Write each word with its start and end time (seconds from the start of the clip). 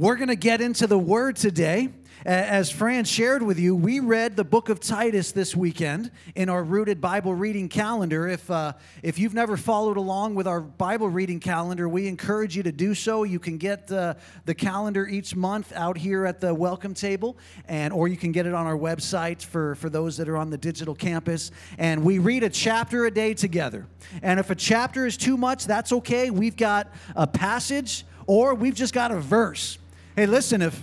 We're 0.00 0.16
going 0.16 0.28
to 0.28 0.34
get 0.34 0.62
into 0.62 0.86
the 0.86 0.98
word 0.98 1.36
today. 1.36 1.90
As 2.24 2.70
Fran 2.70 3.04
shared 3.04 3.42
with 3.42 3.58
you, 3.58 3.76
we 3.76 4.00
read 4.00 4.34
the 4.34 4.44
book 4.44 4.70
of 4.70 4.80
Titus 4.80 5.30
this 5.30 5.54
weekend 5.54 6.10
in 6.34 6.48
our 6.48 6.64
Rooted 6.64 7.02
Bible 7.02 7.34
reading 7.34 7.68
calendar. 7.68 8.26
If, 8.26 8.50
uh, 8.50 8.72
if 9.02 9.18
you've 9.18 9.34
never 9.34 9.58
followed 9.58 9.98
along 9.98 10.36
with 10.36 10.48
our 10.48 10.62
Bible 10.62 11.10
reading 11.10 11.38
calendar, 11.38 11.86
we 11.86 12.08
encourage 12.08 12.56
you 12.56 12.62
to 12.62 12.72
do 12.72 12.94
so. 12.94 13.24
You 13.24 13.38
can 13.38 13.58
get 13.58 13.92
uh, 13.92 14.14
the 14.46 14.54
calendar 14.54 15.06
each 15.06 15.36
month 15.36 15.70
out 15.76 15.98
here 15.98 16.24
at 16.24 16.40
the 16.40 16.54
welcome 16.54 16.94
table, 16.94 17.36
and, 17.68 17.92
or 17.92 18.08
you 18.08 18.16
can 18.16 18.32
get 18.32 18.46
it 18.46 18.54
on 18.54 18.66
our 18.66 18.78
website 18.78 19.44
for, 19.44 19.74
for 19.74 19.90
those 19.90 20.16
that 20.16 20.30
are 20.30 20.38
on 20.38 20.48
the 20.48 20.56
digital 20.56 20.94
campus. 20.94 21.50
And 21.76 22.02
we 22.02 22.18
read 22.18 22.42
a 22.42 22.48
chapter 22.48 23.04
a 23.04 23.10
day 23.10 23.34
together. 23.34 23.86
And 24.22 24.40
if 24.40 24.48
a 24.48 24.54
chapter 24.54 25.04
is 25.04 25.18
too 25.18 25.36
much, 25.36 25.66
that's 25.66 25.92
okay. 25.92 26.30
We've 26.30 26.56
got 26.56 26.90
a 27.14 27.26
passage 27.26 28.06
or 28.26 28.54
we've 28.54 28.74
just 28.74 28.94
got 28.94 29.10
a 29.10 29.20
verse. 29.20 29.76
Hey, 30.20 30.26
listen, 30.26 30.60
if 30.60 30.78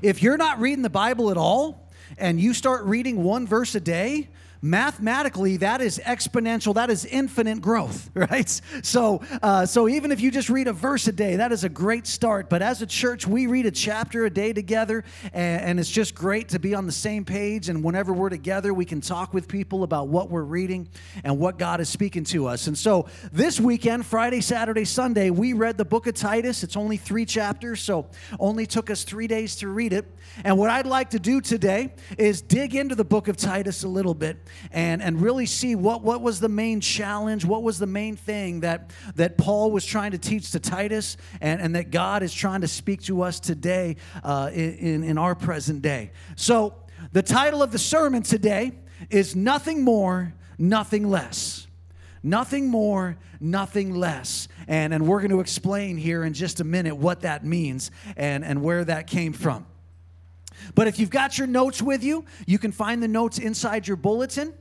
if 0.00 0.22
you're 0.22 0.38
not 0.38 0.60
reading 0.60 0.80
the 0.80 0.88
Bible 0.88 1.30
at 1.30 1.36
all 1.36 1.86
and 2.16 2.40
you 2.40 2.54
start 2.54 2.86
reading 2.86 3.22
one 3.22 3.46
verse 3.46 3.74
a 3.74 3.80
day, 3.80 4.30
mathematically 4.62 5.56
that 5.58 5.80
is 5.80 6.00
exponential. 6.04 6.74
That 6.74 6.90
is 6.90 7.04
infinite 7.04 7.60
growth 7.60 8.10
right? 8.14 8.48
So 8.82 9.22
uh, 9.42 9.66
so 9.66 9.88
even 9.88 10.12
if 10.12 10.20
you 10.20 10.30
just 10.30 10.50
read 10.50 10.68
a 10.68 10.72
verse 10.72 11.06
a 11.08 11.12
day 11.12 11.36
that 11.36 11.52
is 11.52 11.64
a 11.64 11.68
great 11.68 12.06
start. 12.06 12.50
But 12.50 12.62
as 12.62 12.82
a 12.82 12.86
church 12.86 13.26
we 13.26 13.46
read 13.46 13.66
a 13.66 13.70
chapter 13.70 14.26
a 14.26 14.30
day 14.30 14.52
together 14.52 15.04
and, 15.32 15.62
and 15.62 15.80
it's 15.80 15.90
just 15.90 16.14
great 16.14 16.48
to 16.50 16.58
be 16.58 16.74
on 16.74 16.86
the 16.86 16.92
same 16.92 17.24
page. 17.24 17.68
And 17.68 17.82
whenever 17.82 18.12
we're 18.12 18.28
together 18.28 18.74
we 18.74 18.84
can 18.84 19.00
talk 19.00 19.32
with 19.32 19.48
people 19.48 19.82
about 19.82 20.08
what 20.08 20.30
we're 20.30 20.42
reading 20.42 20.88
and 21.24 21.38
what 21.38 21.58
god 21.58 21.80
is 21.80 21.88
speaking 21.88 22.24
to 22.24 22.46
us. 22.46 22.66
And 22.66 22.76
so 22.76 23.06
this 23.32 23.60
weekend 23.60 24.04
friday 24.06 24.40
saturday 24.40 24.84
sunday 24.84 25.30
we 25.30 25.52
read 25.52 25.78
the 25.78 25.84
book 25.84 26.06
of 26.06 26.14
titus. 26.14 26.62
It's 26.62 26.76
only 26.76 26.96
three 26.96 27.24
chapters 27.24 27.80
so 27.80 28.06
only 28.38 28.66
took 28.66 28.90
us 28.90 29.04
three 29.04 29.26
days 29.26 29.56
to 29.56 29.68
read 29.68 29.92
it. 29.92 30.04
And 30.44 30.58
what 30.58 30.70
i'd 30.70 30.86
like 30.86 31.10
to 31.10 31.18
do 31.18 31.40
today 31.40 31.92
is 32.18 32.42
dig 32.42 32.74
into 32.74 32.94
the 32.94 33.04
book 33.04 33.28
of 33.28 33.36
titus 33.36 33.84
a 33.84 33.88
little 33.88 34.14
bit 34.14 34.36
and, 34.72 35.02
and 35.02 35.20
really 35.20 35.46
see 35.46 35.74
what, 35.74 36.02
what 36.02 36.20
was 36.20 36.40
the 36.40 36.48
main 36.48 36.80
challenge, 36.80 37.44
what 37.44 37.62
was 37.62 37.78
the 37.78 37.86
main 37.86 38.16
thing 38.16 38.60
that, 38.60 38.90
that 39.16 39.38
Paul 39.38 39.70
was 39.70 39.84
trying 39.84 40.12
to 40.12 40.18
teach 40.18 40.50
to 40.52 40.60
Titus, 40.60 41.16
and, 41.40 41.60
and 41.60 41.74
that 41.74 41.90
God 41.90 42.22
is 42.22 42.32
trying 42.32 42.60
to 42.62 42.68
speak 42.68 43.02
to 43.02 43.22
us 43.22 43.40
today 43.40 43.96
uh, 44.22 44.50
in, 44.52 45.04
in 45.04 45.18
our 45.18 45.34
present 45.34 45.82
day. 45.82 46.12
So, 46.36 46.74
the 47.12 47.22
title 47.22 47.62
of 47.62 47.72
the 47.72 47.78
sermon 47.78 48.22
today 48.22 48.72
is 49.08 49.34
Nothing 49.34 49.82
More, 49.82 50.34
Nothing 50.58 51.08
Less. 51.08 51.66
Nothing 52.22 52.68
more, 52.68 53.16
nothing 53.40 53.94
less. 53.94 54.48
And, 54.68 54.92
and 54.92 55.06
we're 55.06 55.20
going 55.20 55.30
to 55.30 55.40
explain 55.40 55.96
here 55.96 56.24
in 56.24 56.34
just 56.34 56.60
a 56.60 56.64
minute 56.64 56.96
what 56.96 57.22
that 57.22 57.44
means 57.44 57.90
and, 58.16 58.44
and 58.44 58.62
where 58.62 58.84
that 58.84 59.06
came 59.06 59.32
from. 59.32 59.66
But 60.74 60.88
if 60.88 60.98
you've 60.98 61.10
got 61.10 61.38
your 61.38 61.46
notes 61.46 61.82
with 61.82 62.02
you, 62.02 62.24
you 62.46 62.58
can 62.58 62.72
find 62.72 63.02
the 63.02 63.08
notes 63.08 63.38
inside 63.38 63.86
your 63.86 63.96
bulletin. 63.96 64.54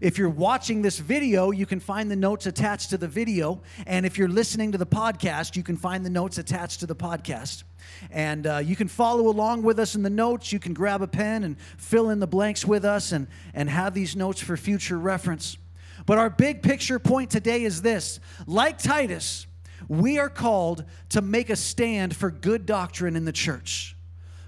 If 0.00 0.18
you're 0.18 0.30
watching 0.30 0.82
this 0.82 0.98
video, 0.98 1.50
you 1.50 1.66
can 1.66 1.78
find 1.78 2.10
the 2.10 2.16
notes 2.16 2.46
attached 2.46 2.90
to 2.90 2.98
the 2.98 3.08
video. 3.08 3.60
And 3.86 4.06
if 4.06 4.16
you're 4.16 4.28
listening 4.28 4.72
to 4.72 4.78
the 4.78 4.86
podcast, 4.86 5.54
you 5.54 5.62
can 5.62 5.76
find 5.76 6.04
the 6.04 6.10
notes 6.10 6.38
attached 6.38 6.80
to 6.80 6.86
the 6.86 6.96
podcast. 6.96 7.64
And 8.10 8.46
uh, 8.46 8.58
you 8.58 8.74
can 8.74 8.88
follow 8.88 9.28
along 9.28 9.62
with 9.62 9.78
us 9.78 9.94
in 9.94 10.02
the 10.02 10.10
notes. 10.10 10.52
You 10.52 10.58
can 10.58 10.72
grab 10.72 11.02
a 11.02 11.06
pen 11.06 11.44
and 11.44 11.58
fill 11.76 12.10
in 12.10 12.20
the 12.20 12.26
blanks 12.26 12.64
with 12.64 12.84
us 12.84 13.12
and, 13.12 13.26
and 13.54 13.68
have 13.68 13.92
these 13.92 14.16
notes 14.16 14.40
for 14.40 14.56
future 14.56 14.98
reference. 14.98 15.58
But 16.06 16.18
our 16.18 16.30
big 16.30 16.62
picture 16.62 16.98
point 16.98 17.30
today 17.30 17.62
is 17.62 17.82
this 17.82 18.18
like 18.46 18.78
Titus, 18.78 19.46
we 19.88 20.18
are 20.18 20.30
called 20.30 20.84
to 21.10 21.20
make 21.20 21.50
a 21.50 21.56
stand 21.56 22.16
for 22.16 22.30
good 22.30 22.66
doctrine 22.66 23.14
in 23.14 23.24
the 23.24 23.32
church. 23.32 23.94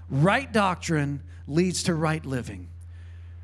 Right 0.09 0.51
doctrine 0.51 1.21
leads 1.47 1.83
to 1.83 1.95
right 1.95 2.25
living. 2.25 2.67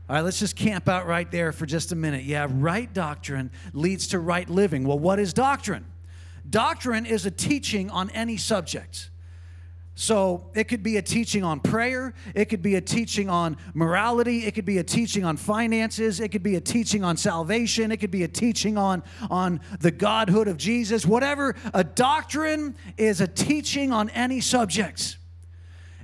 All 0.10 0.16
right, 0.16 0.22
let's 0.24 0.40
just 0.40 0.56
camp 0.56 0.90
out 0.90 1.08
right 1.08 1.30
there 1.32 1.52
for 1.52 1.66
just 1.66 1.92
a 1.92 1.96
minute. 1.96 2.26
Yeah, 2.26 2.48
right 2.50 2.92
doctrine 2.94 3.50
leads 3.74 4.08
to 4.08 4.20
right 4.20 4.50
living. 4.50 4.84
Well, 4.84 5.00
what 5.00 5.20
is 5.20 5.34
doctrine? 5.34 5.86
Doctrine 6.50 7.06
is 7.06 7.26
a 7.26 7.32
teaching 7.32 7.90
on 7.90 8.10
any 8.10 8.36
subject. 8.38 9.10
So 9.96 10.50
it 10.56 10.64
could 10.66 10.84
be 10.84 10.98
a 10.98 11.02
teaching 11.02 11.44
on 11.44 11.60
prayer, 11.60 12.14
it 12.34 12.46
could 12.46 12.62
be 12.62 12.76
a 12.76 12.82
teaching 12.82 13.30
on 13.30 13.58
morality, 13.74 14.46
it 14.46 14.56
could 14.56 14.66
be 14.66 14.80
a 14.80 14.84
teaching 14.84 15.26
on 15.26 15.38
finances, 15.38 16.20
it 16.20 16.30
could 16.30 16.44
be 16.44 16.56
a 16.56 16.62
teaching 16.62 17.04
on 17.04 17.18
salvation, 17.18 17.92
it 17.92 17.98
could 17.98 18.10
be 18.10 18.24
a 18.24 18.28
teaching 18.28 18.78
on, 18.78 19.04
on 19.30 19.60
the 19.80 19.92
godhood 19.92 20.48
of 20.48 20.58
Jesus. 20.58 21.06
Whatever, 21.06 21.56
a 21.74 21.84
doctrine 21.84 22.76
is 22.98 23.22
a 23.22 23.28
teaching 23.28 23.92
on 23.92 24.10
any 24.10 24.42
subject. 24.42 25.18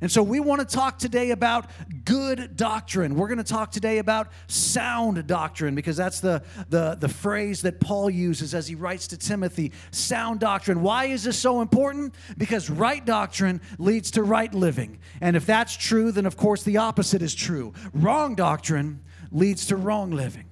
And 0.01 0.11
so 0.11 0.21
we 0.21 0.39
want 0.39 0.67
to 0.67 0.75
talk 0.75 0.99
today 0.99 1.31
about 1.31 1.69
good 2.05 2.55
doctrine. 2.55 3.15
We're 3.15 3.27
going 3.27 3.39
to 3.39 3.43
talk 3.43 3.71
today 3.71 3.97
about 3.97 4.31
sound 4.47 5.25
doctrine 5.25 5.73
because 5.73 5.97
that's 5.97 6.19
the, 6.19 6.43
the, 6.69 6.95
the 6.99 7.09
phrase 7.09 7.63
that 7.63 7.79
Paul 7.79 8.09
uses 8.09 8.53
as 8.53 8.67
he 8.67 8.75
writes 8.75 9.07
to 9.07 9.17
Timothy 9.17 9.71
sound 9.91 10.39
doctrine. 10.39 10.81
Why 10.81 11.05
is 11.05 11.23
this 11.23 11.37
so 11.37 11.61
important? 11.61 12.13
Because 12.37 12.69
right 12.69 13.03
doctrine 13.03 13.61
leads 13.79 14.11
to 14.11 14.23
right 14.23 14.53
living. 14.53 14.99
And 15.19 15.35
if 15.35 15.45
that's 15.45 15.75
true, 15.75 16.11
then 16.11 16.25
of 16.25 16.37
course 16.37 16.63
the 16.63 16.77
opposite 16.77 17.21
is 17.21 17.33
true. 17.33 17.73
Wrong 17.93 18.35
doctrine 18.35 19.01
leads 19.31 19.65
to 19.67 19.75
wrong 19.75 20.11
living. 20.11 20.45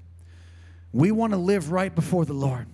We 0.91 1.11
want 1.11 1.33
to 1.33 1.37
live 1.37 1.71
right 1.71 1.93
before 1.93 2.25
the 2.25 2.33
Lord. 2.33 2.67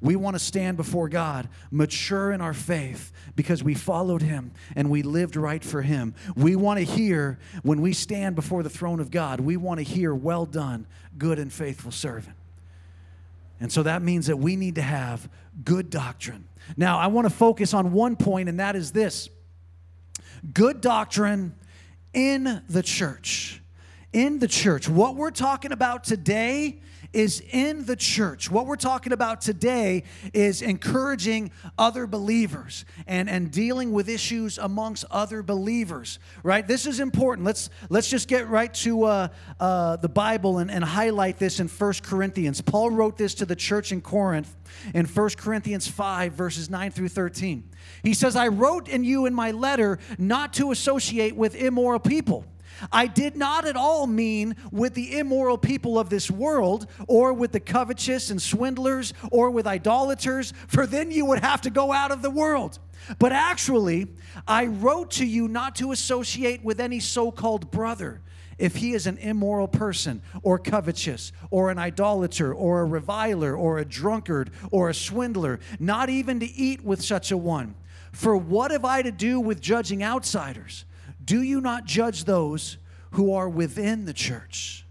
We 0.00 0.16
want 0.16 0.34
to 0.34 0.38
stand 0.38 0.76
before 0.76 1.08
God, 1.08 1.48
mature 1.70 2.32
in 2.32 2.40
our 2.40 2.54
faith 2.54 3.12
because 3.34 3.62
we 3.62 3.74
followed 3.74 4.22
Him 4.22 4.52
and 4.74 4.90
we 4.90 5.02
lived 5.02 5.36
right 5.36 5.64
for 5.64 5.82
Him. 5.82 6.14
We 6.34 6.56
want 6.56 6.78
to 6.78 6.84
hear, 6.84 7.38
when 7.62 7.80
we 7.80 7.92
stand 7.92 8.36
before 8.36 8.62
the 8.62 8.70
throne 8.70 9.00
of 9.00 9.10
God, 9.10 9.40
we 9.40 9.56
want 9.56 9.78
to 9.78 9.84
hear, 9.84 10.14
Well 10.14 10.46
done, 10.46 10.86
good 11.16 11.38
and 11.38 11.52
faithful 11.52 11.92
servant. 11.92 12.36
And 13.60 13.72
so 13.72 13.82
that 13.84 14.02
means 14.02 14.26
that 14.26 14.36
we 14.36 14.56
need 14.56 14.74
to 14.74 14.82
have 14.82 15.28
good 15.64 15.88
doctrine. 15.88 16.46
Now, 16.76 16.98
I 16.98 17.06
want 17.06 17.26
to 17.26 17.34
focus 17.34 17.72
on 17.72 17.92
one 17.92 18.16
point, 18.16 18.48
and 18.48 18.60
that 18.60 18.76
is 18.76 18.92
this 18.92 19.30
good 20.52 20.80
doctrine 20.80 21.54
in 22.12 22.62
the 22.68 22.82
church. 22.82 23.62
In 24.12 24.38
the 24.38 24.48
church. 24.48 24.88
What 24.88 25.16
we're 25.16 25.30
talking 25.30 25.72
about 25.72 26.04
today 26.04 26.80
is 27.16 27.42
in 27.50 27.86
the 27.86 27.96
church. 27.96 28.50
What 28.50 28.66
we're 28.66 28.76
talking 28.76 29.14
about 29.14 29.40
today 29.40 30.02
is 30.34 30.60
encouraging 30.60 31.50
other 31.78 32.06
believers 32.06 32.84
and, 33.06 33.30
and 33.30 33.50
dealing 33.50 33.92
with 33.92 34.10
issues 34.10 34.58
amongst 34.58 35.06
other 35.10 35.42
believers, 35.42 36.18
right? 36.42 36.66
This 36.66 36.84
is 36.84 37.00
important. 37.00 37.46
Let's, 37.46 37.70
let's 37.88 38.10
just 38.10 38.28
get 38.28 38.48
right 38.48 38.72
to 38.74 39.04
uh, 39.04 39.28
uh, 39.58 39.96
the 39.96 40.10
Bible 40.10 40.58
and, 40.58 40.70
and 40.70 40.84
highlight 40.84 41.38
this 41.38 41.58
in 41.58 41.68
First 41.68 42.02
Corinthians. 42.02 42.60
Paul 42.60 42.90
wrote 42.90 43.16
this 43.16 43.34
to 43.36 43.46
the 43.46 43.56
church 43.56 43.92
in 43.92 44.02
Corinth 44.02 44.54
in 44.92 45.06
First 45.06 45.38
Corinthians 45.38 45.88
5, 45.88 46.34
verses 46.34 46.68
9 46.68 46.90
through 46.90 47.08
13. 47.08 47.66
He 48.02 48.12
says, 48.12 48.36
I 48.36 48.48
wrote 48.48 48.88
in 48.88 49.04
you 49.04 49.24
in 49.24 49.32
my 49.32 49.52
letter 49.52 49.98
not 50.18 50.52
to 50.54 50.70
associate 50.70 51.34
with 51.34 51.54
immoral 51.54 51.98
people 51.98 52.44
I 52.92 53.06
did 53.06 53.36
not 53.36 53.66
at 53.66 53.76
all 53.76 54.06
mean 54.06 54.56
with 54.70 54.94
the 54.94 55.18
immoral 55.18 55.58
people 55.58 55.98
of 55.98 56.10
this 56.10 56.30
world, 56.30 56.86
or 57.08 57.32
with 57.32 57.52
the 57.52 57.60
covetous 57.60 58.30
and 58.30 58.40
swindlers, 58.40 59.14
or 59.30 59.50
with 59.50 59.66
idolaters, 59.66 60.52
for 60.68 60.86
then 60.86 61.10
you 61.10 61.24
would 61.26 61.40
have 61.40 61.60
to 61.62 61.70
go 61.70 61.92
out 61.92 62.10
of 62.10 62.22
the 62.22 62.30
world. 62.30 62.78
But 63.18 63.32
actually, 63.32 64.08
I 64.46 64.66
wrote 64.66 65.12
to 65.12 65.24
you 65.24 65.48
not 65.48 65.76
to 65.76 65.92
associate 65.92 66.64
with 66.64 66.80
any 66.80 67.00
so 67.00 67.30
called 67.30 67.70
brother 67.70 68.20
if 68.58 68.76
he 68.76 68.94
is 68.94 69.06
an 69.06 69.18
immoral 69.18 69.68
person, 69.68 70.22
or 70.42 70.58
covetous, 70.58 71.30
or 71.50 71.70
an 71.70 71.78
idolater, 71.78 72.54
or 72.54 72.80
a 72.80 72.86
reviler, 72.86 73.54
or 73.54 73.78
a 73.78 73.84
drunkard, 73.84 74.50
or 74.70 74.88
a 74.88 74.94
swindler, 74.94 75.60
not 75.78 76.08
even 76.08 76.40
to 76.40 76.46
eat 76.46 76.82
with 76.82 77.02
such 77.02 77.30
a 77.30 77.36
one. 77.36 77.74
For 78.12 78.34
what 78.34 78.70
have 78.70 78.84
I 78.84 79.02
to 79.02 79.12
do 79.12 79.40
with 79.40 79.60
judging 79.60 80.02
outsiders? 80.02 80.86
Do 81.26 81.42
you 81.42 81.60
not 81.60 81.84
judge 81.84 82.24
those 82.24 82.78
who 83.12 83.34
are 83.34 83.48
within 83.48 84.04
the 84.04 84.12
church? 84.12 84.86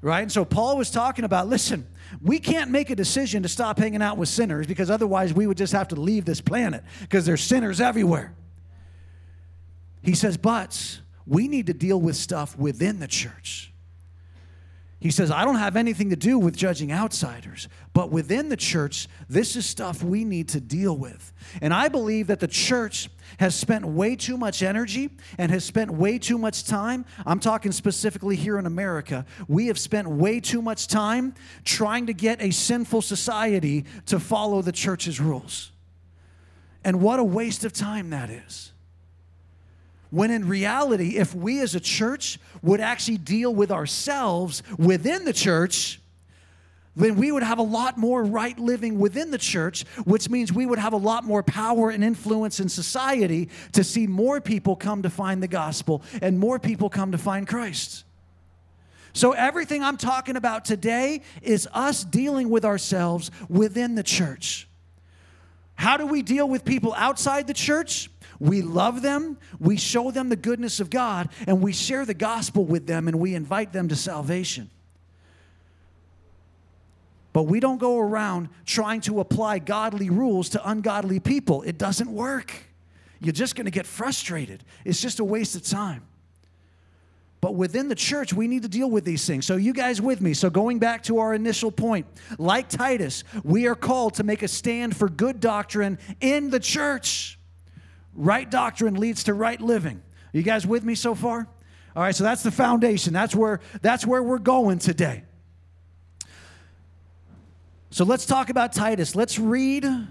Right? 0.00 0.22
And 0.22 0.32
so 0.32 0.44
Paul 0.44 0.78
was 0.78 0.90
talking 0.90 1.24
about 1.24 1.48
listen, 1.48 1.86
we 2.22 2.38
can't 2.38 2.70
make 2.70 2.90
a 2.90 2.96
decision 2.96 3.42
to 3.42 3.48
stop 3.48 3.78
hanging 3.78 4.02
out 4.02 4.16
with 4.16 4.28
sinners 4.28 4.66
because 4.66 4.90
otherwise 4.90 5.34
we 5.34 5.46
would 5.46 5.56
just 5.56 5.72
have 5.72 5.88
to 5.88 5.96
leave 5.96 6.24
this 6.24 6.40
planet 6.40 6.84
because 7.00 7.26
there's 7.26 7.42
sinners 7.42 7.80
everywhere. 7.80 8.34
He 10.02 10.14
says, 10.14 10.36
but 10.36 11.00
we 11.26 11.48
need 11.48 11.66
to 11.66 11.74
deal 11.74 12.00
with 12.00 12.14
stuff 12.14 12.56
within 12.56 13.00
the 13.00 13.08
church. 13.08 13.72
He 15.00 15.10
says, 15.10 15.30
I 15.30 15.44
don't 15.44 15.56
have 15.56 15.76
anything 15.76 16.10
to 16.10 16.16
do 16.16 16.38
with 16.38 16.56
judging 16.56 16.90
outsiders, 16.90 17.68
but 17.92 18.10
within 18.10 18.48
the 18.48 18.56
church, 18.56 19.08
this 19.28 19.56
is 19.56 19.66
stuff 19.66 20.02
we 20.02 20.24
need 20.24 20.48
to 20.50 20.60
deal 20.60 20.96
with. 20.96 21.32
And 21.60 21.74
I 21.74 21.88
believe 21.88 22.28
that 22.28 22.40
the 22.40 22.48
church 22.48 23.10
has 23.38 23.54
spent 23.54 23.84
way 23.84 24.16
too 24.16 24.36
much 24.36 24.62
energy 24.62 25.10
and 25.38 25.50
has 25.50 25.64
spent 25.64 25.90
way 25.90 26.18
too 26.18 26.38
much 26.38 26.64
time. 26.64 27.04
I'm 27.24 27.40
talking 27.40 27.72
specifically 27.72 28.36
here 28.36 28.58
in 28.58 28.66
America. 28.66 29.26
We 29.48 29.66
have 29.68 29.78
spent 29.78 30.08
way 30.08 30.40
too 30.40 30.62
much 30.62 30.88
time 30.88 31.34
trying 31.64 32.06
to 32.06 32.12
get 32.12 32.42
a 32.42 32.50
sinful 32.50 33.02
society 33.02 33.84
to 34.06 34.20
follow 34.20 34.62
the 34.62 34.72
church's 34.72 35.20
rules. 35.20 35.72
And 36.84 37.00
what 37.00 37.18
a 37.18 37.24
waste 37.24 37.64
of 37.64 37.72
time 37.72 38.10
that 38.10 38.30
is. 38.30 38.72
When 40.10 40.30
in 40.30 40.48
reality, 40.48 41.16
if 41.16 41.34
we 41.34 41.60
as 41.60 41.74
a 41.74 41.80
church 41.80 42.38
would 42.62 42.80
actually 42.80 43.18
deal 43.18 43.54
with 43.54 43.70
ourselves 43.70 44.62
within 44.78 45.24
the 45.24 45.32
church, 45.32 46.00
then 46.96 47.16
we 47.16 47.30
would 47.30 47.42
have 47.42 47.58
a 47.58 47.62
lot 47.62 47.98
more 47.98 48.24
right 48.24 48.58
living 48.58 48.98
within 48.98 49.30
the 49.30 49.38
church, 49.38 49.84
which 50.04 50.30
means 50.30 50.52
we 50.52 50.64
would 50.64 50.78
have 50.78 50.94
a 50.94 50.98
lot 50.98 51.24
more 51.24 51.42
power 51.42 51.90
and 51.90 52.02
influence 52.02 52.58
in 52.58 52.68
society 52.68 53.50
to 53.72 53.84
see 53.84 54.06
more 54.06 54.40
people 54.40 54.74
come 54.74 55.02
to 55.02 55.10
find 55.10 55.42
the 55.42 55.48
gospel 55.48 56.02
and 56.22 56.38
more 56.38 56.58
people 56.58 56.88
come 56.88 57.12
to 57.12 57.18
find 57.18 57.46
Christ. 57.46 58.04
So, 59.12 59.32
everything 59.32 59.82
I'm 59.82 59.96
talking 59.96 60.36
about 60.36 60.66
today 60.66 61.22
is 61.40 61.66
us 61.72 62.04
dealing 62.04 62.50
with 62.50 62.66
ourselves 62.66 63.30
within 63.48 63.94
the 63.94 64.02
church. 64.02 64.68
How 65.74 65.96
do 65.96 66.06
we 66.06 66.22
deal 66.22 66.48
with 66.48 66.64
people 66.64 66.94
outside 66.94 67.46
the 67.46 67.54
church? 67.54 68.10
We 68.38 68.60
love 68.60 69.02
them, 69.02 69.38
we 69.58 69.78
show 69.78 70.10
them 70.10 70.28
the 70.28 70.36
goodness 70.36 70.80
of 70.80 70.90
God, 70.90 71.30
and 71.46 71.62
we 71.62 71.72
share 71.72 72.04
the 72.04 72.14
gospel 72.14 72.64
with 72.64 72.86
them 72.86 73.08
and 73.08 73.18
we 73.18 73.34
invite 73.34 73.72
them 73.72 73.88
to 73.88 73.96
salvation. 73.96 74.70
But 77.36 77.42
we 77.42 77.60
don't 77.60 77.76
go 77.76 77.98
around 77.98 78.48
trying 78.64 79.02
to 79.02 79.20
apply 79.20 79.58
godly 79.58 80.08
rules 80.08 80.48
to 80.48 80.70
ungodly 80.70 81.20
people. 81.20 81.60
It 81.64 81.76
doesn't 81.76 82.10
work. 82.10 82.50
You're 83.20 83.34
just 83.34 83.56
going 83.56 83.66
to 83.66 83.70
get 83.70 83.84
frustrated. 83.84 84.64
It's 84.86 85.02
just 85.02 85.20
a 85.20 85.24
waste 85.24 85.54
of 85.54 85.62
time. 85.62 86.04
But 87.42 87.54
within 87.54 87.90
the 87.90 87.94
church, 87.94 88.32
we 88.32 88.48
need 88.48 88.62
to 88.62 88.70
deal 88.70 88.90
with 88.90 89.04
these 89.04 89.26
things. 89.26 89.44
So, 89.44 89.56
you 89.56 89.74
guys 89.74 90.00
with 90.00 90.22
me? 90.22 90.32
So, 90.32 90.48
going 90.48 90.78
back 90.78 91.02
to 91.02 91.18
our 91.18 91.34
initial 91.34 91.70
point, 91.70 92.06
like 92.38 92.70
Titus, 92.70 93.22
we 93.44 93.66
are 93.66 93.74
called 93.74 94.14
to 94.14 94.24
make 94.24 94.42
a 94.42 94.48
stand 94.48 94.96
for 94.96 95.10
good 95.10 95.38
doctrine 95.38 95.98
in 96.22 96.48
the 96.48 96.58
church. 96.58 97.38
Right 98.14 98.50
doctrine 98.50 98.94
leads 98.94 99.24
to 99.24 99.34
right 99.34 99.60
living. 99.60 100.02
Are 100.32 100.38
you 100.38 100.42
guys 100.42 100.66
with 100.66 100.84
me 100.84 100.94
so 100.94 101.14
far? 101.14 101.46
All 101.94 102.02
right, 102.02 102.16
so 102.16 102.24
that's 102.24 102.42
the 102.42 102.50
foundation. 102.50 103.12
That's 103.12 103.34
where 103.34 103.60
that's 103.82 104.06
where 104.06 104.22
we're 104.22 104.38
going 104.38 104.78
today. 104.78 105.25
So 107.90 108.04
let's 108.04 108.26
talk 108.26 108.50
about 108.50 108.72
Titus. 108.72 109.14
Let's 109.14 109.38
read 109.38 109.84
uh, 109.84 110.04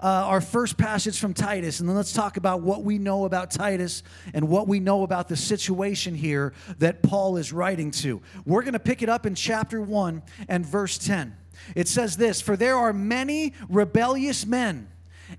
our 0.00 0.40
first 0.40 0.78
passage 0.78 1.18
from 1.18 1.34
Titus, 1.34 1.80
and 1.80 1.88
then 1.88 1.94
let's 1.94 2.14
talk 2.14 2.38
about 2.38 2.62
what 2.62 2.84
we 2.84 2.98
know 2.98 3.26
about 3.26 3.50
Titus 3.50 4.02
and 4.32 4.48
what 4.48 4.66
we 4.66 4.80
know 4.80 5.02
about 5.02 5.28
the 5.28 5.36
situation 5.36 6.14
here 6.14 6.54
that 6.78 7.02
Paul 7.02 7.36
is 7.36 7.52
writing 7.52 7.90
to. 7.92 8.22
We're 8.46 8.62
going 8.62 8.72
to 8.72 8.78
pick 8.78 9.02
it 9.02 9.10
up 9.10 9.26
in 9.26 9.34
chapter 9.34 9.82
1 9.82 10.22
and 10.48 10.64
verse 10.64 10.96
10. 10.96 11.36
It 11.74 11.86
says 11.86 12.16
this 12.16 12.40
For 12.40 12.56
there 12.56 12.76
are 12.76 12.94
many 12.94 13.52
rebellious 13.68 14.46
men 14.46 14.88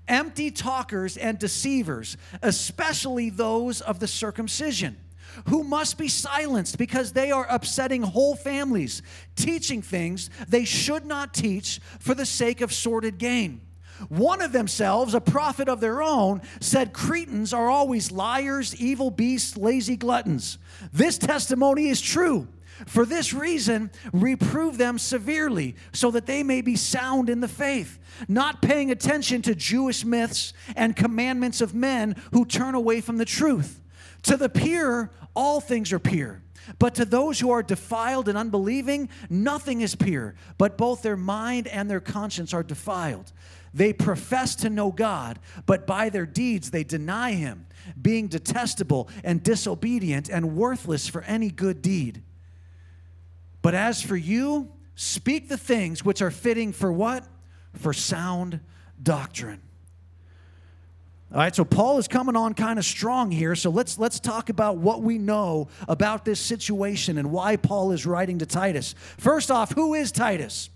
empty 0.06 0.52
talkers 0.52 1.16
and 1.16 1.40
deceivers, 1.40 2.16
especially 2.40 3.30
those 3.30 3.80
of 3.80 3.98
the 3.98 4.06
circumcision, 4.06 4.96
who 5.46 5.64
must 5.64 5.98
be 5.98 6.08
silenced 6.08 6.78
because 6.78 7.12
they 7.12 7.30
are 7.30 7.46
upsetting 7.48 8.02
whole 8.02 8.34
families, 8.34 9.02
teaching 9.36 9.82
things 9.82 10.30
they 10.48 10.64
should 10.64 11.06
not 11.06 11.34
teach 11.34 11.80
for 11.98 12.14
the 12.14 12.26
sake 12.26 12.60
of 12.60 12.72
sordid 12.72 13.18
gain. 13.18 13.60
One 14.08 14.40
of 14.40 14.52
themselves, 14.52 15.14
a 15.14 15.20
prophet 15.20 15.68
of 15.68 15.80
their 15.80 16.02
own, 16.02 16.40
said 16.60 16.92
Cretans 16.92 17.52
are 17.52 17.68
always 17.68 18.10
liars, 18.10 18.74
evil 18.76 19.10
beasts, 19.10 19.56
lazy 19.56 19.96
gluttons. 19.96 20.58
This 20.92 21.18
testimony 21.18 21.88
is 21.88 22.00
true. 22.00 22.48
For 22.86 23.04
this 23.04 23.34
reason, 23.34 23.90
reprove 24.12 24.78
them 24.78 24.98
severely, 24.98 25.76
so 25.92 26.10
that 26.12 26.24
they 26.24 26.42
may 26.42 26.62
be 26.62 26.76
sound 26.76 27.28
in 27.28 27.40
the 27.40 27.48
faith, 27.48 27.98
not 28.26 28.62
paying 28.62 28.90
attention 28.90 29.42
to 29.42 29.54
Jewish 29.54 30.02
myths 30.02 30.54
and 30.76 30.96
commandments 30.96 31.60
of 31.60 31.74
men 31.74 32.16
who 32.32 32.46
turn 32.46 32.74
away 32.74 33.02
from 33.02 33.18
the 33.18 33.26
truth. 33.26 33.82
To 34.22 34.36
the 34.36 34.48
pure, 34.48 35.10
all 35.34 35.60
things 35.60 35.92
are 35.92 35.98
pure. 35.98 36.42
But 36.78 36.94
to 36.96 37.04
those 37.04 37.40
who 37.40 37.50
are 37.50 37.62
defiled 37.62 38.28
and 38.28 38.36
unbelieving, 38.36 39.08
nothing 39.28 39.80
is 39.80 39.94
pure, 39.94 40.34
but 40.58 40.76
both 40.76 41.02
their 41.02 41.16
mind 41.16 41.66
and 41.68 41.90
their 41.90 42.00
conscience 42.00 42.52
are 42.52 42.62
defiled. 42.62 43.32
They 43.72 43.92
profess 43.92 44.54
to 44.56 44.70
know 44.70 44.90
God, 44.90 45.38
but 45.66 45.86
by 45.86 46.08
their 46.08 46.26
deeds 46.26 46.70
they 46.70 46.84
deny 46.84 47.32
Him, 47.32 47.66
being 48.00 48.28
detestable 48.28 49.08
and 49.24 49.42
disobedient 49.42 50.28
and 50.28 50.56
worthless 50.56 51.08
for 51.08 51.22
any 51.22 51.50
good 51.50 51.80
deed. 51.82 52.22
But 53.62 53.74
as 53.74 54.02
for 54.02 54.16
you, 54.16 54.72
speak 54.94 55.48
the 55.48 55.58
things 55.58 56.04
which 56.04 56.22
are 56.22 56.30
fitting 56.30 56.72
for 56.72 56.92
what? 56.92 57.26
For 57.74 57.92
sound 57.92 58.60
doctrine. 59.02 59.62
All 61.32 61.38
right, 61.38 61.54
so 61.54 61.64
Paul 61.64 61.98
is 61.98 62.08
coming 62.08 62.34
on 62.34 62.54
kind 62.54 62.76
of 62.76 62.84
strong 62.84 63.30
here. 63.30 63.54
So 63.54 63.70
let's 63.70 64.00
let's 64.00 64.18
talk 64.18 64.48
about 64.48 64.78
what 64.78 65.02
we 65.02 65.16
know 65.16 65.68
about 65.86 66.24
this 66.24 66.40
situation 66.40 67.18
and 67.18 67.30
why 67.30 67.54
Paul 67.54 67.92
is 67.92 68.04
writing 68.04 68.38
to 68.38 68.46
Titus. 68.46 68.96
First 69.16 69.48
off, 69.48 69.72
who 69.72 69.94
is 69.94 70.10
Titus? 70.10 70.70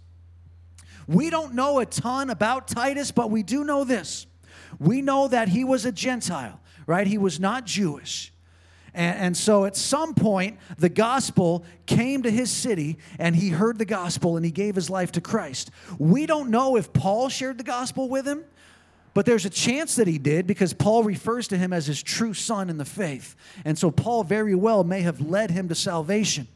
We 1.08 1.28
don't 1.28 1.54
know 1.54 1.80
a 1.80 1.86
ton 1.86 2.30
about 2.30 2.68
Titus, 2.68 3.10
but 3.10 3.32
we 3.32 3.42
do 3.42 3.64
know 3.64 3.82
this. 3.82 4.26
We 4.78 5.02
know 5.02 5.26
that 5.26 5.48
he 5.48 5.64
was 5.64 5.86
a 5.86 5.92
Gentile, 5.92 6.60
right? 6.86 7.06
He 7.06 7.18
was 7.18 7.40
not 7.40 7.66
Jewish. 7.66 8.32
And, 8.94 9.18
and, 9.18 9.36
so 9.36 9.64
at 9.64 9.76
some 9.76 10.14
point, 10.14 10.58
the 10.78 10.88
gospel 10.88 11.64
came 11.86 12.22
to 12.22 12.30
his 12.30 12.48
city 12.48 12.98
and 13.18 13.34
he 13.34 13.48
heard 13.48 13.76
the 13.76 13.84
gospel 13.84 14.36
and 14.36 14.44
he 14.44 14.52
gave 14.52 14.76
his 14.76 14.88
life 14.88 15.10
to 15.12 15.20
Christ. 15.20 15.72
We 15.98 16.26
don't 16.26 16.50
know 16.50 16.76
if 16.76 16.92
Paul 16.92 17.28
shared 17.28 17.58
the 17.58 17.64
gospel 17.64 18.08
with 18.08 18.24
him, 18.24 18.44
but 19.14 19.26
there's 19.26 19.46
a 19.46 19.50
chance 19.50 19.94
that 19.94 20.08
he 20.08 20.18
did 20.18 20.46
because 20.46 20.72
Paul 20.72 21.04
refers 21.04 21.48
to 21.48 21.56
him 21.56 21.72
as 21.72 21.86
his 21.86 22.02
true 22.02 22.34
son 22.34 22.68
in 22.68 22.78
the 22.78 22.84
faith. 22.84 23.36
And 23.64 23.78
so 23.78 23.92
Paul 23.92 24.24
very 24.24 24.56
well 24.56 24.82
may 24.82 25.02
have 25.02 25.20
led 25.20 25.52
him 25.52 25.68
to 25.68 25.74
salvation. 25.74 26.48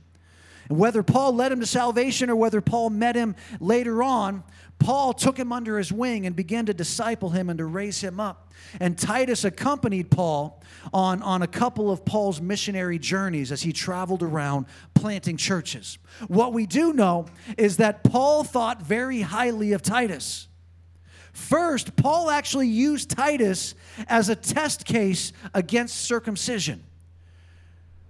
And 0.69 0.79
whether 0.79 1.03
Paul 1.05 1.35
led 1.35 1.53
him 1.53 1.61
to 1.61 1.67
salvation 1.67 2.29
or 2.29 2.37
whether 2.37 2.61
Paul 2.61 2.91
met 2.91 3.15
him 3.15 3.37
later 3.61 4.03
on, 4.03 4.43
Paul 4.79 5.13
took 5.13 5.37
him 5.37 5.53
under 5.53 5.79
his 5.79 5.93
wing 5.93 6.27
and 6.27 6.37
began 6.37 6.67
to 6.67 6.75
disciple 6.75 7.31
him 7.31 7.49
and 7.49 7.59
to 7.59 7.65
raise 7.65 8.01
him 8.01 8.21
up. 8.21 8.53
And 8.81 8.99
Titus 8.99 9.45
accompanied 9.45 10.11
Paul 10.11 10.63
on, 10.93 11.23
on 11.23 11.43
a 11.43 11.47
couple 11.47 11.91
of 11.91 12.05
Paul's 12.05 12.41
missionary 12.41 12.99
journeys 12.99 13.51
as 13.51 13.63
he 13.63 13.73
traveled 13.73 14.23
around 14.23 14.67
planting 14.95 15.37
churches. 15.37 15.99
What 16.27 16.53
we 16.53 16.67
do 16.67 16.93
know 16.93 17.27
is 17.57 17.79
that 17.79 18.05
Paul 18.05 18.45
thought 18.45 18.83
very 18.83 19.21
highly 19.21 19.73
of 19.73 19.83
Titus. 19.83 20.48
First, 21.33 21.97
Paul 21.97 22.31
actually 22.31 22.69
used 22.69 23.11
Titus 23.11 23.75
as 24.09 24.29
a 24.29 24.35
test 24.35 24.85
case 24.85 25.33
against 25.55 25.97
circumcision. 25.97 26.85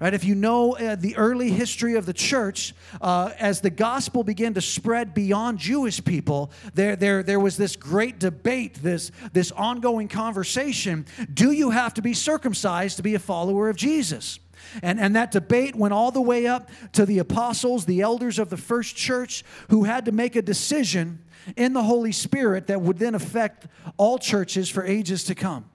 Right? 0.01 0.15
If 0.15 0.23
you 0.23 0.37
know 0.37 0.77
uh, 0.77 0.95
the 0.95 1.17
early 1.17 1.51
history 1.51 1.97
of 1.97 2.07
the 2.07 2.13
church, 2.13 2.73
uh, 3.01 3.33
as 3.37 3.61
the 3.61 3.71
gospel 3.71 4.23
began 4.23 4.55
to 4.55 4.61
spread 4.61 5.13
beyond 5.13 5.59
Jewish 5.59 6.05
people, 6.05 6.53
there, 6.73 6.95
there, 6.95 7.25
there 7.25 7.41
was 7.41 7.57
this 7.57 7.75
great 7.75 8.21
debate, 8.21 8.77
this, 8.81 9.11
this 9.33 9.51
ongoing 9.51 10.07
conversation. 10.07 11.05
Do 11.35 11.51
you 11.51 11.71
have 11.71 11.95
to 11.95 12.03
be 12.03 12.15
circumcised 12.15 12.99
to 12.99 13.03
be 13.03 13.17
a 13.17 13.19
follower 13.19 13.69
of 13.69 13.77
Jesus? 13.77 14.39
And, 14.83 15.01
and 15.01 15.17
that 15.17 15.33
debate 15.33 15.75
went 15.75 15.95
all 15.95 16.13
the 16.13 16.21
way 16.21 16.47
up 16.47 16.71
to 16.93 17.05
the 17.05 17.19
apostles, 17.19 17.85
the 17.85 18.01
elders 18.01 18.39
of 18.39 18.51
the 18.51 18.57
first 18.57 18.95
church, 18.95 19.45
who 19.71 19.83
had 19.85 20.05
to 20.05 20.13
make 20.13 20.37
a 20.37 20.43
decision 20.43 21.25
in 21.57 21.73
the 21.73 21.83
Holy 21.83 22.13
Spirit 22.13 22.67
that 22.69 22.81
would 22.81 22.99
then 22.99 23.15
affect 23.15 23.67
all 23.97 24.19
churches 24.19 24.69
for 24.69 24.85
ages 24.85 25.25
to 25.25 25.35
come. 25.35 25.69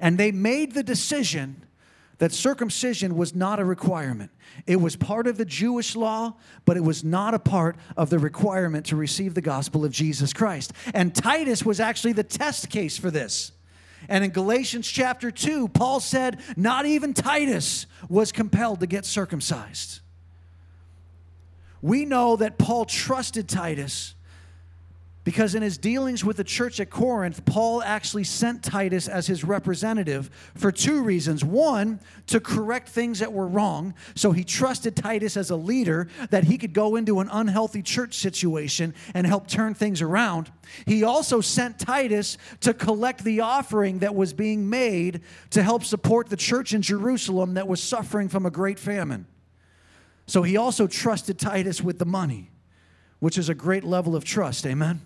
And 0.00 0.18
they 0.18 0.32
made 0.32 0.72
the 0.74 0.82
decision 0.82 1.64
that 2.18 2.32
circumcision 2.32 3.16
was 3.16 3.34
not 3.34 3.58
a 3.58 3.64
requirement. 3.64 4.30
It 4.66 4.76
was 4.76 4.94
part 4.94 5.26
of 5.26 5.38
the 5.38 5.44
Jewish 5.44 5.96
law, 5.96 6.34
but 6.64 6.76
it 6.76 6.84
was 6.84 7.02
not 7.02 7.34
a 7.34 7.38
part 7.38 7.76
of 7.96 8.10
the 8.10 8.18
requirement 8.18 8.86
to 8.86 8.96
receive 8.96 9.34
the 9.34 9.40
gospel 9.40 9.84
of 9.84 9.90
Jesus 9.90 10.32
Christ. 10.32 10.72
And 10.94 11.14
Titus 11.14 11.64
was 11.64 11.80
actually 11.80 12.12
the 12.12 12.22
test 12.22 12.70
case 12.70 12.96
for 12.96 13.10
this. 13.10 13.52
And 14.08 14.24
in 14.24 14.30
Galatians 14.30 14.88
chapter 14.88 15.30
2, 15.30 15.68
Paul 15.68 16.00
said, 16.00 16.40
Not 16.56 16.86
even 16.86 17.14
Titus 17.14 17.86
was 18.08 18.32
compelled 18.32 18.80
to 18.80 18.86
get 18.86 19.04
circumcised. 19.04 20.00
We 21.80 22.04
know 22.04 22.36
that 22.36 22.58
Paul 22.58 22.84
trusted 22.84 23.48
Titus 23.48 24.14
because 25.24 25.54
in 25.54 25.62
his 25.62 25.78
dealings 25.78 26.24
with 26.24 26.36
the 26.36 26.44
church 26.44 26.80
at 26.80 26.90
Corinth, 26.90 27.44
Paul 27.44 27.80
actually 27.82 28.24
sent 28.24 28.64
Titus 28.64 29.06
as 29.06 29.28
his 29.28 29.44
representative 29.44 30.30
for 30.56 30.72
two 30.72 31.02
reasons. 31.02 31.44
One, 31.44 32.00
to 32.26 32.40
correct 32.40 32.88
things 32.88 33.20
that 33.20 33.32
were 33.32 33.46
wrong. 33.46 33.94
So 34.16 34.32
he 34.32 34.42
trusted 34.42 34.96
Titus 34.96 35.36
as 35.36 35.50
a 35.50 35.56
leader 35.56 36.08
that 36.30 36.44
he 36.44 36.58
could 36.58 36.72
go 36.72 36.96
into 36.96 37.20
an 37.20 37.28
unhealthy 37.30 37.82
church 37.82 38.14
situation 38.14 38.94
and 39.14 39.24
help 39.24 39.46
turn 39.46 39.74
things 39.74 40.02
around. 40.02 40.50
He 40.86 41.04
also 41.04 41.40
sent 41.40 41.78
Titus 41.78 42.36
to 42.60 42.74
collect 42.74 43.22
the 43.22 43.40
offering 43.42 44.00
that 44.00 44.16
was 44.16 44.32
being 44.32 44.68
made 44.68 45.20
to 45.50 45.62
help 45.62 45.84
support 45.84 46.30
the 46.30 46.36
church 46.36 46.74
in 46.74 46.82
Jerusalem 46.82 47.54
that 47.54 47.68
was 47.68 47.80
suffering 47.80 48.28
from 48.28 48.44
a 48.44 48.50
great 48.50 48.78
famine. 48.78 49.26
So 50.26 50.42
he 50.42 50.56
also 50.56 50.88
trusted 50.88 51.38
Titus 51.38 51.80
with 51.80 52.00
the 52.00 52.06
money, 52.06 52.50
which 53.20 53.38
is 53.38 53.48
a 53.48 53.54
great 53.54 53.84
level 53.84 54.16
of 54.16 54.24
trust. 54.24 54.66
Amen. 54.66 55.00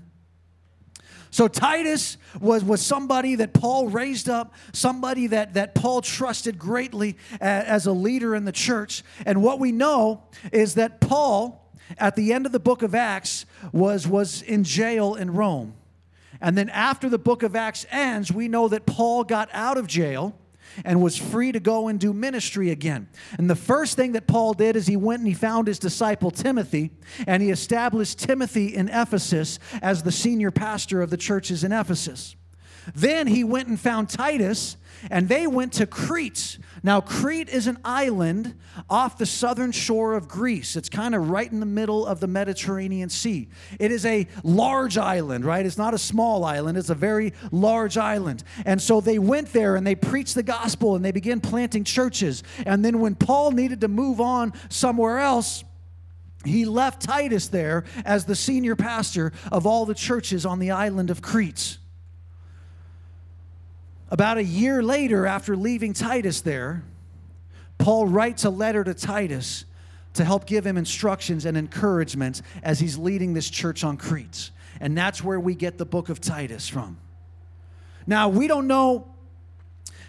So 1.30 1.48
Titus 1.48 2.16
was, 2.40 2.64
was 2.64 2.80
somebody 2.80 3.34
that 3.36 3.52
Paul 3.52 3.88
raised 3.88 4.28
up, 4.28 4.54
somebody 4.72 5.26
that, 5.28 5.54
that 5.54 5.74
Paul 5.74 6.00
trusted 6.00 6.58
greatly 6.58 7.16
as 7.40 7.86
a 7.86 7.92
leader 7.92 8.34
in 8.34 8.44
the 8.44 8.52
church. 8.52 9.02
And 9.24 9.42
what 9.42 9.58
we 9.58 9.72
know 9.72 10.24
is 10.52 10.74
that 10.74 11.00
Paul, 11.00 11.70
at 11.98 12.16
the 12.16 12.32
end 12.32 12.46
of 12.46 12.52
the 12.52 12.60
book 12.60 12.82
of 12.82 12.94
Acts, 12.94 13.46
was, 13.72 14.06
was 14.06 14.42
in 14.42 14.64
jail 14.64 15.14
in 15.14 15.32
Rome. 15.32 15.74
And 16.40 16.56
then 16.56 16.68
after 16.68 17.08
the 17.08 17.18
book 17.18 17.42
of 17.42 17.56
Acts 17.56 17.86
ends, 17.90 18.32
we 18.32 18.48
know 18.48 18.68
that 18.68 18.86
Paul 18.86 19.24
got 19.24 19.48
out 19.52 19.78
of 19.78 19.86
jail 19.86 20.36
and 20.84 21.02
was 21.02 21.16
free 21.16 21.52
to 21.52 21.60
go 21.60 21.88
and 21.88 21.98
do 21.98 22.12
ministry 22.12 22.70
again. 22.70 23.08
And 23.38 23.48
the 23.48 23.56
first 23.56 23.96
thing 23.96 24.12
that 24.12 24.26
Paul 24.26 24.54
did 24.54 24.76
is 24.76 24.86
he 24.86 24.96
went 24.96 25.20
and 25.20 25.28
he 25.28 25.34
found 25.34 25.68
his 25.68 25.78
disciple 25.78 26.30
Timothy, 26.30 26.90
and 27.26 27.42
he 27.42 27.50
established 27.50 28.18
Timothy 28.18 28.74
in 28.74 28.88
Ephesus 28.88 29.58
as 29.82 30.02
the 30.02 30.12
senior 30.12 30.50
pastor 30.50 31.02
of 31.02 31.10
the 31.10 31.16
churches 31.16 31.64
in 31.64 31.72
Ephesus. 31.72 32.36
Then 32.94 33.26
he 33.26 33.44
went 33.44 33.68
and 33.68 33.78
found 33.78 34.08
Titus, 34.08 34.76
and 35.10 35.28
they 35.28 35.46
went 35.46 35.72
to 35.74 35.86
Crete. 35.86 36.58
Now, 36.82 37.00
Crete 37.00 37.48
is 37.48 37.66
an 37.66 37.78
island 37.84 38.54
off 38.88 39.18
the 39.18 39.26
southern 39.26 39.72
shore 39.72 40.14
of 40.14 40.28
Greece. 40.28 40.76
It's 40.76 40.88
kind 40.88 41.14
of 41.14 41.30
right 41.30 41.50
in 41.50 41.60
the 41.60 41.66
middle 41.66 42.06
of 42.06 42.20
the 42.20 42.26
Mediterranean 42.26 43.08
Sea. 43.08 43.48
It 43.78 43.90
is 43.90 44.06
a 44.06 44.26
large 44.42 44.98
island, 44.98 45.44
right? 45.44 45.64
It's 45.64 45.78
not 45.78 45.94
a 45.94 45.98
small 45.98 46.44
island, 46.44 46.78
it's 46.78 46.90
a 46.90 46.94
very 46.94 47.32
large 47.50 47.96
island. 47.96 48.44
And 48.64 48.80
so 48.80 49.00
they 49.00 49.18
went 49.18 49.52
there 49.52 49.76
and 49.76 49.86
they 49.86 49.94
preached 49.94 50.34
the 50.34 50.42
gospel 50.42 50.96
and 50.96 51.04
they 51.04 51.12
began 51.12 51.40
planting 51.40 51.84
churches. 51.84 52.42
And 52.64 52.84
then 52.84 53.00
when 53.00 53.14
Paul 53.14 53.50
needed 53.50 53.80
to 53.80 53.88
move 53.88 54.20
on 54.20 54.52
somewhere 54.68 55.18
else, 55.18 55.64
he 56.44 56.64
left 56.64 57.02
Titus 57.02 57.48
there 57.48 57.84
as 58.04 58.24
the 58.24 58.36
senior 58.36 58.76
pastor 58.76 59.32
of 59.50 59.66
all 59.66 59.84
the 59.84 59.94
churches 59.94 60.46
on 60.46 60.58
the 60.58 60.70
island 60.70 61.10
of 61.10 61.20
Crete. 61.20 61.78
About 64.08 64.38
a 64.38 64.44
year 64.44 64.82
later, 64.82 65.26
after 65.26 65.56
leaving 65.56 65.92
Titus 65.92 66.40
there, 66.40 66.84
Paul 67.78 68.06
writes 68.06 68.44
a 68.44 68.50
letter 68.50 68.84
to 68.84 68.94
Titus 68.94 69.64
to 70.14 70.24
help 70.24 70.46
give 70.46 70.66
him 70.66 70.76
instructions 70.76 71.44
and 71.44 71.56
encouragement 71.56 72.42
as 72.62 72.78
he's 72.78 72.96
leading 72.96 73.34
this 73.34 73.50
church 73.50 73.84
on 73.84 73.96
Crete. 73.96 74.50
And 74.80 74.96
that's 74.96 75.22
where 75.22 75.40
we 75.40 75.54
get 75.54 75.76
the 75.76 75.84
book 75.84 76.08
of 76.08 76.20
Titus 76.20 76.68
from. 76.68 76.98
Now, 78.06 78.28
we 78.28 78.46
don't 78.46 78.66
know 78.66 79.08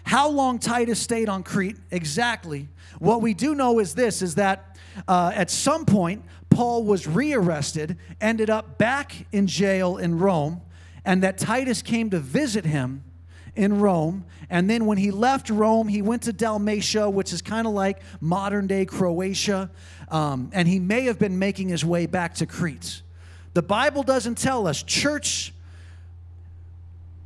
how 0.04 0.28
long 0.28 0.58
Titus 0.58 1.00
stayed 1.00 1.28
on 1.28 1.42
Crete 1.42 1.76
exactly. 1.90 2.68
What 2.98 3.20
we 3.20 3.34
do 3.34 3.54
know 3.54 3.80
is 3.80 3.94
this 3.94 4.22
is 4.22 4.36
that 4.36 4.78
uh, 5.06 5.32
at 5.34 5.50
some 5.50 5.84
point, 5.84 6.24
Paul 6.48 6.84
was 6.84 7.06
rearrested, 7.06 7.98
ended 8.20 8.48
up 8.48 8.78
back 8.78 9.26
in 9.32 9.46
jail 9.46 9.98
in 9.98 10.18
Rome, 10.18 10.62
and 11.04 11.22
that 11.22 11.36
Titus 11.36 11.82
came 11.82 12.10
to 12.10 12.18
visit 12.18 12.64
him 12.64 13.04
in 13.58 13.80
Rome. 13.80 14.24
And 14.48 14.70
then 14.70 14.86
when 14.86 14.96
he 14.96 15.10
left 15.10 15.50
Rome, 15.50 15.88
he 15.88 16.00
went 16.00 16.22
to 16.22 16.32
Dalmatia, 16.32 17.10
which 17.10 17.32
is 17.32 17.42
kind 17.42 17.66
of 17.66 17.74
like 17.74 18.00
modern 18.20 18.68
day 18.68 18.86
Croatia. 18.86 19.68
Um, 20.10 20.50
and 20.54 20.66
he 20.66 20.78
may 20.78 21.02
have 21.02 21.18
been 21.18 21.38
making 21.38 21.68
his 21.68 21.84
way 21.84 22.06
back 22.06 22.34
to 22.36 22.46
Crete. 22.46 23.02
The 23.54 23.62
Bible 23.62 24.04
doesn't 24.04 24.38
tell 24.38 24.68
us. 24.68 24.82
Church, 24.84 25.52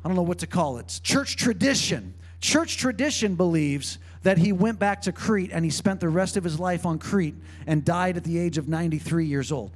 I 0.03 0.09
don't 0.09 0.15
know 0.15 0.23
what 0.23 0.39
to 0.39 0.47
call 0.47 0.79
it, 0.79 0.99
church 1.03 1.37
tradition. 1.37 2.15
Church 2.41 2.77
tradition 2.77 3.35
believes 3.35 3.99
that 4.23 4.37
he 4.39 4.51
went 4.51 4.79
back 4.79 5.03
to 5.03 5.11
Crete 5.11 5.51
and 5.53 5.63
he 5.63 5.71
spent 5.71 5.99
the 5.99 6.09
rest 6.09 6.35
of 6.35 6.43
his 6.43 6.59
life 6.59 6.85
on 6.85 6.97
Crete 6.97 7.35
and 7.67 7.85
died 7.85 8.17
at 8.17 8.23
the 8.23 8.39
age 8.39 8.57
of 8.57 8.67
93 8.67 9.27
years 9.27 9.51
old. 9.51 9.71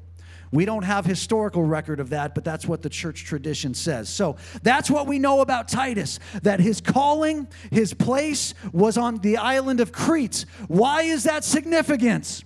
We 0.52 0.66
don't 0.66 0.84
have 0.84 1.06
historical 1.06 1.64
record 1.64 2.00
of 2.00 2.10
that, 2.10 2.34
but 2.34 2.44
that's 2.44 2.66
what 2.66 2.82
the 2.82 2.90
church 2.90 3.26
tradition 3.26 3.74
says. 3.74 4.10
So 4.10 4.38
that's 4.64 4.90
what 4.90 5.08
we 5.08 5.20
know 5.20 5.42
about 5.42 5.68
Titus 5.68 6.20
that 6.44 6.60
his 6.60 6.82
calling, 6.82 7.48
his 7.72 7.94
place 7.94 8.54
was 8.72 8.98
on 8.98 9.18
the 9.18 9.38
island 9.38 9.80
of 9.80 9.92
Crete. 9.92 10.46
Why 10.68 11.04
is 11.04 11.24
that 11.24 11.44
significant? 11.44 12.44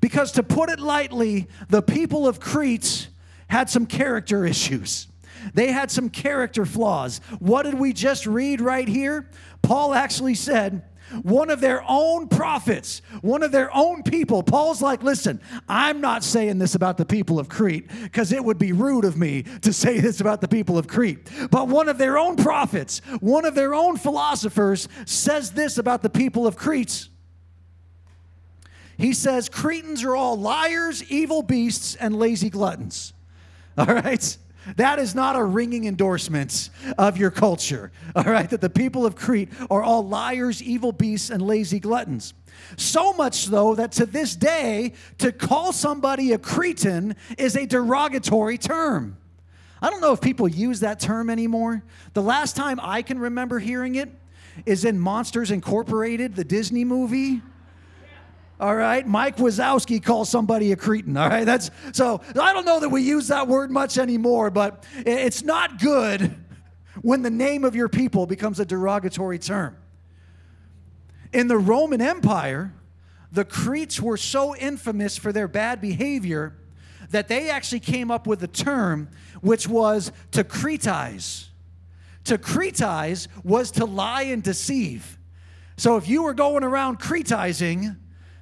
Because 0.00 0.32
to 0.32 0.42
put 0.42 0.70
it 0.70 0.78
lightly, 0.78 1.48
the 1.68 1.82
people 1.82 2.28
of 2.28 2.38
Crete 2.38 3.08
had 3.48 3.68
some 3.68 3.86
character 3.86 4.46
issues. 4.46 5.08
They 5.54 5.72
had 5.72 5.90
some 5.90 6.10
character 6.10 6.66
flaws. 6.66 7.20
What 7.38 7.64
did 7.64 7.74
we 7.74 7.92
just 7.92 8.26
read 8.26 8.60
right 8.60 8.86
here? 8.86 9.28
Paul 9.62 9.94
actually 9.94 10.34
said, 10.34 10.82
one 11.22 11.50
of 11.50 11.60
their 11.60 11.82
own 11.88 12.28
prophets, 12.28 13.02
one 13.20 13.42
of 13.42 13.52
their 13.52 13.74
own 13.74 14.02
people. 14.02 14.42
Paul's 14.42 14.82
like, 14.82 15.02
listen, 15.02 15.40
I'm 15.68 16.00
not 16.00 16.24
saying 16.24 16.58
this 16.58 16.74
about 16.74 16.96
the 16.96 17.04
people 17.04 17.38
of 17.38 17.48
Crete 17.48 17.88
because 18.02 18.32
it 18.32 18.44
would 18.44 18.58
be 18.58 18.72
rude 18.72 19.04
of 19.04 19.16
me 19.16 19.44
to 19.62 19.72
say 19.72 20.00
this 20.00 20.20
about 20.20 20.40
the 20.40 20.48
people 20.48 20.78
of 20.78 20.86
Crete. 20.86 21.28
But 21.50 21.68
one 21.68 21.88
of 21.88 21.98
their 21.98 22.18
own 22.18 22.36
prophets, 22.36 23.00
one 23.20 23.44
of 23.44 23.54
their 23.54 23.74
own 23.74 23.96
philosophers 23.96 24.88
says 25.06 25.52
this 25.52 25.78
about 25.78 26.02
the 26.02 26.10
people 26.10 26.46
of 26.46 26.56
Crete. 26.56 27.08
He 28.98 29.12
says, 29.12 29.48
Cretans 29.48 30.02
are 30.02 30.16
all 30.16 30.36
liars, 30.36 31.08
evil 31.10 31.42
beasts, 31.42 31.94
and 31.94 32.18
lazy 32.18 32.50
gluttons. 32.50 33.12
All 33.78 33.86
right? 33.86 34.36
That 34.76 34.98
is 34.98 35.14
not 35.14 35.36
a 35.36 35.42
ringing 35.42 35.86
endorsement 35.86 36.70
of 36.96 37.16
your 37.16 37.30
culture, 37.30 37.90
all 38.16 38.24
right? 38.24 38.48
That 38.48 38.60
the 38.60 38.70
people 38.70 39.06
of 39.06 39.16
Crete 39.16 39.50
are 39.70 39.82
all 39.82 40.06
liars, 40.06 40.62
evil 40.62 40.92
beasts, 40.92 41.30
and 41.30 41.42
lazy 41.42 41.80
gluttons. 41.80 42.34
So 42.76 43.12
much, 43.12 43.46
though, 43.46 43.74
that 43.76 43.92
to 43.92 44.06
this 44.06 44.34
day, 44.36 44.94
to 45.18 45.32
call 45.32 45.72
somebody 45.72 46.32
a 46.32 46.38
Cretan 46.38 47.16
is 47.36 47.56
a 47.56 47.66
derogatory 47.66 48.58
term. 48.58 49.16
I 49.80 49.90
don't 49.90 50.00
know 50.00 50.12
if 50.12 50.20
people 50.20 50.48
use 50.48 50.80
that 50.80 50.98
term 50.98 51.30
anymore. 51.30 51.84
The 52.14 52.22
last 52.22 52.56
time 52.56 52.80
I 52.82 53.02
can 53.02 53.18
remember 53.18 53.58
hearing 53.58 53.94
it 53.94 54.10
is 54.66 54.84
in 54.84 54.98
Monsters 54.98 55.50
Incorporated, 55.50 56.34
the 56.34 56.44
Disney 56.44 56.84
movie. 56.84 57.42
All 58.60 58.74
right, 58.74 59.06
Mike 59.06 59.36
Wazowski 59.36 60.02
calls 60.02 60.28
somebody 60.28 60.72
a 60.72 60.76
cretin. 60.76 61.16
All 61.16 61.28
right, 61.28 61.44
that's 61.44 61.70
so. 61.92 62.20
I 62.40 62.52
don't 62.52 62.64
know 62.64 62.80
that 62.80 62.88
we 62.88 63.02
use 63.02 63.28
that 63.28 63.46
word 63.46 63.70
much 63.70 63.98
anymore, 63.98 64.50
but 64.50 64.84
it's 64.96 65.44
not 65.44 65.78
good 65.78 66.34
when 67.02 67.22
the 67.22 67.30
name 67.30 67.64
of 67.64 67.76
your 67.76 67.88
people 67.88 68.26
becomes 68.26 68.58
a 68.58 68.64
derogatory 68.64 69.38
term. 69.38 69.76
In 71.32 71.46
the 71.46 71.58
Roman 71.58 72.00
Empire, 72.00 72.74
the 73.30 73.44
Cretes 73.44 74.00
were 74.00 74.16
so 74.16 74.56
infamous 74.56 75.16
for 75.16 75.32
their 75.32 75.46
bad 75.46 75.80
behavior 75.80 76.56
that 77.10 77.28
they 77.28 77.50
actually 77.50 77.80
came 77.80 78.10
up 78.10 78.26
with 78.26 78.42
a 78.42 78.48
term 78.48 79.08
which 79.40 79.68
was 79.68 80.10
to 80.32 80.42
cretize. 80.42 81.46
To 82.24 82.38
cretize 82.38 83.28
was 83.44 83.70
to 83.72 83.84
lie 83.84 84.22
and 84.22 84.42
deceive. 84.42 85.18
So 85.76 85.96
if 85.96 86.08
you 86.08 86.24
were 86.24 86.34
going 86.34 86.64
around 86.64 86.98
cretizing, 86.98 87.96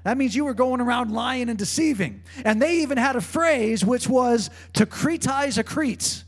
that 0.07 0.17
means 0.17 0.37
you 0.37 0.45
were 0.45 0.55
going 0.55 0.81
around 0.81 1.11
lying 1.11 1.49
and 1.49 1.59
deceiving. 1.59 2.23
And 2.45 2.63
they 2.63 2.77
even 2.83 2.97
had 2.97 3.17
a 3.17 3.21
phrase 3.21 3.85
which 3.85 4.09
was 4.09 4.51
to 4.75 4.87
cretize 4.87 5.59
a 5.59 5.65
crete, 5.65 6.23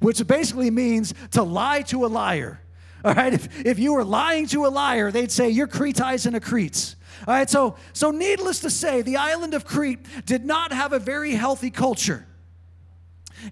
which 0.00 0.26
basically 0.26 0.72
means 0.72 1.14
to 1.30 1.44
lie 1.44 1.82
to 1.82 2.04
a 2.04 2.08
liar. 2.08 2.60
All 3.04 3.14
right, 3.14 3.32
if, 3.32 3.64
if 3.64 3.78
you 3.78 3.92
were 3.92 4.02
lying 4.02 4.48
to 4.48 4.66
a 4.66 4.70
liar, 4.70 5.12
they'd 5.12 5.30
say 5.30 5.50
you're 5.50 5.68
cretizing 5.68 6.34
a 6.34 6.40
crete. 6.40 6.96
All 7.28 7.34
right, 7.34 7.48
so 7.48 7.76
so 7.92 8.10
needless 8.10 8.58
to 8.58 8.70
say, 8.70 9.02
the 9.02 9.18
island 9.18 9.54
of 9.54 9.64
Crete 9.64 10.00
did 10.26 10.44
not 10.44 10.72
have 10.72 10.92
a 10.92 10.98
very 10.98 11.30
healthy 11.30 11.70
culture. 11.70 12.26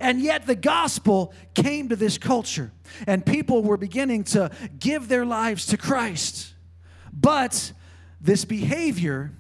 And 0.01 0.21
yet 0.21 0.49
the 0.49 0.57
gospel 0.57 1.33
came 1.55 1.91
to 1.91 1.97
this 1.97 2.19
culture, 2.19 2.73
and 3.07 3.25
people 3.25 3.63
were 3.63 3.77
beginning 3.77 4.25
to 4.25 4.51
give 4.81 5.07
their 5.07 5.25
lives 5.25 5.67
to 5.67 5.77
Christ. 5.77 6.55
But 7.13 7.73
this 8.21 8.45
behavior 8.45 9.31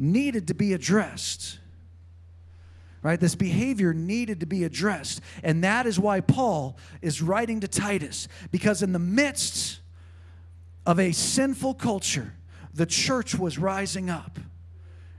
needed 0.00 0.48
to 0.48 0.54
be 0.54 0.72
addressed. 0.72 1.58
Right? 3.02 3.20
This 3.20 3.34
behavior 3.34 3.94
needed 3.94 4.40
to 4.40 4.46
be 4.46 4.64
addressed. 4.64 5.20
And 5.42 5.62
that 5.64 5.86
is 5.86 5.98
why 5.98 6.20
Paul 6.20 6.76
is 7.00 7.22
writing 7.22 7.60
to 7.60 7.68
Titus, 7.68 8.28
because 8.50 8.82
in 8.82 8.92
the 8.92 8.98
midst 8.98 9.80
of 10.84 10.98
a 10.98 11.12
sinful 11.12 11.74
culture, 11.74 12.34
the 12.74 12.86
church 12.86 13.34
was 13.34 13.58
rising 13.58 14.10
up. 14.10 14.38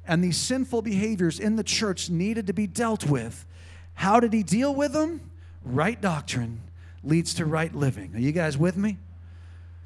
And 0.08 0.24
these 0.24 0.38
sinful 0.38 0.82
behaviors 0.82 1.40
in 1.40 1.56
the 1.56 1.64
church 1.64 2.10
needed 2.10 2.48
to 2.48 2.54
be 2.54 2.68
dealt 2.68 3.06
with. 3.06 3.46
How 3.94 4.20
did 4.20 4.34
he 4.34 4.44
deal 4.44 4.74
with 4.74 4.94
them? 4.94 5.32
Right 5.64 6.00
doctrine 6.00 6.62
leads 7.04 7.36
to 7.36 7.46
right 7.46 7.74
living. 7.74 8.16
Are 8.16 8.20
you 8.20 8.32
guys 8.32 8.58
with 8.58 8.78
me? 8.78 8.98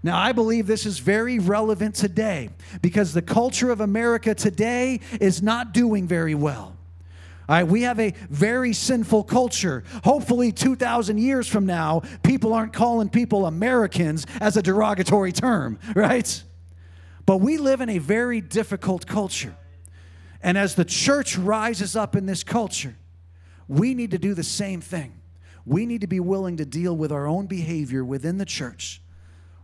Now, 0.06 0.20
I 0.20 0.34
believe 0.34 0.68
this 0.68 0.86
is 0.86 1.00
very 1.00 1.40
relevant 1.40 1.96
today 1.96 2.50
because 2.84 3.12
the 3.12 3.24
culture 3.24 3.72
of 3.72 3.82
America 3.82 4.36
today 4.36 5.00
is 5.20 5.42
not 5.42 5.74
doing 5.74 6.08
very 6.08 6.36
well. 6.36 6.78
All 7.50 7.56
right, 7.56 7.64
we 7.64 7.82
have 7.82 8.00
a 8.00 8.14
very 8.30 8.72
sinful 8.72 9.24
culture. 9.24 9.84
Hopefully, 10.04 10.52
2,000 10.52 11.18
years 11.18 11.48
from 11.48 11.66
now, 11.66 12.04
people 12.22 12.54
aren't 12.54 12.72
calling 12.72 13.10
people 13.10 13.48
Americans 13.48 14.28
as 14.40 14.58
a 14.58 14.62
derogatory 14.62 15.32
term, 15.32 15.80
right? 15.96 16.44
But 17.26 17.38
we 17.38 17.58
live 17.58 17.82
in 17.82 17.90
a 17.90 17.98
very 17.98 18.42
difficult 18.42 19.08
culture. 19.08 19.56
And 20.44 20.56
as 20.56 20.76
the 20.76 20.86
church 20.86 21.36
rises 21.36 21.96
up 21.96 22.16
in 22.16 22.28
this 22.28 22.44
culture, 22.44 22.96
we 23.68 23.96
need 23.96 24.12
to 24.12 24.20
do 24.20 24.36
the 24.36 24.44
same 24.44 24.82
thing. 24.82 25.14
we 25.66 25.88
need 25.88 26.02
to 26.02 26.08
be 26.08 26.20
willing 26.20 26.58
to 26.58 26.66
deal 26.66 26.96
with 26.96 27.12
our 27.12 27.26
own 27.26 27.48
behavior 27.48 28.06
within 28.06 28.38
the 28.38 28.46
church. 28.46 29.02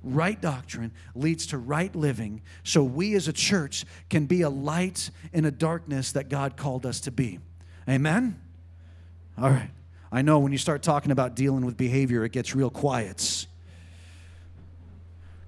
Right 0.03 0.39
doctrine 0.41 0.91
leads 1.13 1.47
to 1.47 1.57
right 1.57 1.95
living, 1.95 2.41
so 2.63 2.83
we 2.83 3.13
as 3.15 3.27
a 3.27 3.33
church 3.33 3.85
can 4.09 4.25
be 4.25 4.41
a 4.41 4.49
light 4.49 5.11
in 5.31 5.45
a 5.45 5.51
darkness 5.51 6.13
that 6.13 6.27
God 6.27 6.57
called 6.57 6.85
us 6.85 7.01
to 7.01 7.11
be. 7.11 7.39
Amen? 7.87 8.39
All 9.37 9.49
right. 9.49 9.69
I 10.11 10.23
know 10.23 10.39
when 10.39 10.51
you 10.51 10.57
start 10.57 10.81
talking 10.81 11.11
about 11.11 11.35
dealing 11.35 11.65
with 11.65 11.77
behavior, 11.77 12.25
it 12.25 12.31
gets 12.31 12.55
real 12.55 12.69
quiet. 12.69 13.45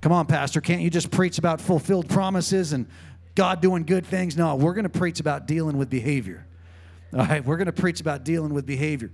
Come 0.01 0.11
on, 0.11 0.25
Pastor, 0.25 0.61
can't 0.61 0.81
you 0.81 0.89
just 0.89 1.11
preach 1.11 1.37
about 1.37 1.59
fulfilled 1.59 2.09
promises 2.09 2.73
and 2.73 2.85
God 3.35 3.61
doing 3.61 3.83
good 3.83 4.05
things? 4.05 4.37
No, 4.37 4.55
we're 4.55 4.73
going 4.73 4.83
to 4.83 4.89
preach 4.89 5.19
about 5.19 5.47
dealing 5.47 5.77
with 5.77 5.89
behavior. 5.89 6.45
All 7.13 7.25
right, 7.25 7.43
we're 7.43 7.57
going 7.57 7.67
to 7.67 7.71
preach 7.71 8.01
about 8.01 8.23
dealing 8.23 8.53
with 8.53 8.65
behavior. 8.65 9.11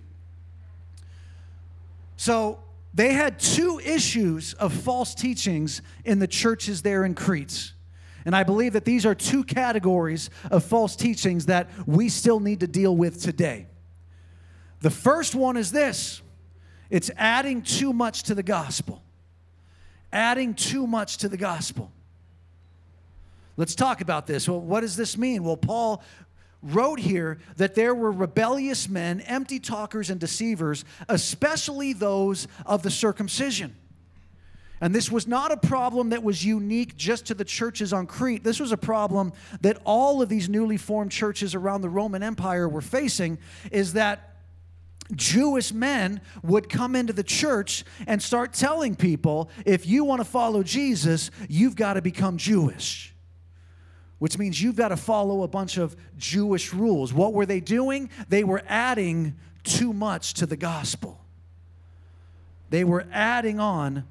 So, 2.18 2.60
they 2.94 3.14
had 3.14 3.40
two 3.40 3.80
issues 3.84 4.54
of 4.56 4.74
false 4.74 5.14
teachings 5.14 5.82
in 6.04 6.20
the 6.20 6.28
churches 6.28 6.82
there 6.82 7.06
in 7.06 7.14
Crete. 7.14 7.74
And 8.26 8.36
I 8.36 8.44
believe 8.44 8.74
that 8.74 8.86
these 8.86 9.06
are 9.06 9.16
two 9.16 9.44
categories 9.44 10.30
of 10.52 10.64
false 10.64 10.96
teachings 10.96 11.46
that 11.46 11.70
we 11.86 12.10
still 12.10 12.40
need 12.40 12.60
to 12.62 12.68
deal 12.68 12.96
with 12.96 13.22
today. 13.22 13.68
The 14.82 14.90
first 14.90 15.36
one 15.36 15.58
is 15.58 15.72
this 15.72 16.22
it's 16.90 17.12
adding 17.18 17.62
too 17.62 17.94
much 17.94 18.24
to 18.24 18.36
the 18.36 18.44
gospel. 18.44 19.04
Adding 20.12 20.56
too 20.56 20.88
much 20.88 21.18
to 21.18 21.30
the 21.30 21.38
gospel. 21.38 21.92
Let's 23.58 23.76
talk 23.76 24.02
about 24.02 24.26
this. 24.26 24.50
Well, 24.50 24.62
what 24.62 24.82
does 24.82 24.96
this 24.96 25.18
mean? 25.18 25.44
Well, 25.44 25.58
Paul 25.58 26.02
wrote 26.62 27.00
here 27.00 27.40
that 27.58 27.76
there 27.76 27.96
were 27.96 28.12
rebellious 28.12 28.90
men, 28.90 29.22
empty 29.22 29.60
talkers, 29.60 30.10
and 30.10 30.20
deceivers, 30.20 30.86
especially 31.08 31.94
those 31.94 32.48
of 32.66 32.84
the 32.84 32.92
circumcision. 32.92 33.76
And 34.82 34.96
this 34.96 35.12
was 35.12 35.28
not 35.28 35.52
a 35.52 35.58
problem 35.58 36.12
that 36.12 36.24
was 36.24 36.44
unique 36.44 36.96
just 36.96 37.28
to 37.28 37.34
the 37.34 37.44
churches 37.44 37.92
on 37.92 38.08
Crete. 38.08 38.44
This 38.44 38.60
was 38.60 38.72
a 38.72 38.78
problem 38.78 39.34
that 39.62 39.78
all 39.84 40.22
of 40.22 40.30
these 40.30 40.48
newly 40.48 40.78
formed 40.78 41.12
churches 41.12 41.54
around 41.54 41.82
the 41.82 41.90
Roman 41.90 42.24
Empire 42.24 42.68
were 42.68 42.82
facing 42.82 43.40
is 43.72 43.94
that 43.94 44.38
Jewish 45.16 45.74
men 45.74 46.22
would 46.44 46.70
come 46.70 46.96
into 46.96 47.14
the 47.14 47.24
church 47.24 47.84
and 48.08 48.22
start 48.22 48.54
telling 48.54 48.96
people 48.96 49.50
if 49.66 49.88
you 49.88 50.04
want 50.04 50.22
to 50.22 50.26
follow 50.26 50.64
Jesus, 50.64 51.32
you've 51.50 51.76
got 51.76 51.94
to 51.94 52.02
become 52.02 52.38
Jewish. 52.38 53.14
Which 54.20 54.38
means 54.38 54.62
you've 54.62 54.76
got 54.76 54.90
to 54.90 54.98
follow 54.98 55.44
a 55.44 55.48
bunch 55.48 55.78
of 55.78 55.96
Jewish 56.18 56.74
rules. 56.74 57.14
What 57.14 57.34
were 57.34 57.46
they 57.46 57.60
doing? 57.60 58.10
They 58.28 58.44
were 58.44 58.62
adding 58.68 59.36
too 59.64 59.94
much 59.94 60.36
to 60.36 60.46
the 60.46 60.58
gospel. 60.58 61.20
They 62.70 62.84
were 62.84 63.06
adding 63.12 63.60
on 63.60 64.06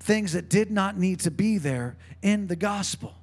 things 0.00 0.32
that 0.32 0.50
did 0.50 0.70
not 0.70 0.98
need 0.98 1.20
to 1.20 1.30
be 1.30 1.58
there 1.58 1.96
in 2.22 2.46
the 2.48 2.56
gospel 2.56 3.14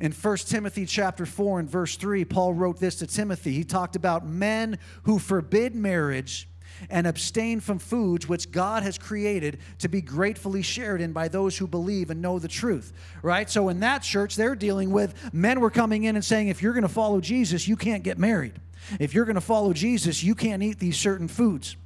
in 0.00 0.12
1 0.12 0.36
Timothy 0.38 0.86
chapter 0.86 1.24
4 1.24 1.60
and 1.60 1.70
verse 1.70 1.96
3, 1.96 2.24
Paul 2.24 2.52
wrote 2.52 2.78
this 2.78 2.96
to 2.96 3.06
Timothy. 3.06 3.52
He 3.52 3.64
talked 3.64 3.96
about 3.96 4.26
men 4.26 4.78
who 5.04 5.18
forbid 5.18 5.74
marriage 5.74 6.48
and 6.90 7.06
abstain 7.06 7.60
from 7.60 7.78
foods 7.78 8.28
which 8.28 8.50
God 8.50 8.82
has 8.82 8.98
created 8.98 9.58
to 9.78 9.88
be 9.88 10.00
gratefully 10.00 10.62
shared 10.62 11.00
in 11.00 11.12
by 11.12 11.28
those 11.28 11.56
who 11.58 11.66
believe 11.66 12.10
and 12.10 12.22
know 12.22 12.38
the 12.38 12.48
truth. 12.48 12.92
Right? 13.22 13.48
So 13.48 13.68
in 13.68 13.80
that 13.80 14.02
church, 14.02 14.36
they're 14.36 14.54
dealing 14.54 14.90
with 14.90 15.14
men 15.32 15.60
were 15.60 15.70
coming 15.70 16.04
in 16.04 16.16
and 16.16 16.24
saying, 16.24 16.48
if 16.48 16.62
you're 16.62 16.72
going 16.72 16.82
to 16.82 16.88
follow 16.88 17.20
Jesus, 17.20 17.68
you 17.68 17.76
can't 17.76 18.02
get 18.02 18.18
married. 18.18 18.54
If 19.00 19.14
you're 19.14 19.24
going 19.24 19.34
to 19.34 19.40
follow 19.40 19.72
Jesus, 19.72 20.22
you 20.22 20.34
can't 20.34 20.62
eat 20.62 20.78
these 20.78 20.98
certain 20.98 21.28
foods. 21.28 21.76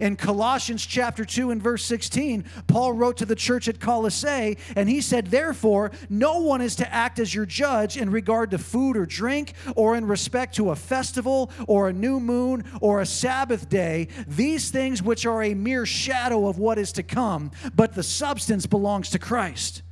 In 0.00 0.16
Colossians 0.16 0.84
chapter 0.84 1.24
2 1.24 1.50
and 1.50 1.62
verse 1.62 1.84
16, 1.84 2.44
Paul 2.66 2.92
wrote 2.92 3.16
to 3.18 3.26
the 3.26 3.34
church 3.34 3.68
at 3.68 3.80
Colossae, 3.80 4.58
and 4.76 4.88
he 4.88 5.00
said, 5.00 5.28
Therefore, 5.28 5.90
no 6.08 6.40
one 6.40 6.60
is 6.60 6.76
to 6.76 6.92
act 6.92 7.18
as 7.18 7.34
your 7.34 7.46
judge 7.46 7.96
in 7.96 8.10
regard 8.10 8.50
to 8.50 8.58
food 8.58 8.96
or 8.96 9.06
drink, 9.06 9.54
or 9.76 9.96
in 9.96 10.06
respect 10.06 10.54
to 10.56 10.70
a 10.70 10.76
festival, 10.76 11.50
or 11.66 11.88
a 11.88 11.92
new 11.92 12.20
moon, 12.20 12.64
or 12.80 13.00
a 13.00 13.06
Sabbath 13.06 13.68
day, 13.68 14.08
these 14.26 14.70
things 14.70 15.02
which 15.02 15.26
are 15.26 15.42
a 15.42 15.54
mere 15.54 15.86
shadow 15.86 16.48
of 16.48 16.58
what 16.58 16.78
is 16.78 16.92
to 16.92 17.02
come, 17.02 17.50
but 17.74 17.94
the 17.94 18.02
substance 18.02 18.66
belongs 18.66 19.10
to 19.10 19.18
Christ 19.18 19.82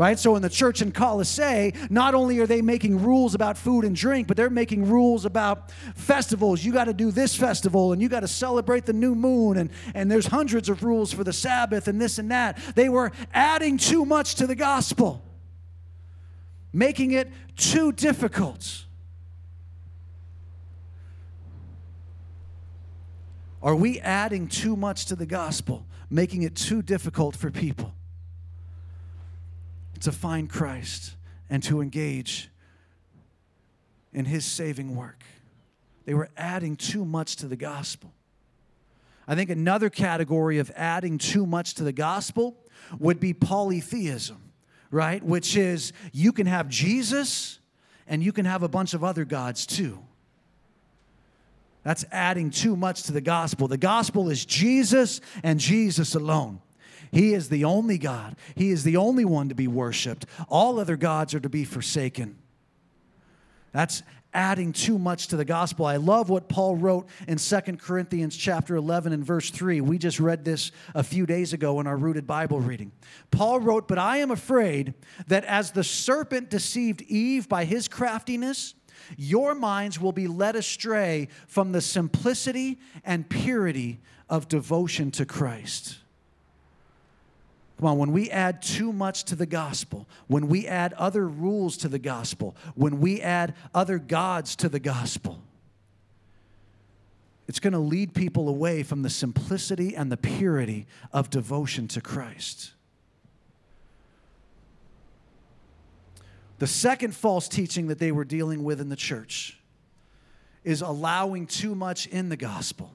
right? 0.00 0.18
So 0.18 0.34
in 0.34 0.40
the 0.40 0.48
church 0.48 0.80
in 0.80 0.92
Colossae, 0.92 1.74
not 1.90 2.14
only 2.14 2.38
are 2.38 2.46
they 2.46 2.62
making 2.62 3.02
rules 3.02 3.34
about 3.34 3.58
food 3.58 3.84
and 3.84 3.94
drink, 3.94 4.28
but 4.28 4.34
they're 4.34 4.48
making 4.48 4.88
rules 4.88 5.26
about 5.26 5.72
festivals. 5.94 6.64
You 6.64 6.72
got 6.72 6.84
to 6.84 6.94
do 6.94 7.10
this 7.10 7.36
festival 7.36 7.92
and 7.92 8.00
you 8.00 8.08
got 8.08 8.20
to 8.20 8.28
celebrate 8.28 8.86
the 8.86 8.94
new 8.94 9.14
moon 9.14 9.58
and, 9.58 9.68
and 9.92 10.10
there's 10.10 10.24
hundreds 10.24 10.70
of 10.70 10.82
rules 10.82 11.12
for 11.12 11.22
the 11.22 11.34
Sabbath 11.34 11.86
and 11.86 12.00
this 12.00 12.18
and 12.18 12.30
that. 12.30 12.56
They 12.74 12.88
were 12.88 13.12
adding 13.34 13.76
too 13.76 14.06
much 14.06 14.36
to 14.36 14.46
the 14.46 14.54
gospel, 14.54 15.22
making 16.72 17.10
it 17.10 17.30
too 17.54 17.92
difficult. 17.92 18.86
Are 23.62 23.76
we 23.76 24.00
adding 24.00 24.48
too 24.48 24.76
much 24.76 25.04
to 25.06 25.14
the 25.14 25.26
gospel, 25.26 25.86
making 26.08 26.44
it 26.44 26.56
too 26.56 26.80
difficult 26.80 27.36
for 27.36 27.50
people? 27.50 27.92
To 30.00 30.12
find 30.12 30.48
Christ 30.48 31.16
and 31.48 31.62
to 31.64 31.80
engage 31.80 32.50
in 34.12 34.24
his 34.24 34.44
saving 34.44 34.96
work. 34.96 35.24
They 36.04 36.14
were 36.14 36.30
adding 36.36 36.76
too 36.76 37.04
much 37.04 37.36
to 37.36 37.46
the 37.46 37.56
gospel. 37.56 38.12
I 39.28 39.34
think 39.34 39.50
another 39.50 39.90
category 39.90 40.58
of 40.58 40.72
adding 40.74 41.18
too 41.18 41.46
much 41.46 41.74
to 41.74 41.84
the 41.84 41.92
gospel 41.92 42.56
would 42.98 43.20
be 43.20 43.32
polytheism, 43.32 44.52
right? 44.90 45.22
Which 45.22 45.56
is 45.56 45.92
you 46.12 46.32
can 46.32 46.46
have 46.46 46.68
Jesus 46.68 47.60
and 48.08 48.24
you 48.24 48.32
can 48.32 48.44
have 48.44 48.62
a 48.62 48.68
bunch 48.68 48.92
of 48.94 49.04
other 49.04 49.24
gods 49.24 49.66
too. 49.66 50.00
That's 51.84 52.04
adding 52.10 52.50
too 52.50 52.76
much 52.76 53.04
to 53.04 53.12
the 53.12 53.20
gospel. 53.20 53.68
The 53.68 53.76
gospel 53.76 54.30
is 54.30 54.44
Jesus 54.44 55.20
and 55.42 55.60
Jesus 55.60 56.14
alone. 56.14 56.60
He 57.12 57.34
is 57.34 57.48
the 57.48 57.64
only 57.64 57.98
God. 57.98 58.36
He 58.54 58.70
is 58.70 58.84
the 58.84 58.96
only 58.96 59.24
one 59.24 59.48
to 59.48 59.54
be 59.54 59.66
worshiped. 59.66 60.26
All 60.48 60.78
other 60.78 60.96
gods 60.96 61.34
are 61.34 61.40
to 61.40 61.48
be 61.48 61.64
forsaken. 61.64 62.36
That's 63.72 64.02
adding 64.32 64.72
too 64.72 64.96
much 64.96 65.26
to 65.26 65.36
the 65.36 65.44
gospel. 65.44 65.86
I 65.86 65.96
love 65.96 66.28
what 66.28 66.48
Paul 66.48 66.76
wrote 66.76 67.08
in 67.26 67.36
Second 67.36 67.80
Corinthians 67.80 68.36
chapter 68.36 68.76
11 68.76 69.12
and 69.12 69.24
verse 69.24 69.50
3. 69.50 69.80
We 69.80 69.98
just 69.98 70.20
read 70.20 70.44
this 70.44 70.70
a 70.94 71.02
few 71.02 71.26
days 71.26 71.52
ago 71.52 71.80
in 71.80 71.88
our 71.88 71.96
rooted 71.96 72.28
Bible 72.28 72.60
reading. 72.60 72.92
Paul 73.32 73.58
wrote, 73.58 73.88
"But 73.88 73.98
I 73.98 74.18
am 74.18 74.30
afraid 74.30 74.94
that 75.26 75.44
as 75.46 75.72
the 75.72 75.82
serpent 75.82 76.48
deceived 76.48 77.02
Eve 77.02 77.48
by 77.48 77.64
his 77.64 77.88
craftiness, 77.88 78.74
your 79.16 79.56
minds 79.56 80.00
will 80.00 80.12
be 80.12 80.28
led 80.28 80.54
astray 80.54 81.26
from 81.48 81.72
the 81.72 81.80
simplicity 81.80 82.78
and 83.04 83.28
purity 83.28 83.98
of 84.28 84.46
devotion 84.46 85.10
to 85.10 85.26
Christ." 85.26 85.96
Come 87.80 87.88
on, 87.88 87.96
when 87.96 88.12
we 88.12 88.30
add 88.30 88.60
too 88.60 88.92
much 88.92 89.24
to 89.24 89.34
the 89.34 89.46
gospel, 89.46 90.06
when 90.26 90.48
we 90.48 90.66
add 90.66 90.92
other 90.98 91.26
rules 91.26 91.78
to 91.78 91.88
the 91.88 91.98
gospel, 91.98 92.54
when 92.74 93.00
we 93.00 93.22
add 93.22 93.54
other 93.74 93.98
gods 93.98 94.54
to 94.56 94.68
the 94.68 94.78
gospel, 94.78 95.42
it's 97.48 97.58
going 97.58 97.72
to 97.72 97.78
lead 97.78 98.12
people 98.12 98.50
away 98.50 98.82
from 98.82 99.00
the 99.00 99.08
simplicity 99.08 99.96
and 99.96 100.12
the 100.12 100.18
purity 100.18 100.86
of 101.10 101.30
devotion 101.30 101.88
to 101.88 102.02
Christ. 102.02 102.72
The 106.58 106.66
second 106.66 107.16
false 107.16 107.48
teaching 107.48 107.86
that 107.86 107.98
they 107.98 108.12
were 108.12 108.26
dealing 108.26 108.62
with 108.62 108.82
in 108.82 108.90
the 108.90 108.94
church 108.94 109.58
is 110.64 110.82
allowing 110.82 111.46
too 111.46 111.74
much 111.74 112.06
in 112.08 112.28
the 112.28 112.36
gospel. 112.36 112.92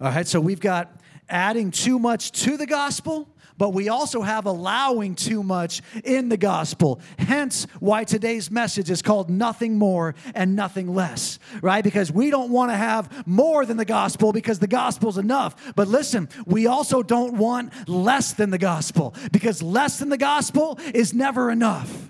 All 0.00 0.08
right, 0.08 0.26
so 0.26 0.40
we've 0.40 0.60
got 0.60 0.90
adding 1.30 1.70
too 1.70 1.98
much 1.98 2.32
to 2.42 2.56
the 2.56 2.66
gospel, 2.66 3.28
but 3.56 3.74
we 3.74 3.90
also 3.90 4.22
have 4.22 4.46
allowing 4.46 5.14
too 5.14 5.42
much 5.42 5.82
in 6.02 6.30
the 6.30 6.36
gospel. 6.38 6.98
Hence, 7.18 7.66
why 7.78 8.04
today's 8.04 8.50
message 8.50 8.90
is 8.90 9.02
called 9.02 9.28
Nothing 9.28 9.76
More 9.76 10.14
and 10.34 10.56
Nothing 10.56 10.94
Less, 10.94 11.38
right? 11.60 11.84
Because 11.84 12.10
we 12.10 12.30
don't 12.30 12.50
want 12.50 12.70
to 12.70 12.76
have 12.76 13.26
more 13.26 13.66
than 13.66 13.76
the 13.76 13.84
gospel 13.84 14.32
because 14.32 14.60
the 14.60 14.66
gospel's 14.66 15.18
enough. 15.18 15.74
But 15.76 15.88
listen, 15.88 16.30
we 16.46 16.66
also 16.66 17.02
don't 17.02 17.34
want 17.36 17.72
less 17.86 18.32
than 18.32 18.48
the 18.48 18.58
gospel 18.58 19.14
because 19.30 19.62
less 19.62 19.98
than 19.98 20.08
the 20.08 20.16
gospel 20.16 20.78
is 20.94 21.12
never 21.12 21.50
enough. 21.50 22.09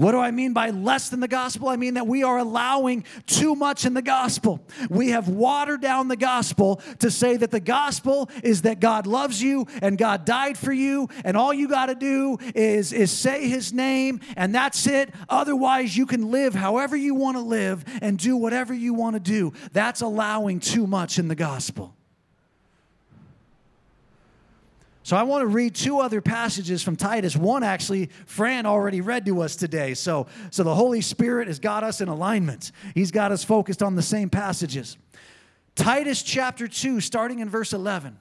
What 0.00 0.12
do 0.12 0.18
I 0.18 0.30
mean 0.30 0.54
by 0.54 0.70
less 0.70 1.10
than 1.10 1.20
the 1.20 1.28
gospel? 1.28 1.68
I 1.68 1.76
mean 1.76 1.92
that 1.92 2.06
we 2.06 2.22
are 2.22 2.38
allowing 2.38 3.04
too 3.26 3.54
much 3.54 3.84
in 3.84 3.92
the 3.92 4.00
gospel. 4.00 4.66
We 4.88 5.10
have 5.10 5.28
watered 5.28 5.82
down 5.82 6.08
the 6.08 6.16
gospel 6.16 6.80
to 7.00 7.10
say 7.10 7.36
that 7.36 7.50
the 7.50 7.60
gospel 7.60 8.30
is 8.42 8.62
that 8.62 8.80
God 8.80 9.06
loves 9.06 9.42
you 9.42 9.66
and 9.82 9.98
God 9.98 10.24
died 10.24 10.56
for 10.56 10.72
you, 10.72 11.10
and 11.22 11.36
all 11.36 11.52
you 11.52 11.68
got 11.68 11.86
to 11.86 11.94
do 11.94 12.38
is, 12.54 12.94
is 12.94 13.12
say 13.12 13.46
his 13.46 13.74
name, 13.74 14.20
and 14.38 14.54
that's 14.54 14.86
it. 14.86 15.12
Otherwise, 15.28 15.94
you 15.94 16.06
can 16.06 16.30
live 16.30 16.54
however 16.54 16.96
you 16.96 17.14
want 17.14 17.36
to 17.36 17.42
live 17.42 17.84
and 18.00 18.18
do 18.18 18.38
whatever 18.38 18.72
you 18.72 18.94
want 18.94 19.16
to 19.16 19.20
do. 19.20 19.52
That's 19.74 20.00
allowing 20.00 20.60
too 20.60 20.86
much 20.86 21.18
in 21.18 21.28
the 21.28 21.34
gospel. 21.34 21.94
So 25.10 25.16
I 25.16 25.24
want 25.24 25.42
to 25.42 25.48
read 25.48 25.74
two 25.74 25.98
other 25.98 26.20
passages 26.20 26.84
from 26.84 26.94
Titus. 26.94 27.34
One 27.34 27.64
actually 27.64 28.10
Fran 28.26 28.64
already 28.64 29.00
read 29.00 29.26
to 29.26 29.40
us 29.40 29.56
today. 29.56 29.94
So 29.94 30.28
so 30.52 30.62
the 30.62 30.72
Holy 30.72 31.00
Spirit 31.00 31.48
has 31.48 31.58
got 31.58 31.82
us 31.82 32.00
in 32.00 32.06
alignment. 32.06 32.70
He's 32.94 33.10
got 33.10 33.32
us 33.32 33.42
focused 33.42 33.82
on 33.82 33.96
the 33.96 34.02
same 34.02 34.30
passages. 34.30 34.96
Titus 35.74 36.22
chapter 36.22 36.68
2 36.68 37.00
starting 37.00 37.40
in 37.40 37.48
verse 37.48 37.72
11. 37.72 38.18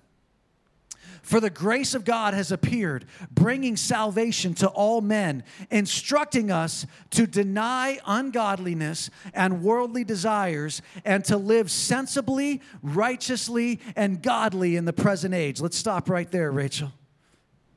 For 1.29 1.39
the 1.39 1.51
grace 1.51 1.93
of 1.93 2.05
God 2.05 2.33
has 2.33 2.51
appeared, 2.51 3.05
bringing 3.29 3.77
salvation 3.77 4.55
to 4.55 4.67
all 4.67 4.99
men, 4.99 5.43
instructing 5.69 6.49
us 6.49 6.87
to 7.11 7.27
deny 7.27 7.99
ungodliness 8.07 9.11
and 9.31 9.61
worldly 9.61 10.03
desires 10.03 10.81
and 11.05 11.23
to 11.25 11.37
live 11.37 11.69
sensibly, 11.69 12.63
righteously, 12.81 13.79
and 13.95 14.23
godly 14.23 14.75
in 14.75 14.85
the 14.85 14.91
present 14.91 15.35
age. 15.35 15.61
Let's 15.61 15.77
stop 15.77 16.09
right 16.09 16.31
there, 16.31 16.49
Rachel. 16.49 16.91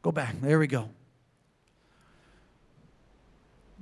Go 0.01 0.13
back. 0.13 0.41
There 0.41 0.59
we 0.59 0.67
go. 0.67 0.89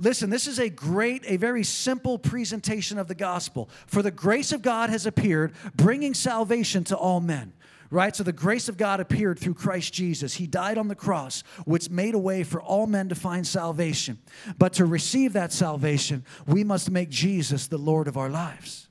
Listen, 0.01 0.31
this 0.31 0.49
is 0.49 0.59
a 0.59 0.69
great, 0.69 1.23
a 1.29 1.37
very 1.37 1.63
simple 1.63 2.19
presentation 2.19 2.99
of 2.99 3.07
the 3.07 3.15
gospel. 3.15 3.71
For 3.87 4.03
the 4.03 4.11
grace 4.11 4.51
of 4.51 4.63
God 4.63 4.91
has 4.91 5.07
appeared, 5.07 5.53
bringing 5.77 6.13
salvation 6.13 6.83
to 6.85 6.97
all 6.97 7.21
men 7.21 7.53
right? 7.91 8.15
So 8.15 8.23
the 8.23 8.33
grace 8.33 8.69
of 8.69 8.77
God 8.77 9.01
appeared 9.01 9.39
through 9.39 9.55
Christ 9.55 9.93
Jesus. 9.93 10.35
He 10.35 10.47
died 10.47 10.79
on 10.79 10.89
the 10.89 10.95
cross, 10.95 11.43
which 11.65 11.91
made 11.91 12.15
a 12.15 12.19
way 12.19 12.45
for 12.45 12.63
all 12.63 12.87
men 12.87 13.09
to 13.09 13.15
find 13.15 13.47
salvation. 13.47 14.19
But 14.59 14.73
to 14.75 14.85
receive 14.85 15.33
that 15.33 15.53
salvation, 15.53 16.25
we 16.47 16.65
must 16.65 16.91
make 16.91 17.11
Jesus 17.11 17.67
the 17.67 17.79
Lord 17.79 18.09
of 18.09 18.17
our 18.17 18.31
lives. 18.31 18.89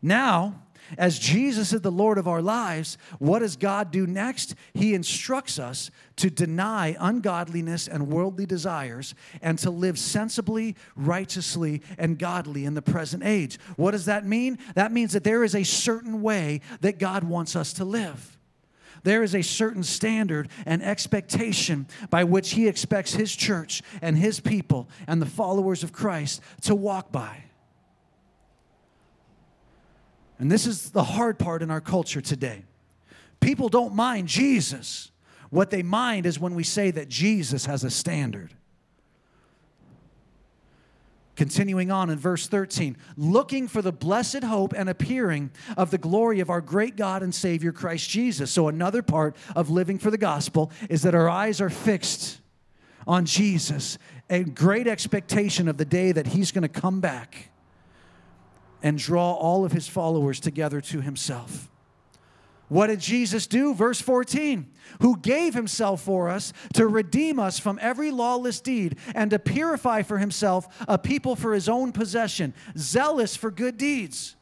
Now, 0.00 0.63
as 0.98 1.18
Jesus 1.18 1.72
is 1.72 1.80
the 1.80 1.90
Lord 1.90 2.18
of 2.18 2.28
our 2.28 2.42
lives, 2.42 2.98
what 3.18 3.40
does 3.40 3.56
God 3.56 3.90
do 3.90 4.06
next? 4.06 4.54
He 4.72 4.94
instructs 4.94 5.58
us 5.58 5.90
to 6.16 6.30
deny 6.30 6.96
ungodliness 6.98 7.88
and 7.88 8.08
worldly 8.08 8.46
desires 8.46 9.14
and 9.42 9.58
to 9.60 9.70
live 9.70 9.98
sensibly, 9.98 10.76
righteously, 10.96 11.82
and 11.98 12.18
godly 12.18 12.64
in 12.64 12.74
the 12.74 12.82
present 12.82 13.24
age. 13.24 13.58
What 13.76 13.92
does 13.92 14.04
that 14.06 14.24
mean? 14.24 14.58
That 14.74 14.92
means 14.92 15.12
that 15.12 15.24
there 15.24 15.44
is 15.44 15.54
a 15.54 15.64
certain 15.64 16.22
way 16.22 16.60
that 16.80 16.98
God 16.98 17.24
wants 17.24 17.56
us 17.56 17.72
to 17.74 17.84
live. 17.84 18.38
There 19.02 19.22
is 19.22 19.34
a 19.34 19.42
certain 19.42 19.82
standard 19.82 20.48
and 20.64 20.82
expectation 20.82 21.86
by 22.10 22.24
which 22.24 22.52
He 22.52 22.68
expects 22.68 23.12
His 23.12 23.36
church 23.36 23.82
and 24.00 24.16
His 24.16 24.40
people 24.40 24.88
and 25.06 25.20
the 25.20 25.26
followers 25.26 25.82
of 25.82 25.92
Christ 25.92 26.40
to 26.62 26.74
walk 26.74 27.12
by. 27.12 27.44
And 30.38 30.50
this 30.50 30.66
is 30.66 30.90
the 30.90 31.04
hard 31.04 31.38
part 31.38 31.62
in 31.62 31.70
our 31.70 31.80
culture 31.80 32.20
today. 32.20 32.64
People 33.40 33.68
don't 33.68 33.94
mind 33.94 34.28
Jesus. 34.28 35.10
What 35.50 35.70
they 35.70 35.82
mind 35.82 36.26
is 36.26 36.40
when 36.40 36.54
we 36.54 36.64
say 36.64 36.90
that 36.90 37.08
Jesus 37.08 37.66
has 37.66 37.84
a 37.84 37.90
standard. 37.90 38.54
Continuing 41.36 41.90
on 41.90 42.10
in 42.10 42.18
verse 42.18 42.46
13, 42.46 42.96
looking 43.16 43.66
for 43.66 43.82
the 43.82 43.92
blessed 43.92 44.44
hope 44.44 44.72
and 44.72 44.88
appearing 44.88 45.50
of 45.76 45.90
the 45.90 45.98
glory 45.98 46.40
of 46.40 46.48
our 46.48 46.60
great 46.60 46.96
God 46.96 47.22
and 47.22 47.34
Savior 47.34 47.72
Christ 47.72 48.08
Jesus. 48.08 48.52
So, 48.52 48.68
another 48.68 49.02
part 49.02 49.36
of 49.56 49.68
living 49.68 49.98
for 49.98 50.12
the 50.12 50.18
gospel 50.18 50.70
is 50.88 51.02
that 51.02 51.14
our 51.14 51.28
eyes 51.28 51.60
are 51.60 51.70
fixed 51.70 52.40
on 53.06 53.24
Jesus, 53.24 53.98
a 54.30 54.44
great 54.44 54.86
expectation 54.86 55.68
of 55.68 55.76
the 55.76 55.84
day 55.84 56.12
that 56.12 56.28
He's 56.28 56.52
going 56.52 56.62
to 56.62 56.68
come 56.68 57.00
back 57.00 57.50
and 58.84 58.98
draw 58.98 59.32
all 59.32 59.64
of 59.64 59.72
his 59.72 59.88
followers 59.88 60.38
together 60.38 60.80
to 60.82 61.00
himself. 61.00 61.70
What 62.68 62.86
did 62.88 63.00
Jesus 63.00 63.46
do? 63.46 63.74
Verse 63.74 64.00
14, 64.00 64.70
who 65.00 65.18
gave 65.18 65.54
himself 65.54 66.02
for 66.02 66.28
us 66.28 66.52
to 66.74 66.86
redeem 66.86 67.38
us 67.38 67.58
from 67.58 67.78
every 67.80 68.10
lawless 68.10 68.60
deed 68.60 68.96
and 69.14 69.30
to 69.30 69.38
purify 69.38 70.02
for 70.02 70.18
himself 70.18 70.84
a 70.86 70.98
people 70.98 71.34
for 71.34 71.54
his 71.54 71.68
own 71.68 71.92
possession, 71.92 72.54
zealous 72.76 73.36
for 73.36 73.50
good 73.50 73.76
deeds. 73.76 74.33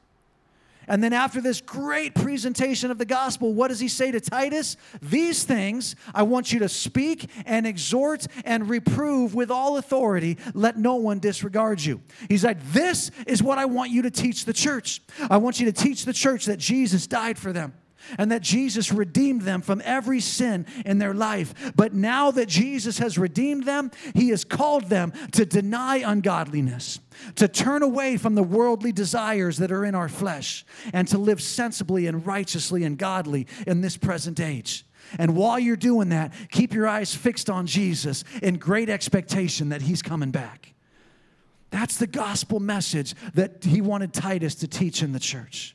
And 0.88 1.02
then, 1.02 1.12
after 1.12 1.40
this 1.40 1.60
great 1.60 2.14
presentation 2.14 2.90
of 2.90 2.98
the 2.98 3.04
gospel, 3.04 3.54
what 3.54 3.68
does 3.68 3.80
he 3.80 3.88
say 3.88 4.10
to 4.10 4.20
Titus? 4.20 4.76
These 5.00 5.44
things 5.44 5.96
I 6.14 6.22
want 6.22 6.52
you 6.52 6.58
to 6.60 6.68
speak 6.68 7.28
and 7.46 7.66
exhort 7.66 8.26
and 8.44 8.68
reprove 8.68 9.34
with 9.34 9.50
all 9.50 9.78
authority. 9.78 10.38
Let 10.54 10.78
no 10.78 10.96
one 10.96 11.18
disregard 11.18 11.80
you. 11.80 12.00
He's 12.28 12.44
like, 12.44 12.58
This 12.72 13.10
is 13.26 13.42
what 13.42 13.58
I 13.58 13.66
want 13.66 13.90
you 13.90 14.02
to 14.02 14.10
teach 14.10 14.44
the 14.44 14.52
church. 14.52 15.02
I 15.30 15.36
want 15.36 15.60
you 15.60 15.66
to 15.66 15.72
teach 15.72 16.04
the 16.04 16.12
church 16.12 16.46
that 16.46 16.58
Jesus 16.58 17.06
died 17.06 17.38
for 17.38 17.52
them 17.52 17.74
and 18.18 18.30
that 18.30 18.42
Jesus 18.42 18.92
redeemed 18.92 19.42
them 19.42 19.62
from 19.62 19.82
every 19.84 20.20
sin 20.20 20.66
in 20.84 20.98
their 20.98 21.14
life. 21.14 21.72
But 21.74 21.94
now 21.94 22.30
that 22.32 22.48
Jesus 22.48 22.98
has 22.98 23.18
redeemed 23.18 23.64
them, 23.64 23.90
he 24.14 24.30
has 24.30 24.44
called 24.44 24.88
them 24.88 25.12
to 25.32 25.44
deny 25.44 25.96
ungodliness, 25.98 27.00
to 27.36 27.48
turn 27.48 27.82
away 27.82 28.16
from 28.16 28.34
the 28.34 28.42
worldly 28.42 28.92
desires 28.92 29.58
that 29.58 29.72
are 29.72 29.84
in 29.84 29.94
our 29.94 30.08
flesh, 30.08 30.64
and 30.92 31.06
to 31.08 31.18
live 31.18 31.40
sensibly 31.40 32.06
and 32.06 32.26
righteously 32.26 32.84
and 32.84 32.98
godly 32.98 33.46
in 33.66 33.80
this 33.80 33.96
present 33.96 34.40
age. 34.40 34.84
And 35.18 35.36
while 35.36 35.58
you're 35.58 35.76
doing 35.76 36.10
that, 36.10 36.32
keep 36.50 36.72
your 36.72 36.88
eyes 36.88 37.14
fixed 37.14 37.50
on 37.50 37.66
Jesus 37.66 38.24
in 38.42 38.56
great 38.56 38.88
expectation 38.88 39.70
that 39.70 39.82
he's 39.82 40.00
coming 40.00 40.30
back. 40.30 40.74
That's 41.70 41.96
the 41.96 42.06
gospel 42.06 42.60
message 42.60 43.14
that 43.34 43.64
he 43.64 43.80
wanted 43.80 44.12
Titus 44.12 44.54
to 44.56 44.68
teach 44.68 45.02
in 45.02 45.12
the 45.12 45.18
church. 45.18 45.74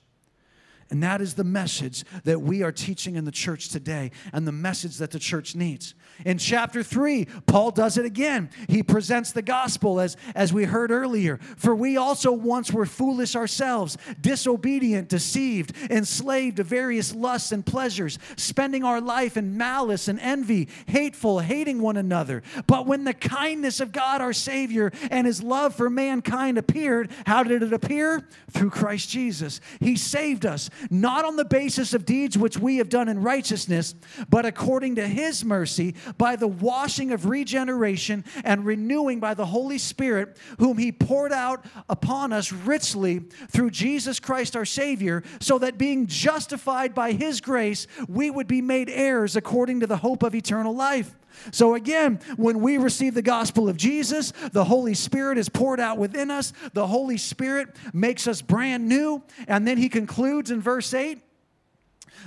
And 0.89 1.03
that 1.03 1.21
is 1.21 1.33
the 1.33 1.43
message 1.43 2.05
that 2.23 2.41
we 2.41 2.63
are 2.63 2.71
teaching 2.71 3.15
in 3.15 3.25
the 3.25 3.31
church 3.31 3.69
today 3.69 4.11
and 4.31 4.47
the 4.47 4.51
message 4.51 4.97
that 4.97 5.11
the 5.11 5.19
church 5.19 5.55
needs. 5.55 5.93
In 6.25 6.37
chapter 6.37 6.81
3, 6.81 7.25
Paul 7.45 7.71
does 7.71 7.97
it 7.97 8.05
again. 8.05 8.49
He 8.69 8.81
presents 8.81 9.31
the 9.31 9.41
gospel 9.41 9.99
as, 9.99 10.17
as 10.33 10.53
we 10.53 10.63
heard 10.63 10.89
earlier. 10.89 11.37
For 11.57 11.75
we 11.75 11.97
also 11.97 12.31
once 12.31 12.71
were 12.71 12.85
foolish 12.85 13.35
ourselves, 13.35 13.97
disobedient, 14.21 15.09
deceived, 15.09 15.75
enslaved 15.91 16.57
to 16.57 16.63
various 16.63 17.13
lusts 17.13 17.51
and 17.51 17.65
pleasures, 17.65 18.17
spending 18.35 18.83
our 18.83 19.01
life 19.01 19.37
in 19.37 19.57
malice 19.57 20.07
and 20.07 20.19
envy, 20.19 20.69
hateful, 20.87 21.39
hating 21.39 21.81
one 21.81 21.97
another. 21.97 22.43
But 22.65 22.87
when 22.87 23.03
the 23.03 23.13
kindness 23.13 23.79
of 23.79 23.91
God 23.91 24.21
our 24.21 24.33
Savior 24.33 24.91
and 25.11 25.27
his 25.27 25.43
love 25.43 25.75
for 25.75 25.89
mankind 25.89 26.57
appeared, 26.57 27.11
how 27.25 27.43
did 27.43 27.61
it 27.61 27.73
appear? 27.73 28.27
Through 28.51 28.71
Christ 28.71 29.09
Jesus. 29.09 29.59
He 29.79 29.95
saved 29.95 30.45
us, 30.45 30.69
not 30.89 31.25
on 31.25 31.35
the 31.35 31.45
basis 31.45 31.93
of 31.93 32.05
deeds 32.05 32.37
which 32.37 32.57
we 32.57 32.77
have 32.77 32.89
done 32.89 33.09
in 33.09 33.21
righteousness, 33.21 33.95
but 34.29 34.45
according 34.45 34.95
to 34.95 35.07
his 35.07 35.43
mercy 35.43 35.95
by 36.17 36.35
the 36.35 36.47
washing 36.47 37.11
of 37.11 37.25
regeneration 37.25 38.23
and 38.43 38.65
renewing 38.65 39.19
by 39.19 39.33
the 39.33 39.45
Holy 39.45 39.77
Spirit, 39.77 40.37
whom 40.59 40.77
He 40.77 40.91
poured 40.91 41.31
out 41.31 41.65
upon 41.89 42.33
us 42.33 42.51
richly 42.51 43.19
through 43.49 43.71
Jesus 43.71 44.19
Christ 44.19 44.55
our 44.55 44.65
Savior, 44.65 45.23
so 45.39 45.57
that 45.59 45.77
being 45.77 46.07
justified 46.07 46.93
by 46.93 47.11
His 47.13 47.41
grace, 47.41 47.87
we 48.07 48.29
would 48.29 48.47
be 48.47 48.61
made 48.61 48.89
heirs 48.89 49.35
according 49.35 49.79
to 49.79 49.87
the 49.87 49.97
hope 49.97 50.23
of 50.23 50.35
eternal 50.35 50.75
life. 50.75 51.15
So, 51.51 51.75
again, 51.75 52.19
when 52.35 52.61
we 52.61 52.77
receive 52.77 53.13
the 53.13 53.21
gospel 53.21 53.69
of 53.69 53.77
Jesus, 53.77 54.31
the 54.51 54.65
Holy 54.65 54.93
Spirit 54.93 55.37
is 55.37 55.49
poured 55.49 55.79
out 55.79 55.97
within 55.97 56.31
us. 56.31 56.53
The 56.73 56.87
Holy 56.87 57.17
Spirit 57.17 57.75
makes 57.93 58.27
us 58.27 58.41
brand 58.41 58.87
new. 58.87 59.23
And 59.47 59.67
then 59.67 59.77
he 59.77 59.89
concludes 59.89 60.51
in 60.51 60.61
verse 60.61 60.93
8 60.93 61.21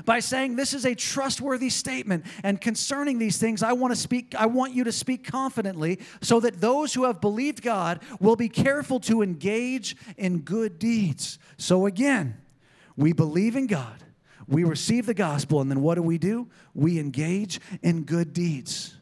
by 0.04 0.20
saying 0.20 0.56
this 0.56 0.74
is 0.74 0.84
a 0.84 0.94
trustworthy 0.94 1.70
statement 1.70 2.24
and 2.42 2.60
concerning 2.60 3.18
these 3.18 3.38
things 3.38 3.62
I 3.62 3.72
want 3.72 3.92
to 3.92 4.00
speak 4.00 4.34
I 4.38 4.46
want 4.46 4.74
you 4.74 4.84
to 4.84 4.92
speak 4.92 5.24
confidently 5.24 5.98
so 6.20 6.40
that 6.40 6.60
those 6.60 6.94
who 6.94 7.04
have 7.04 7.20
believed 7.20 7.62
God 7.62 8.00
will 8.20 8.36
be 8.36 8.48
careful 8.48 9.00
to 9.00 9.22
engage 9.22 9.96
in 10.16 10.40
good 10.40 10.78
deeds. 10.78 11.38
So 11.58 11.86
again, 11.86 12.36
we 12.96 13.12
believe 13.12 13.56
in 13.56 13.66
God. 13.66 13.96
We 14.46 14.64
receive 14.64 15.06
the 15.06 15.14
gospel 15.14 15.60
and 15.60 15.70
then 15.70 15.80
what 15.80 15.94
do 15.94 16.02
we 16.02 16.18
do? 16.18 16.48
We 16.74 16.98
engage 16.98 17.60
in 17.82 18.04
good 18.04 18.32
deeds. 18.32 18.96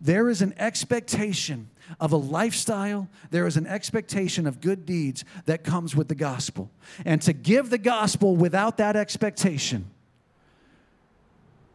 There 0.00 0.28
is 0.28 0.42
an 0.42 0.54
expectation 0.58 1.70
of 2.00 2.12
a 2.12 2.16
lifestyle, 2.16 3.08
there 3.30 3.46
is 3.46 3.56
an 3.56 3.66
expectation 3.66 4.46
of 4.46 4.60
good 4.60 4.84
deeds 4.84 5.24
that 5.46 5.64
comes 5.64 5.96
with 5.96 6.08
the 6.08 6.14
gospel. 6.14 6.70
And 7.04 7.22
to 7.22 7.32
give 7.32 7.70
the 7.70 7.78
gospel 7.78 8.36
without 8.36 8.76
that 8.78 8.96
expectation 8.96 9.86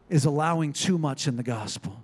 is 0.10 0.26
allowing 0.26 0.74
too 0.74 0.98
much 0.98 1.28
in 1.28 1.38
the 1.38 1.44
gospel. 1.44 2.04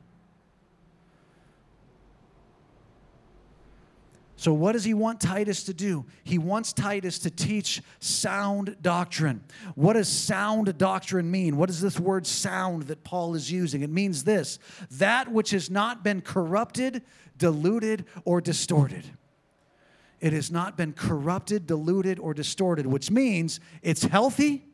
So, 4.39 4.53
what 4.53 4.73
does 4.73 4.83
he 4.83 4.93
want 4.93 5.19
Titus 5.19 5.63
to 5.63 5.73
do? 5.73 6.05
He 6.23 6.37
wants 6.37 6.71
Titus 6.71 7.17
to 7.19 7.31
teach 7.31 7.81
sound 7.99 8.77
doctrine. 8.83 9.43
What 9.73 9.93
does 9.93 10.07
sound 10.07 10.77
doctrine 10.77 11.29
mean? 11.29 11.57
What 11.57 11.71
is 11.71 11.81
this 11.81 11.99
word 11.99 12.27
sound 12.27 12.83
that 12.83 13.03
Paul 13.03 13.33
is 13.33 13.51
using? 13.51 13.81
It 13.81 13.89
means 13.89 14.23
this 14.23 14.59
that 14.91 15.31
which 15.31 15.49
has 15.49 15.71
not 15.71 16.03
been 16.03 16.21
corrupted, 16.21 17.01
diluted, 17.35 18.05
or 18.25 18.39
distorted. 18.39 19.05
It 20.19 20.33
has 20.33 20.51
not 20.51 20.77
been 20.77 20.93
corrupted, 20.93 21.65
diluted, 21.65 22.19
or 22.19 22.35
distorted, 22.35 22.85
which 22.85 23.09
means 23.09 23.59
it's 23.81 24.03
healthy, 24.03 24.66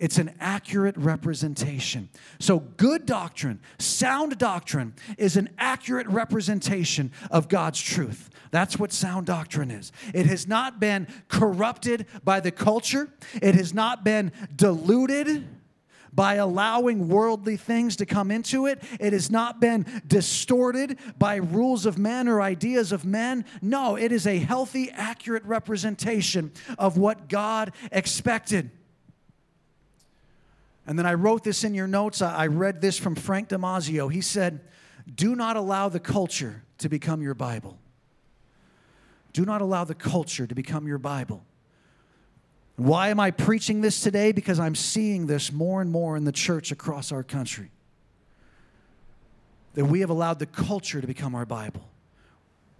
it's 0.00 0.18
an 0.18 0.34
accurate 0.40 0.96
representation. 0.96 2.08
So, 2.40 2.58
good 2.58 3.04
doctrine, 3.06 3.60
sound 3.78 4.38
doctrine, 4.38 4.94
is 5.18 5.36
an 5.36 5.50
accurate 5.58 6.08
representation 6.08 7.12
of 7.30 7.48
God's 7.48 7.80
truth. 7.80 8.30
That's 8.50 8.78
what 8.78 8.92
sound 8.92 9.26
doctrine 9.26 9.70
is. 9.70 9.92
It 10.12 10.26
has 10.26 10.48
not 10.48 10.80
been 10.80 11.06
corrupted 11.28 12.06
by 12.24 12.40
the 12.40 12.50
culture, 12.50 13.10
it 13.40 13.54
has 13.54 13.72
not 13.74 14.02
been 14.02 14.32
diluted 14.56 15.46
by 16.12 16.34
allowing 16.34 17.08
worldly 17.08 17.56
things 17.56 17.94
to 17.96 18.06
come 18.06 18.32
into 18.32 18.66
it. 18.66 18.82
It 18.98 19.12
has 19.12 19.30
not 19.30 19.60
been 19.60 19.86
distorted 20.06 20.98
by 21.18 21.36
rules 21.36 21.86
of 21.86 21.98
men 21.98 22.26
or 22.26 22.42
ideas 22.42 22.90
of 22.90 23.04
men. 23.04 23.44
No, 23.62 23.96
it 23.96 24.10
is 24.10 24.26
a 24.26 24.38
healthy, 24.38 24.90
accurate 24.90 25.44
representation 25.44 26.50
of 26.78 26.98
what 26.98 27.28
God 27.28 27.72
expected. 27.92 28.72
And 30.90 30.98
then 30.98 31.06
I 31.06 31.14
wrote 31.14 31.44
this 31.44 31.62
in 31.62 31.72
your 31.72 31.86
notes. 31.86 32.20
I 32.20 32.48
read 32.48 32.80
this 32.80 32.98
from 32.98 33.14
Frank 33.14 33.50
Damazio. 33.50 34.12
He 34.12 34.20
said, 34.20 34.58
Do 35.14 35.36
not 35.36 35.54
allow 35.54 35.88
the 35.88 36.00
culture 36.00 36.64
to 36.78 36.88
become 36.88 37.22
your 37.22 37.34
Bible. 37.34 37.78
Do 39.32 39.44
not 39.44 39.60
allow 39.62 39.84
the 39.84 39.94
culture 39.94 40.48
to 40.48 40.54
become 40.56 40.88
your 40.88 40.98
Bible. 40.98 41.44
Why 42.74 43.10
am 43.10 43.20
I 43.20 43.30
preaching 43.30 43.82
this 43.82 44.00
today? 44.00 44.32
Because 44.32 44.58
I'm 44.58 44.74
seeing 44.74 45.28
this 45.28 45.52
more 45.52 45.80
and 45.80 45.92
more 45.92 46.16
in 46.16 46.24
the 46.24 46.32
church 46.32 46.72
across 46.72 47.12
our 47.12 47.22
country. 47.22 47.70
That 49.74 49.84
we 49.84 50.00
have 50.00 50.10
allowed 50.10 50.40
the 50.40 50.46
culture 50.46 51.00
to 51.00 51.06
become 51.06 51.36
our 51.36 51.46
Bible 51.46 51.89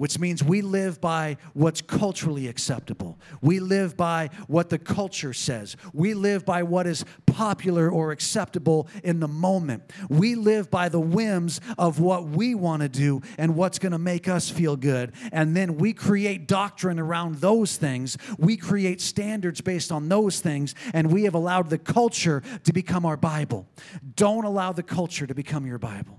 which 0.01 0.19
means 0.19 0.43
we 0.43 0.63
live 0.63 0.99
by 0.99 1.37
what's 1.53 1.83
culturally 1.83 2.49
acceptable. 2.49 3.19
We 3.43 3.61
live 3.61 3.99
by 3.99 4.31
what 4.47 4.71
the 4.71 4.79
culture 4.79 5.35
says. 5.35 5.77
We 5.93 6.15
live 6.15 6.47
by 6.47 6.63
what 6.63 6.87
is 6.87 7.05
popular 7.27 7.91
or 7.91 8.11
acceptable 8.11 8.89
in 9.05 9.21
the 9.21 9.29
moment. 9.29 9.83
We 10.09 10.37
live 10.37 10.71
by 10.71 10.89
the 10.89 10.99
whims 10.99 11.61
of 11.77 12.01
what 12.01 12.27
we 12.27 12.55
want 12.55 12.81
to 12.81 12.89
do 12.89 13.21
and 13.37 13.55
what's 13.55 13.79
going 13.79 13.93
to 13.93 13.99
make 13.99 14.27
us 14.27 14.49
feel 14.49 14.75
good. 14.75 15.13
And 15.33 15.55
then 15.55 15.77
we 15.77 15.93
create 15.93 16.49
doctrine 16.49 16.99
around 16.99 17.43
those 17.43 17.77
things. 17.77 18.17
We 18.39 18.57
create 18.57 19.03
standards 19.03 19.61
based 19.61 19.93
on 19.93 20.09
those 20.09 20.41
things, 20.41 20.75
and 20.95 21.13
we 21.13 21.25
have 21.25 21.35
allowed 21.35 21.69
the 21.69 21.77
culture 21.77 22.43
to 22.65 22.73
become 22.73 23.05
our 23.05 23.19
Bible. 23.19 23.69
Don't 24.17 24.47
allow 24.47 24.73
the 24.73 24.83
culture 24.83 25.27
to 25.27 25.35
become 25.35 25.67
your 25.67 25.79
Bible. 25.79 26.19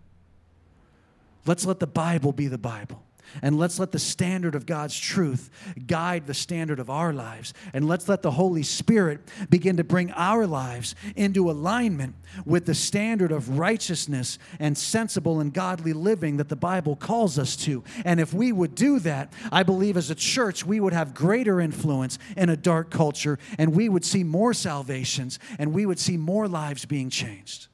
Let's 1.47 1.65
let 1.65 1.79
the 1.79 1.87
Bible 1.87 2.31
be 2.31 2.45
the 2.45 2.59
Bible. 2.59 3.03
And 3.41 3.57
let's 3.57 3.79
let 3.79 3.91
the 3.91 3.99
standard 3.99 4.55
of 4.55 4.65
God's 4.65 4.97
truth 4.97 5.49
guide 5.87 6.27
the 6.27 6.33
standard 6.33 6.79
of 6.79 6.89
our 6.89 7.13
lives. 7.13 7.53
And 7.73 7.87
let's 7.87 8.07
let 8.09 8.21
the 8.21 8.31
Holy 8.31 8.63
Spirit 8.63 9.21
begin 9.49 9.77
to 9.77 9.83
bring 9.83 10.11
our 10.11 10.45
lives 10.47 10.95
into 11.15 11.49
alignment 11.49 12.15
with 12.45 12.65
the 12.65 12.73
standard 12.73 13.31
of 13.31 13.57
righteousness 13.57 14.37
and 14.59 14.77
sensible 14.77 15.39
and 15.39 15.53
godly 15.53 15.93
living 15.93 16.37
that 16.37 16.49
the 16.49 16.55
Bible 16.55 16.95
calls 16.95 17.37
us 17.37 17.55
to. 17.57 17.83
And 18.05 18.19
if 18.19 18.33
we 18.33 18.51
would 18.51 18.75
do 18.75 18.99
that, 18.99 19.33
I 19.51 19.63
believe 19.63 19.97
as 19.97 20.09
a 20.09 20.15
church, 20.15 20.65
we 20.65 20.79
would 20.79 20.93
have 20.93 21.13
greater 21.13 21.59
influence 21.59 22.17
in 22.35 22.49
a 22.49 22.57
dark 22.57 22.89
culture 22.89 23.39
and 23.57 23.75
we 23.75 23.89
would 23.89 24.05
see 24.05 24.23
more 24.23 24.53
salvations 24.53 25.39
and 25.59 25.73
we 25.73 25.85
would 25.85 25.99
see 25.99 26.17
more 26.17 26.47
lives 26.47 26.85
being 26.85 27.09
changed. 27.09 27.67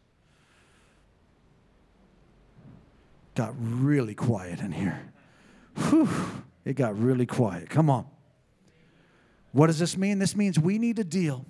Got 3.36 3.54
really 3.60 4.16
quiet 4.16 4.62
in 4.62 4.72
here. 4.72 5.00
Whew, 5.78 6.10
it 6.66 6.76
got 6.76 7.00
really 7.00 7.26
quiet. 7.26 7.70
Come 7.70 7.90
on. 7.90 8.06
What 9.52 9.68
does 9.68 9.80
this 9.80 9.98
mean? 9.98 10.20
This 10.20 10.36
means 10.36 10.60
we 10.60 10.78
need 10.78 10.98
to 10.98 11.04
deal 11.04 11.46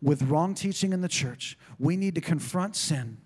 with 0.00 0.22
wrong 0.22 0.54
teaching 0.54 0.92
in 0.92 1.00
the 1.00 1.08
church. 1.08 1.58
We 1.78 1.96
need 1.96 2.14
to 2.14 2.20
confront 2.20 2.76
sin. 2.76 3.18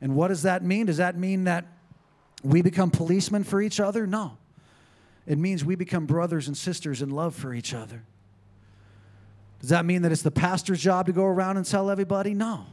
And 0.00 0.14
what 0.14 0.28
does 0.28 0.42
that 0.42 0.62
mean? 0.62 0.86
Does 0.86 0.98
that 0.98 1.16
mean 1.16 1.44
that 1.44 1.66
we 2.42 2.62
become 2.62 2.90
policemen 2.90 3.44
for 3.44 3.60
each 3.60 3.80
other? 3.80 4.06
No. 4.06 4.38
It 5.26 5.38
means 5.38 5.64
we 5.64 5.74
become 5.74 6.06
brothers 6.06 6.46
and 6.46 6.56
sisters 6.56 7.02
in 7.02 7.10
love 7.10 7.34
for 7.34 7.52
each 7.52 7.74
other. 7.74 8.04
Does 9.60 9.70
that 9.70 9.84
mean 9.84 10.02
that 10.02 10.12
it's 10.12 10.22
the 10.22 10.30
pastor's 10.30 10.80
job 10.80 11.06
to 11.06 11.12
go 11.12 11.24
around 11.24 11.56
and 11.56 11.66
tell 11.66 11.90
everybody? 11.90 12.32
No. 12.32 12.64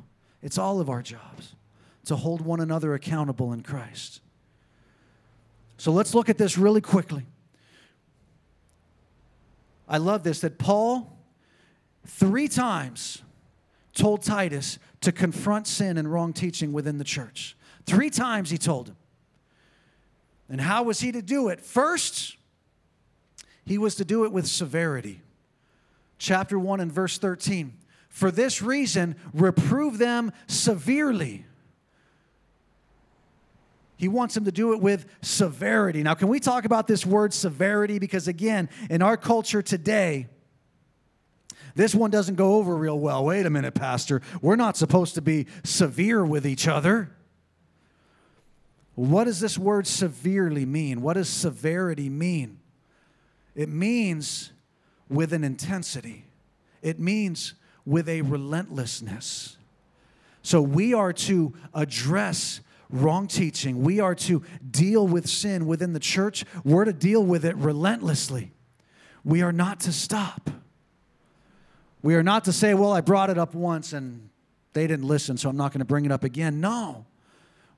It's 0.42 0.58
all 0.58 0.80
of 0.80 0.90
our 0.90 1.02
jobs 1.02 1.56
to 2.06 2.16
hold 2.16 2.42
one 2.42 2.60
another 2.60 2.94
accountable 2.94 3.52
in 3.52 3.64
Christ. 3.64 4.22
So 5.78 5.92
let's 5.92 6.16
look 6.16 6.30
at 6.30 6.38
this 6.38 6.58
really 6.58 6.82
quickly. 6.82 7.26
I 9.88 9.98
love 9.98 10.24
this 10.24 10.42
that 10.42 10.58
Paul 10.58 11.18
three 12.08 12.48
times 12.48 13.22
told 13.94 14.24
Titus 14.24 14.80
to 15.02 15.12
confront 15.12 15.68
sin 15.68 15.98
and 15.98 16.12
wrong 16.12 16.34
teaching 16.34 16.74
within 16.74 16.98
the 16.98 17.04
church. 17.04 17.56
Three 17.86 18.10
times 18.10 18.50
he 18.50 18.58
told 18.58 18.90
him. 18.90 18.98
And 20.50 20.62
how 20.62 20.84
was 20.84 21.00
he 21.00 21.12
to 21.12 21.22
do 21.22 21.50
it? 21.50 21.62
First, 21.62 22.38
he 23.66 23.78
was 23.78 23.96
to 23.96 24.06
do 24.06 24.26
it 24.26 24.32
with 24.32 24.48
severity. 24.48 25.22
Chapter 26.18 26.58
1 26.60 26.80
and 26.80 26.92
verse 26.92 27.18
13. 27.18 27.74
For 28.10 28.32
this 28.32 28.62
reason, 28.62 29.16
reprove 29.34 29.98
them 29.98 30.32
severely. 30.48 31.45
He 33.98 34.08
wants 34.08 34.36
him 34.36 34.46
to 34.46 34.52
do 34.52 34.74
it 34.74 34.82
with 34.82 35.06
severity. 35.22 36.04
Now, 36.04 36.16
can 36.16 36.28
we 36.28 36.40
talk 36.40 36.66
about 36.66 36.88
this 36.88 37.06
word 37.06 37.34
severity? 37.34 37.98
Because 38.00 38.28
again, 38.28 38.70
in 38.90 39.02
our 39.02 39.16
culture 39.16 39.62
today, 39.62 40.28
this 41.76 41.96
one 41.96 42.10
doesn't 42.10 42.36
go 42.36 42.56
over 42.56 42.76
real 42.76 43.00
well. 43.00 43.26
Wait 43.26 43.46
a 43.46 43.50
minute, 43.50 43.74
Pastor. 43.74 44.22
We're 44.42 44.56
not 44.56 44.78
supposed 44.78 45.16
to 45.16 45.22
be 45.22 45.48
severe 45.64 46.26
with 46.26 46.46
each 46.46 46.68
other. 46.68 47.12
What 48.96 49.26
does 49.26 49.42
this 49.42 49.58
word 49.58 49.86
severely 49.88 50.66
mean? 50.66 51.02
What 51.02 51.14
does 51.14 51.30
severity 51.30 52.10
mean? 52.10 52.60
It 53.54 53.70
means 53.70 54.52
with 55.10 55.34
an 55.34 55.44
intensity, 55.44 56.26
it 56.82 57.00
means 57.00 57.54
with 57.86 58.10
a 58.10 58.22
relentlessness. 58.24 59.58
So 60.42 60.62
we 60.62 60.94
are 60.94 61.14
to 61.14 61.54
address 61.74 62.62
wrong 62.90 63.28
teaching. 63.28 63.84
We 63.84 64.00
are 64.00 64.16
to 64.16 64.44
deal 64.70 65.08
with 65.08 65.28
sin 65.28 65.66
within 65.66 65.94
the 65.94 66.00
church. 66.00 66.46
We're 66.64 66.86
to 66.86 66.94
deal 66.94 67.24
with 67.24 67.46
it 67.46 67.56
relentlessly. 67.56 68.52
We 69.24 69.42
are 69.42 69.52
not 69.52 69.80
to 69.82 69.92
stop. 69.92 70.50
We 72.02 72.16
are 72.16 72.24
not 72.24 72.46
to 72.46 72.54
say, 72.54 72.74
well, 72.74 72.94
I 72.94 73.02
brought 73.02 73.30
it 73.30 73.38
up 73.38 73.56
once 73.56 73.94
and 73.94 74.30
they 74.74 74.86
didn't 74.86 75.08
listen, 75.08 75.38
so 75.38 75.50
I'm 75.50 75.58
not 75.58 75.72
going 75.72 75.80
to 75.80 75.86
bring 75.86 76.06
it 76.06 76.12
up 76.12 76.24
again. 76.24 76.62
No. 76.62 77.06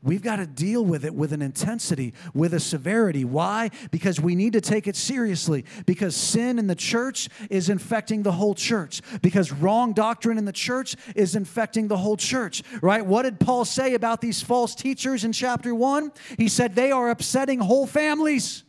We've 0.03 0.21
got 0.21 0.35
to 0.35 0.45
deal 0.45 0.85
with 0.85 1.05
it 1.05 1.15
with 1.15 1.33
an 1.33 1.41
intensity, 1.41 2.13
with 2.33 2.53
a 2.53 2.59
severity. 2.59 3.25
Why? 3.25 3.71
Because 3.89 4.21
we 4.21 4.35
need 4.35 4.53
to 4.53 4.61
take 4.61 4.87
it 4.87 4.95
seriously. 4.95 5.65
Because 5.87 6.15
sin 6.15 6.59
in 6.59 6.67
the 6.67 6.75
church 6.75 7.29
is 7.49 7.69
infecting 7.69 8.21
the 8.21 8.31
whole 8.31 8.53
church. 8.53 9.01
Because 9.21 9.51
wrong 9.51 9.93
doctrine 9.93 10.37
in 10.37 10.45
the 10.45 10.53
church 10.53 10.95
is 11.15 11.35
infecting 11.35 11.87
the 11.87 11.97
whole 11.97 12.15
church, 12.15 12.61
right? 12.81 13.03
What 13.03 13.23
did 13.23 13.39
Paul 13.39 13.65
say 13.65 13.95
about 13.95 14.21
these 14.21 14.41
false 14.41 14.75
teachers 14.75 15.23
in 15.23 15.31
chapter 15.31 15.73
1? 15.73 16.11
He 16.37 16.47
said 16.47 16.75
they 16.75 16.91
are 16.91 17.09
upsetting 17.09 17.59
whole 17.59 17.87
families, 17.87 18.63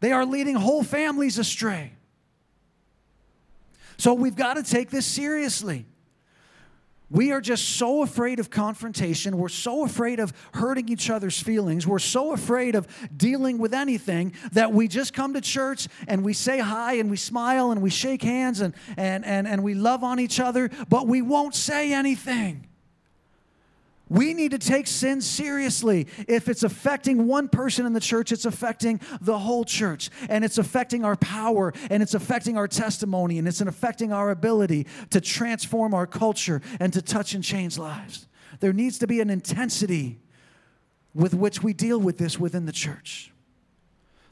they 0.00 0.12
are 0.12 0.24
leading 0.24 0.54
whole 0.54 0.84
families 0.84 1.38
astray. 1.38 1.92
So 3.98 4.14
we've 4.14 4.36
got 4.36 4.54
to 4.54 4.62
take 4.62 4.90
this 4.90 5.06
seriously. 5.06 5.86
We 7.12 7.30
are 7.30 7.42
just 7.42 7.76
so 7.76 8.02
afraid 8.02 8.40
of 8.40 8.48
confrontation. 8.48 9.36
We're 9.36 9.50
so 9.50 9.84
afraid 9.84 10.18
of 10.18 10.32
hurting 10.54 10.88
each 10.88 11.10
other's 11.10 11.38
feelings. 11.38 11.86
We're 11.86 11.98
so 11.98 12.32
afraid 12.32 12.74
of 12.74 12.88
dealing 13.14 13.58
with 13.58 13.74
anything 13.74 14.32
that 14.52 14.72
we 14.72 14.88
just 14.88 15.12
come 15.12 15.34
to 15.34 15.42
church 15.42 15.88
and 16.08 16.24
we 16.24 16.32
say 16.32 16.58
hi 16.58 16.94
and 16.94 17.10
we 17.10 17.18
smile 17.18 17.70
and 17.70 17.82
we 17.82 17.90
shake 17.90 18.22
hands 18.22 18.62
and, 18.62 18.72
and, 18.96 19.26
and, 19.26 19.46
and 19.46 19.62
we 19.62 19.74
love 19.74 20.02
on 20.02 20.20
each 20.20 20.40
other, 20.40 20.70
but 20.88 21.06
we 21.06 21.20
won't 21.20 21.54
say 21.54 21.92
anything. 21.92 22.66
We 24.12 24.34
need 24.34 24.50
to 24.50 24.58
take 24.58 24.88
sin 24.88 25.22
seriously. 25.22 26.06
If 26.28 26.50
it's 26.50 26.62
affecting 26.62 27.26
one 27.26 27.48
person 27.48 27.86
in 27.86 27.94
the 27.94 28.00
church, 28.00 28.30
it's 28.30 28.44
affecting 28.44 29.00
the 29.22 29.38
whole 29.38 29.64
church. 29.64 30.10
And 30.28 30.44
it's 30.44 30.58
affecting 30.58 31.02
our 31.02 31.16
power, 31.16 31.72
and 31.88 32.02
it's 32.02 32.12
affecting 32.12 32.58
our 32.58 32.68
testimony, 32.68 33.38
and 33.38 33.48
it's 33.48 33.62
affecting 33.62 34.12
our 34.12 34.30
ability 34.30 34.86
to 35.10 35.20
transform 35.22 35.94
our 35.94 36.06
culture 36.06 36.60
and 36.78 36.92
to 36.92 37.00
touch 37.00 37.32
and 37.32 37.42
change 37.42 37.78
lives. 37.78 38.26
There 38.60 38.74
needs 38.74 38.98
to 38.98 39.06
be 39.06 39.22
an 39.22 39.30
intensity 39.30 40.20
with 41.14 41.32
which 41.32 41.62
we 41.62 41.72
deal 41.72 41.98
with 41.98 42.18
this 42.18 42.38
within 42.38 42.66
the 42.66 42.72
church. 42.72 43.32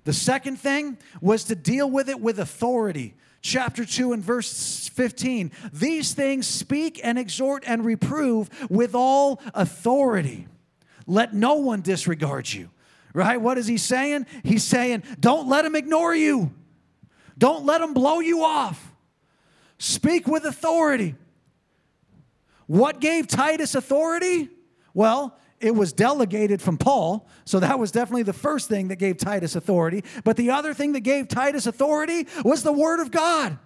The 0.05 0.13
second 0.13 0.57
thing 0.57 0.99
was 1.23 1.45
to 1.45 1.55
deal 1.55 1.91
with 1.91 2.11
it 2.11 2.21
with 2.21 2.39
authority. 2.39 3.15
Chapter 3.43 3.85
2 3.85 4.13
and 4.13 4.23
verse 4.23 4.89
15. 4.89 5.51
These 5.73 6.13
things 6.13 6.47
speak 6.47 7.01
and 7.03 7.19
exhort 7.19 7.65
and 7.67 7.85
reprove 7.85 8.51
with 8.71 8.95
all 8.95 9.41
authority. 9.55 10.47
Let 11.07 11.35
no 11.35 11.55
one 11.55 11.81
disregard 11.81 12.53
you. 12.53 12.71
Right? 13.13 13.41
What 13.41 13.59
is 13.59 13.67
he 13.67 13.79
saying? 13.79 14.27
He's 14.45 14.63
saying, 14.63 15.03
don't 15.19 15.49
let 15.49 15.65
him 15.65 15.75
ignore 15.75 16.15
you. 16.15 16.53
Don't 17.37 17.65
let 17.65 17.81
him 17.81 17.95
blow 17.95 18.21
you 18.21 18.45
off. 18.45 18.93
Speak 19.79 20.29
with 20.29 20.45
authority. 20.45 21.15
What 22.67 23.01
gave 23.01 23.27
Titus 23.27 23.75
authority? 23.75 24.51
Well, 24.95 25.37
it 25.61 25.75
was 25.75 25.93
delegated 25.93 26.63
from 26.63 26.79
Paul. 26.79 27.29
So 27.45 27.61
that 27.61 27.79
was 27.79 27.93
definitely 27.93 28.23
the 28.23 28.33
first 28.33 28.69
thing 28.69 28.89
that 28.89 28.97
gave 28.97 29.19
Titus 29.19 29.55
authority. 29.55 30.05
But 30.25 30.37
the 30.37 30.51
other 30.51 30.75
thing 30.75 30.93
that 30.93 31.01
gave 31.01 31.29
Titus 31.29 31.67
authority 31.67 32.27
was 32.45 32.63
the 32.63 32.73
Word 32.73 33.01
of 33.01 33.11
God. 33.11 33.59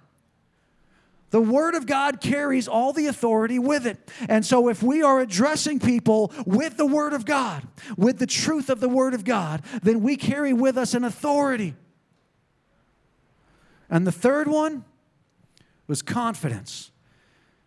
The 1.31 1.41
Word 1.41 1.75
of 1.75 1.87
God 1.87 2.21
carries 2.21 2.69
all 2.69 2.93
the 2.93 3.07
authority 3.07 3.59
with 3.59 3.87
it. 3.87 3.99
And 4.29 4.47
so, 4.47 4.69
if 4.69 4.83
we 4.83 5.03
are 5.03 5.21
addressing 5.21 5.81
people 5.81 6.33
with 6.47 6.77
the 6.77 6.87
Word 6.87 7.13
of 7.13 7.25
God, 7.25 7.67
with 7.97 8.19
the 8.19 8.27
truth 8.27 8.71
of 8.71 8.79
the 8.81 8.89
Word 8.89 9.15
of 9.15 9.25
God, 9.25 9.63
then 9.83 10.01
we 10.03 10.17
carry 10.17 10.53
with 10.53 10.79
us 10.79 10.95
an 10.95 11.03
authority. 11.03 11.75
And 13.91 14.07
the 14.07 14.13
third 14.13 14.49
one 14.49 14.85
was 15.87 16.03
confidence. 16.03 16.91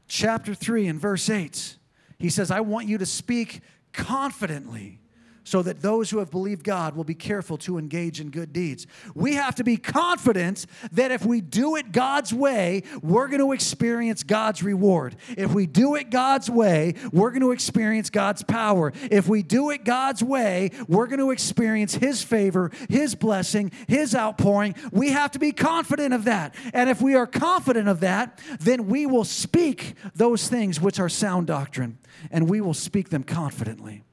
Chapter 0.08 0.54
3 0.54 0.88
and 0.88 1.00
verse 1.00 1.30
8, 1.30 1.78
he 2.18 2.30
says, 2.30 2.50
I 2.50 2.62
want 2.62 2.88
you 2.88 2.98
to 2.98 3.06
speak 3.06 3.62
confidently 3.98 5.00
so 5.48 5.62
that 5.62 5.82
those 5.82 6.10
who 6.10 6.18
have 6.18 6.30
believed 6.30 6.62
God 6.66 6.94
will 6.94 7.06
be 7.06 7.16
careful 7.16 7.58
to 7.60 7.78
engage 7.78 8.20
in 8.20 8.32
good 8.32 8.52
deeds. 8.52 8.86
We 9.16 9.36
have 9.36 9.56
to 9.56 9.64
be 9.64 9.78
confident 9.78 10.66
that 10.92 11.10
if 11.10 11.26
we 11.26 11.40
do 11.40 11.78
it 11.78 11.94
God's 11.94 12.34
way, 12.34 12.84
we're 13.02 13.30
going 13.30 13.40
to 13.40 13.54
experience 13.54 14.24
God's 14.24 14.62
reward. 14.62 15.16
If 15.38 15.54
we 15.54 15.66
do 15.66 15.96
it 15.96 16.10
God's 16.10 16.50
way, 16.50 16.96
we're 17.14 17.30
going 17.30 17.44
to 17.44 17.52
experience 17.52 18.10
God's 18.10 18.44
power. 18.44 18.92
If 19.10 19.30
we 19.30 19.42
do 19.42 19.70
it 19.70 19.86
God's 19.86 20.22
way, 20.22 20.72
we're 20.90 21.08
going 21.08 21.20
to 21.20 21.32
experience 21.32 21.96
His 21.96 22.22
favor, 22.22 22.70
His 22.90 23.16
blessing, 23.16 23.72
His 23.88 24.14
outpouring. 24.14 24.76
We 24.92 25.12
have 25.12 25.32
to 25.32 25.40
be 25.40 25.54
confident 25.54 26.14
of 26.14 26.26
that. 26.26 26.56
And 26.74 26.90
if 26.90 27.02
we 27.02 27.16
are 27.16 27.26
confident 27.26 27.88
of 27.88 28.02
that, 28.02 28.42
then 28.60 28.88
we 28.88 29.06
will 29.06 29.24
speak 29.24 29.96
those 30.14 30.50
things 30.50 30.82
which 30.82 31.00
are 31.00 31.08
sound 31.08 31.48
doctrine, 31.48 32.00
and 32.32 32.50
we 32.50 32.60
will 32.60 32.74
speak 32.74 33.12
them 33.12 33.24
confidently 33.24 34.04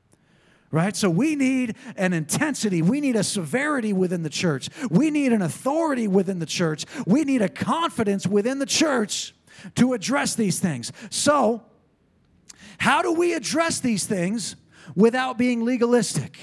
right? 0.74 0.96
So 0.96 1.08
we 1.08 1.37
need 1.37 1.76
an 1.96 2.12
intensity, 2.12 2.82
we 2.82 3.00
need 3.00 3.14
a 3.14 3.22
severity 3.22 3.92
within 3.92 4.24
the 4.24 4.28
church, 4.28 4.68
we 4.90 5.08
need 5.08 5.32
an 5.32 5.40
authority 5.40 6.08
within 6.08 6.40
the 6.40 6.46
church, 6.46 6.84
we 7.06 7.22
need 7.22 7.42
a 7.42 7.48
confidence 7.48 8.26
within 8.26 8.58
the 8.58 8.66
church 8.66 9.37
to 9.76 9.92
address 9.92 10.34
these 10.34 10.58
things. 10.58 10.90
So, 11.10 11.62
how 12.78 13.02
do 13.02 13.12
we 13.12 13.34
address 13.34 13.78
these 13.78 14.04
things 14.04 14.56
without 14.96 15.38
being 15.38 15.64
legalistic? 15.64 16.38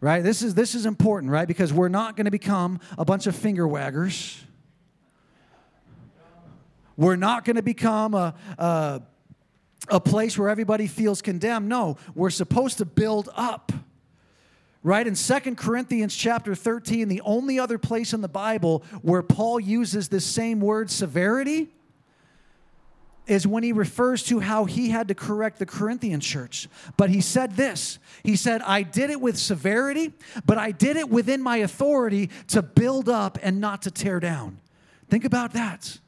Right? 0.00 0.24
This 0.24 0.42
is 0.42 0.54
this 0.54 0.74
is 0.74 0.86
important, 0.86 1.30
right? 1.30 1.46
Because 1.46 1.72
we're 1.72 1.88
not 1.88 2.16
going 2.16 2.24
to 2.24 2.32
become 2.32 2.80
a 2.98 3.04
bunch 3.04 3.28
of 3.28 3.36
finger 3.36 3.68
waggers. 3.68 4.36
We're 6.96 7.16
not 7.16 7.44
going 7.44 7.56
to 7.56 7.62
become 7.62 8.14
a, 8.14 8.34
a 8.58 9.00
a 9.90 10.00
place 10.00 10.38
where 10.38 10.48
everybody 10.48 10.86
feels 10.86 11.20
condemned. 11.22 11.68
No, 11.68 11.96
we're 12.14 12.30
supposed 12.30 12.78
to 12.78 12.84
build 12.84 13.28
up. 13.34 13.72
Right 14.82 15.06
in 15.06 15.14
Second 15.14 15.56
Corinthians 15.58 16.16
chapter 16.16 16.54
13, 16.54 17.08
the 17.08 17.20
only 17.20 17.58
other 17.58 17.76
place 17.76 18.14
in 18.14 18.22
the 18.22 18.28
Bible 18.28 18.82
where 19.02 19.22
Paul 19.22 19.60
uses 19.60 20.08
this 20.08 20.24
same 20.24 20.60
word 20.60 20.90
severity 20.90 21.68
is 23.26 23.46
when 23.46 23.62
he 23.62 23.72
refers 23.72 24.22
to 24.24 24.40
how 24.40 24.64
he 24.64 24.88
had 24.90 25.08
to 25.08 25.14
correct 25.14 25.58
the 25.58 25.66
Corinthian 25.66 26.18
church. 26.18 26.68
But 26.96 27.10
he 27.10 27.20
said 27.20 27.56
this 27.56 27.98
He 28.24 28.36
said, 28.36 28.62
I 28.62 28.82
did 28.82 29.10
it 29.10 29.20
with 29.20 29.38
severity, 29.38 30.12
but 30.46 30.58
I 30.58 30.72
did 30.72 30.96
it 30.96 31.10
within 31.10 31.42
my 31.42 31.58
authority 31.58 32.30
to 32.48 32.62
build 32.62 33.08
up 33.08 33.38
and 33.42 33.60
not 33.60 33.82
to 33.82 33.90
tear 33.90 34.18
down. 34.18 34.60
Think 35.08 35.24
about 35.24 35.52
that. 35.52 35.98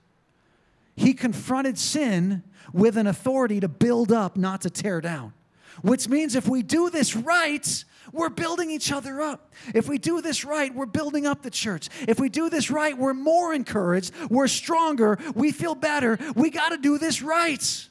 He 0.95 1.15
confronted 1.15 1.79
sin 1.79 2.43
with 2.73 2.97
an 2.97 3.07
authority 3.07 3.61
to 3.61 3.69
build 3.69 4.13
up, 4.13 4.37
not 4.37 4.63
to 4.63 4.71
tear 4.71 5.01
down. 5.01 5.33
Which 5.81 6.09
means 6.09 6.35
if 6.35 6.47
we 6.47 6.63
do 6.63 6.91
this 6.91 7.17
right, 7.17 7.85
we're 8.13 8.29
building 8.29 8.71
each 8.71 8.93
other 8.93 9.23
up. 9.23 9.53
If 9.75 9.89
we 9.89 9.97
do 9.97 10.21
this 10.21 10.45
right, 10.45 10.75
we're 10.75 10.87
building 10.87 11.27
up 11.27 11.43
the 11.43 11.51
church. 11.51 11.89
If 12.07 12.21
we 12.21 12.29
do 12.29 12.51
this 12.51 12.71
right, 12.71 12.97
we're 12.97 13.15
more 13.15 13.55
encouraged, 13.55 14.13
we're 14.29 14.49
stronger, 14.49 15.19
we 15.35 15.51
feel 15.51 15.75
better. 15.75 16.19
We 16.37 16.51
got 16.51 16.71
to 16.71 16.77
do 16.77 16.99
this 16.99 17.23
right. 17.23 17.89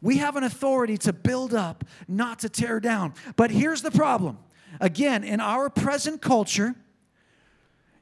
We 0.00 0.18
have 0.18 0.34
an 0.34 0.42
authority 0.42 0.98
to 0.98 1.12
build 1.12 1.54
up, 1.54 1.84
not 2.08 2.40
to 2.40 2.48
tear 2.48 2.80
down. 2.80 3.14
But 3.36 3.52
here's 3.52 3.82
the 3.82 3.92
problem 3.92 4.38
again, 4.80 5.22
in 5.22 5.38
our 5.38 5.70
present 5.70 6.20
culture, 6.20 6.74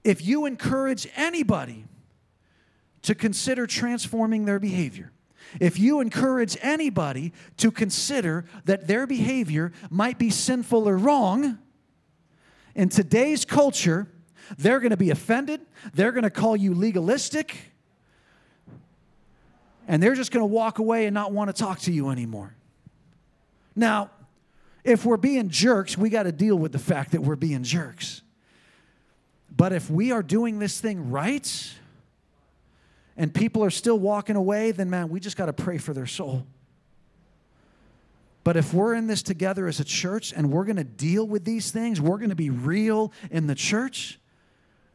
if 0.02 0.24
you 0.24 0.46
encourage 0.46 1.06
anybody 1.14 1.84
to 3.02 3.14
consider 3.14 3.66
transforming 3.66 4.44
their 4.44 4.58
behavior, 4.58 5.12
if 5.58 5.78
you 5.78 6.00
encourage 6.00 6.56
anybody 6.60 7.32
to 7.56 7.70
consider 7.70 8.44
that 8.66 8.86
their 8.86 9.06
behavior 9.06 9.72
might 9.88 10.18
be 10.18 10.30
sinful 10.30 10.88
or 10.88 10.96
wrong, 10.96 11.58
in 12.74 12.88
today's 12.88 13.44
culture, 13.44 14.06
they're 14.58 14.80
going 14.80 14.90
to 14.90 14.96
be 14.96 15.10
offended. 15.10 15.60
They're 15.92 16.12
going 16.12 16.24
to 16.24 16.30
call 16.30 16.56
you 16.56 16.74
legalistic. 16.74 17.56
And 19.88 20.02
they're 20.02 20.14
just 20.14 20.30
going 20.30 20.42
to 20.42 20.46
walk 20.46 20.78
away 20.78 21.06
and 21.06 21.14
not 21.14 21.32
want 21.32 21.48
to 21.48 21.52
talk 21.52 21.80
to 21.80 21.92
you 21.92 22.10
anymore. 22.10 22.54
Now, 23.74 24.10
if 24.84 25.04
we're 25.04 25.16
being 25.16 25.48
jerks, 25.48 25.98
we 25.98 26.10
got 26.10 26.24
to 26.24 26.32
deal 26.32 26.56
with 26.56 26.72
the 26.72 26.78
fact 26.78 27.12
that 27.12 27.22
we're 27.22 27.36
being 27.36 27.62
jerks. 27.62 28.22
But 29.54 29.72
if 29.72 29.90
we 29.90 30.12
are 30.12 30.22
doing 30.22 30.58
this 30.58 30.80
thing 30.80 31.10
right, 31.10 31.74
and 33.20 33.34
people 33.34 33.62
are 33.62 33.70
still 33.70 33.98
walking 33.98 34.34
away, 34.34 34.70
then 34.70 34.88
man, 34.88 35.10
we 35.10 35.20
just 35.20 35.36
got 35.36 35.44
to 35.44 35.52
pray 35.52 35.76
for 35.76 35.92
their 35.92 36.06
soul. 36.06 36.46
But 38.44 38.56
if 38.56 38.72
we're 38.72 38.94
in 38.94 39.08
this 39.08 39.20
together 39.20 39.66
as 39.66 39.78
a 39.78 39.84
church 39.84 40.32
and 40.32 40.50
we're 40.50 40.64
going 40.64 40.78
to 40.78 40.84
deal 40.84 41.26
with 41.26 41.44
these 41.44 41.70
things, 41.70 42.00
we're 42.00 42.16
going 42.16 42.30
to 42.30 42.34
be 42.34 42.48
real 42.48 43.12
in 43.30 43.46
the 43.46 43.54
church, 43.54 44.18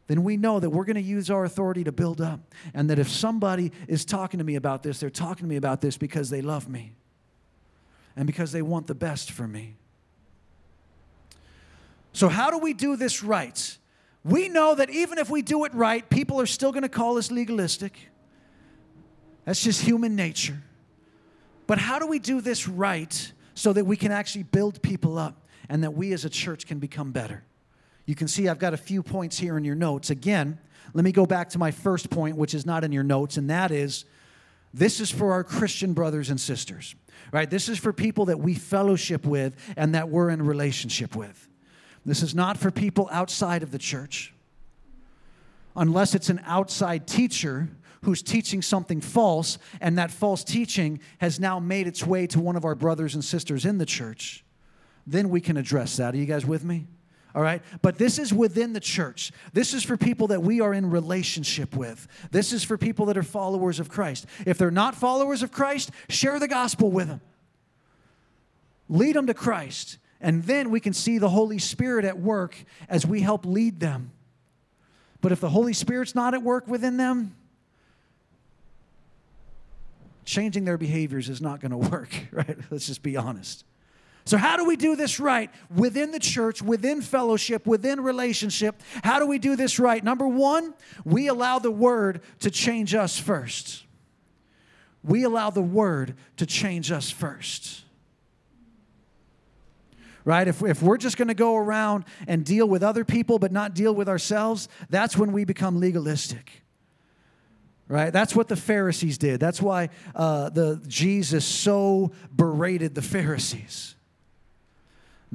then 0.08 0.24
we 0.24 0.38
know 0.38 0.60
that 0.60 0.72
we're 0.72 0.86
going 0.86 0.96
to 0.96 1.04
use 1.04 1.30
our 1.30 1.46
authority 1.46 1.84
to 1.84 1.92
build 1.92 2.20
up. 2.20 2.40
And 2.74 2.90
that 2.90 2.98
if 2.98 3.12
somebody 3.12 3.72
is 3.88 4.06
talking 4.06 4.40
to 4.40 4.44
me 4.44 4.56
about 4.56 4.82
this, 4.82 5.00
they're 5.00 5.12
talking 5.12 5.44
to 5.44 5.48
me 5.48 5.58
about 5.58 5.82
this 5.82 5.96
because 5.96 6.32
they 6.32 6.42
love 6.42 6.68
me 6.68 6.94
and 8.16 8.26
because 8.26 8.52
they 8.52 8.64
want 8.64 8.88
the 8.88 8.96
best 8.96 9.30
for 9.30 9.48
me. 9.48 9.76
So, 12.12 12.28
how 12.28 12.50
do 12.50 12.58
we 12.58 12.74
do 12.74 12.96
this 12.96 13.22
right? 13.22 13.78
We 14.24 14.50
know 14.50 14.74
that 14.74 14.90
even 14.90 15.20
if 15.20 15.30
we 15.30 15.44
do 15.44 15.66
it 15.66 15.76
right, 15.76 16.10
people 16.10 16.42
are 16.42 16.48
still 16.48 16.72
going 16.72 16.82
to 16.82 16.90
call 16.90 17.20
us 17.20 17.30
legalistic. 17.30 18.10
That's 19.46 19.64
just 19.64 19.82
human 19.82 20.16
nature. 20.16 20.62
But 21.68 21.78
how 21.78 22.00
do 22.00 22.08
we 22.08 22.20
do 22.20 22.42
this 22.42 22.68
right 22.68 23.32
so 23.54 23.74
that 23.74 23.86
we 23.86 23.96
can 23.96 24.12
actually 24.12 24.44
build 24.44 24.82
people 24.82 25.18
up 25.18 25.48
and 25.70 25.84
that 25.84 25.92
we 25.92 26.14
as 26.14 26.26
a 26.26 26.30
church 26.30 26.68
can 26.68 26.80
become 26.80 27.12
better? 27.12 27.44
You 28.06 28.16
can 28.16 28.28
see 28.28 28.48
I've 28.48 28.60
got 28.60 28.74
a 28.74 28.78
few 28.78 29.02
points 29.02 29.38
here 29.38 29.58
in 29.58 29.64
your 29.64 29.76
notes. 29.76 30.10
Again, 30.10 30.60
let 30.94 31.04
me 31.04 31.12
go 31.12 31.26
back 31.26 31.50
to 31.50 31.60
my 31.60 31.72
first 31.72 32.10
point, 32.10 32.38
which 32.38 32.54
is 32.54 32.66
not 32.66 32.84
in 32.84 32.92
your 32.92 33.04
notes, 33.04 33.38
and 33.38 33.50
that 33.50 33.72
is 33.72 34.06
this 34.74 35.00
is 35.00 35.10
for 35.10 35.32
our 35.32 35.44
Christian 35.44 35.94
brothers 35.94 36.30
and 36.30 36.40
sisters, 36.40 36.96
right? 37.32 37.50
This 37.50 37.70
is 37.70 37.80
for 37.80 37.94
people 37.94 38.26
that 38.26 38.40
we 38.40 38.54
fellowship 38.54 39.26
with 39.26 39.56
and 39.78 39.96
that 39.96 40.10
we're 40.10 40.30
in 40.30 40.42
relationship 40.42 41.16
with. 41.16 41.48
This 42.06 42.22
is 42.22 42.36
not 42.36 42.58
for 42.58 42.72
people 42.72 43.08
outside 43.12 43.64
of 43.64 43.72
the 43.72 43.80
church. 43.80 44.34
Unless 45.78 46.14
it's 46.14 46.30
an 46.30 46.42
outside 46.46 47.08
teacher 47.08 47.70
who's 48.06 48.22
teaching 48.22 48.62
something 48.62 49.02
false, 49.02 49.58
and 49.82 49.98
that 49.98 50.12
false 50.12 50.44
teaching 50.44 51.00
has 51.20 51.40
now 51.40 51.60
made 51.60 51.88
its 51.88 52.06
way 52.06 52.28
to 52.28 52.40
one 52.40 52.56
of 52.56 52.64
our 52.64 52.76
brothers 52.76 53.14
and 53.16 53.24
sisters 53.24 53.66
in 53.66 53.78
the 53.78 53.86
church, 53.86 54.44
then 55.06 55.30
we 55.30 55.42
can 55.42 55.58
address 55.58 55.98
that. 55.98 56.14
Are 56.14 56.18
you 56.18 56.26
guys 56.26 56.46
with 56.46 56.64
me? 56.64 56.88
All 57.36 57.42
right? 57.42 57.62
But 57.82 57.98
this 57.98 58.18
is 58.18 58.34
within 58.34 58.72
the 58.72 58.80
church. 58.80 59.32
This 59.52 59.74
is 59.74 59.84
for 59.84 59.98
people 59.98 60.28
that 60.28 60.42
we 60.42 60.62
are 60.62 60.74
in 60.74 60.90
relationship 60.90 61.76
with. 61.76 62.08
This 62.32 62.54
is 62.54 62.64
for 62.64 62.78
people 62.78 63.08
that 63.08 63.18
are 63.18 63.24
followers 63.24 63.80
of 63.80 63.90
Christ. 63.90 64.26
If 64.46 64.58
they're 64.58 64.72
not 64.72 64.96
followers 64.96 65.44
of 65.44 65.52
Christ, 65.52 65.92
share 66.08 66.40
the 66.40 66.48
gospel 66.48 66.90
with 66.92 67.10
them. 67.10 67.22
Lead 68.88 69.16
them 69.16 69.28
to 69.28 69.34
Christ. 69.34 69.98
And 70.22 70.44
then 70.44 70.70
we 70.70 70.80
can 70.80 70.94
see 70.94 71.18
the 71.18 71.30
Holy 71.30 71.60
Spirit 71.60 72.06
at 72.06 72.18
work 72.18 72.56
as 72.88 73.06
we 73.06 73.20
help 73.20 73.46
lead 73.46 73.82
them. 73.82 74.12
But 75.22 75.32
if 75.32 75.42
the 75.42 75.50
Holy 75.50 75.74
Spirit's 75.74 76.16
not 76.16 76.34
at 76.34 76.42
work 76.42 76.68
within 76.68 76.98
them, 76.98 77.36
changing 80.26 80.66
their 80.66 80.78
behaviors 80.78 81.30
is 81.30 81.42
not 81.42 81.62
going 81.62 81.72
to 81.72 81.78
work, 81.78 82.10
right? 82.32 82.58
Let's 82.70 82.88
just 82.88 83.04
be 83.04 83.16
honest. 83.16 83.64
So, 84.28 84.38
how 84.38 84.58
do 84.58 84.66
we 84.66 84.76
do 84.76 84.96
this 84.96 85.20
right 85.20 85.52
within 85.74 86.10
the 86.10 86.20
church, 86.20 86.60
within 86.60 87.04
fellowship, 87.04 87.68
within 87.68 88.02
relationship? 88.02 88.82
How 89.04 89.20
do 89.20 89.28
we 89.28 89.38
do 89.38 89.56
this 89.56 89.78
right? 89.78 90.04
Number 90.04 90.28
one, 90.28 90.74
we 91.04 91.28
allow 91.28 91.60
the 91.60 91.70
word 91.70 92.22
to 92.40 92.50
change 92.50 92.96
us 92.96 93.20
first. 93.20 93.84
We 95.04 95.24
allow 95.24 95.52
the 95.52 95.62
word 95.62 96.16
to 96.38 96.48
change 96.48 96.92
us 96.92 97.12
first. 97.12 97.84
Right? 100.24 100.48
If, 100.48 100.64
if 100.64 100.82
we're 100.82 100.98
just 100.98 101.18
going 101.18 101.28
to 101.28 101.36
go 101.36 101.56
around 101.56 102.06
and 102.28 102.44
deal 102.44 102.68
with 102.68 102.82
other 102.82 103.06
people 103.06 103.38
but 103.38 103.52
not 103.52 103.76
deal 103.76 103.94
with 103.94 104.10
ourselves, 104.10 104.68
that's 104.90 105.16
when 105.16 105.34
we 105.34 105.46
become 105.46 105.80
legalistic 105.80 106.65
right 107.88 108.12
that's 108.12 108.36
what 108.36 108.48
the 108.48 108.56
pharisees 108.56 109.18
did 109.18 109.40
that's 109.40 109.62
why 109.62 109.90
uh, 110.16 110.50
the 110.50 110.82
jesus 110.88 111.46
so 111.46 112.12
berated 112.36 112.96
the 112.96 113.02
pharisees 113.02 113.96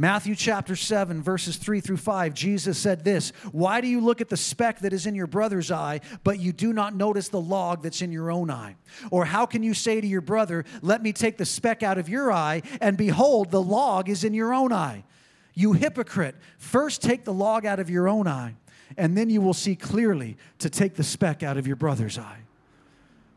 Matthew 0.01 0.35
chapter 0.35 0.77
7, 0.77 1.21
verses 1.21 1.57
3 1.57 1.81
through 1.81 1.99
5, 1.99 2.33
Jesus 2.33 2.79
said 2.79 3.05
this 3.05 3.33
Why 3.53 3.83
do 3.83 3.87
you 3.87 4.01
look 4.01 4.23
at 4.23 4.31
the 4.31 4.37
speck 4.37 4.79
that 4.79 4.95
is 4.95 5.05
in 5.05 5.15
your 5.15 5.27
brother's 5.27 5.71
eye, 5.71 6.01
but 6.25 6.39
you 6.39 6.53
do 6.53 6.73
not 6.73 6.95
notice 6.95 7.29
the 7.29 7.39
log 7.41 7.83
that's 7.83 8.01
in 8.01 8.11
your 8.11 8.31
own 8.31 8.51
eye? 8.51 8.77
Or 9.11 9.27
how 9.27 9.45
can 9.45 9.63
you 9.63 9.75
say 9.75 10.01
to 10.01 10.07
your 10.07 10.23
brother, 10.23 10.65
Let 10.81 11.03
me 11.03 11.13
take 11.13 11.37
the 11.37 11.45
speck 11.45 11.83
out 11.83 11.99
of 11.99 12.09
your 12.09 12.33
eye, 12.33 12.63
and 12.81 12.97
behold, 12.97 13.51
the 13.51 13.61
log 13.61 14.09
is 14.09 14.25
in 14.25 14.33
your 14.33 14.55
own 14.55 14.73
eye? 14.73 15.05
You 15.53 15.75
hypocrite, 15.75 16.37
first 16.57 17.03
take 17.03 17.25
the 17.25 17.35
log 17.35 17.67
out 17.67 17.79
of 17.81 17.91
your 17.91 18.09
own 18.09 18.27
eye, 18.27 18.55
and 18.97 19.17
then 19.17 19.31
you 19.31 19.41
will 19.41 19.55
see 19.55 19.77
clearly 19.77 20.37
to 20.59 20.71
take 20.71 20.95
the 20.95 21.05
speck 21.05 21.43
out 21.43 21.57
of 21.57 21.67
your 21.67 21.77
brother's 21.77 22.19
eye. 22.19 22.41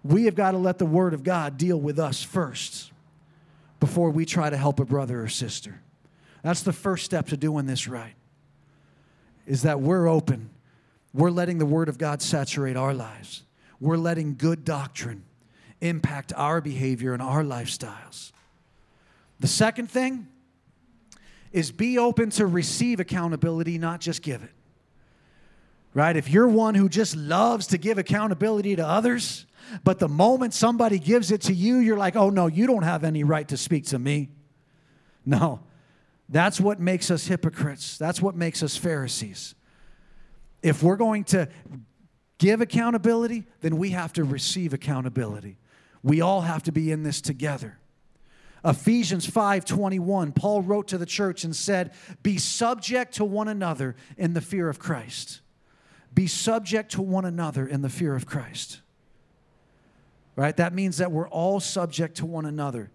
We 0.04 0.26
have 0.26 0.36
got 0.36 0.52
to 0.52 0.58
let 0.58 0.78
the 0.78 0.86
Word 0.86 1.14
of 1.14 1.24
God 1.24 1.58
deal 1.58 1.80
with 1.80 2.00
us 2.00 2.24
first 2.24 2.92
before 3.80 4.10
we 4.10 4.26
try 4.26 4.50
to 4.50 4.58
help 4.58 4.80
a 4.80 4.86
brother 4.86 5.22
or 5.22 5.28
sister. 5.28 5.82
That's 6.42 6.64
the 6.64 6.74
first 6.74 7.06
step 7.06 7.28
to 7.28 7.38
doing 7.38 7.66
this 7.66 7.88
right. 7.88 8.16
Is 9.46 9.64
that 9.64 9.80
we're 9.80 10.08
open. 10.08 10.50
We're 11.14 11.32
letting 11.32 11.58
the 11.58 11.66
Word 11.66 11.90
of 11.90 11.98
God 11.98 12.22
saturate 12.22 12.76
our 12.76 12.94
lives. 12.94 13.44
We're 13.80 13.98
letting 13.98 14.36
good 14.36 14.66
doctrine 14.66 15.24
impact 15.82 16.32
our 16.36 16.62
behavior 16.62 17.14
and 17.14 17.22
our 17.22 17.44
lifestyles. 17.44 18.32
The 19.40 19.48
second 19.48 19.90
thing 19.90 20.28
is 21.52 21.72
be 21.72 21.98
open 21.98 22.30
to 22.32 22.48
receive 22.48 23.00
accountability, 23.00 23.78
not 23.78 24.00
just 24.00 24.22
give 24.22 24.42
it. 24.42 24.52
Right? 25.94 26.16
If 26.18 26.30
you're 26.30 26.48
one 26.48 26.76
who 26.76 26.90
just 26.90 27.16
loves 27.16 27.68
to 27.68 27.78
give 27.78 27.98
accountability 27.98 28.76
to 28.76 28.88
others, 28.88 29.46
but 29.84 30.00
the 30.00 30.08
moment 30.08 30.54
somebody 30.54 30.98
gives 30.98 31.32
it 31.32 31.42
to 31.42 31.54
you, 31.54 31.78
you're 31.78 31.98
like, 31.98 32.16
oh 32.16 32.30
no, 32.30 32.48
you 32.48 32.66
don't 32.66 32.84
have 32.84 33.04
any 33.04 33.24
right 33.24 33.48
to 33.50 33.58
speak 33.58 33.86
to 33.88 34.00
me. 34.00 34.30
No, 35.26 35.62
that's 36.30 36.60
what 36.60 36.80
makes 36.80 37.12
us 37.12 37.28
hypocrites. 37.28 37.98
That's 37.98 38.22
what 38.22 38.36
makes 38.36 38.64
us 38.64 38.76
Pharisees. 38.76 39.56
If 40.62 40.82
we're 40.82 40.96
going 40.96 41.26
to 41.26 41.48
give 42.40 42.62
accountability, 42.62 43.46
then 43.62 43.78
we 43.78 43.92
have 43.92 44.14
to 44.14 44.24
receive 44.24 44.74
accountability. 44.74 45.58
We 46.02 46.22
all 46.22 46.42
have 46.42 46.64
to 46.64 46.72
be 46.72 46.92
in 46.92 47.04
this 47.04 47.22
together. 47.22 47.78
Ephesians 48.66 49.30
5:21 49.30 50.34
Paul 50.34 50.62
wrote 50.62 50.88
to 50.90 50.98
the 50.98 51.06
church 51.06 51.44
and 51.44 51.56
said, 51.56 51.92
"Be 52.24 52.38
subject 52.38 53.16
to 53.16 53.26
one 53.26 53.48
another 53.48 53.96
in 54.18 54.34
the 54.34 54.42
fear 54.42 54.70
of 54.70 54.80
Christ." 54.80 55.42
Be 56.14 56.28
subject 56.28 56.92
to 56.94 57.02
one 57.02 57.26
another 57.26 57.66
in 57.68 57.82
the 57.82 57.90
fear 57.90 58.16
of 58.16 58.26
Christ. 58.26 58.82
Right? 60.36 60.56
That 60.58 60.74
means 60.74 60.98
that 60.98 61.12
we're 61.12 61.28
all 61.28 61.60
subject 61.60 62.18
to 62.18 62.26
one 62.26 62.46
another. 62.46 62.92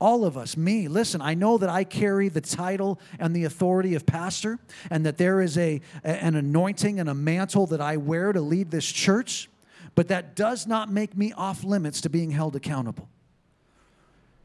All 0.00 0.24
of 0.24 0.36
us, 0.36 0.56
me, 0.56 0.88
listen, 0.88 1.22
I 1.22 1.34
know 1.34 1.58
that 1.58 1.68
I 1.68 1.84
carry 1.84 2.28
the 2.28 2.40
title 2.40 2.98
and 3.20 3.36
the 3.36 3.44
authority 3.44 3.94
of 3.94 4.04
pastor, 4.04 4.58
and 4.90 5.06
that 5.06 5.16
there 5.16 5.40
is 5.40 5.56
a, 5.56 5.80
an 6.02 6.34
anointing 6.34 6.98
and 6.98 7.08
a 7.08 7.14
mantle 7.14 7.66
that 7.68 7.80
I 7.80 7.98
wear 7.98 8.32
to 8.32 8.40
lead 8.40 8.72
this 8.72 8.84
church, 8.84 9.48
but 9.94 10.08
that 10.08 10.34
does 10.34 10.66
not 10.66 10.90
make 10.90 11.16
me 11.16 11.32
off 11.32 11.62
limits 11.62 12.00
to 12.00 12.10
being 12.10 12.32
held 12.32 12.56
accountable. 12.56 13.08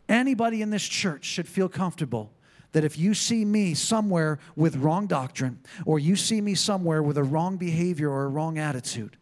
Anybody 0.08 0.62
in 0.62 0.70
this 0.70 0.88
church 0.88 1.26
should 1.26 1.48
feel 1.48 1.70
comfortable 1.70 2.32
that 2.72 2.84
if 2.84 2.98
you 2.98 3.14
see 3.14 3.46
me 3.46 3.74
somewhere 3.74 4.40
with 4.56 4.76
wrong 4.76 5.08
doctrine, 5.08 5.60
or 5.86 6.00
you 6.00 6.16
see 6.16 6.42
me 6.42 6.54
somewhere 6.54 7.02
with 7.02 7.18
a 7.18 7.24
wrong 7.24 7.58
behavior 7.58 8.10
or 8.10 8.26
a 8.26 8.28
wrong 8.28 8.58
attitude, 8.58 9.18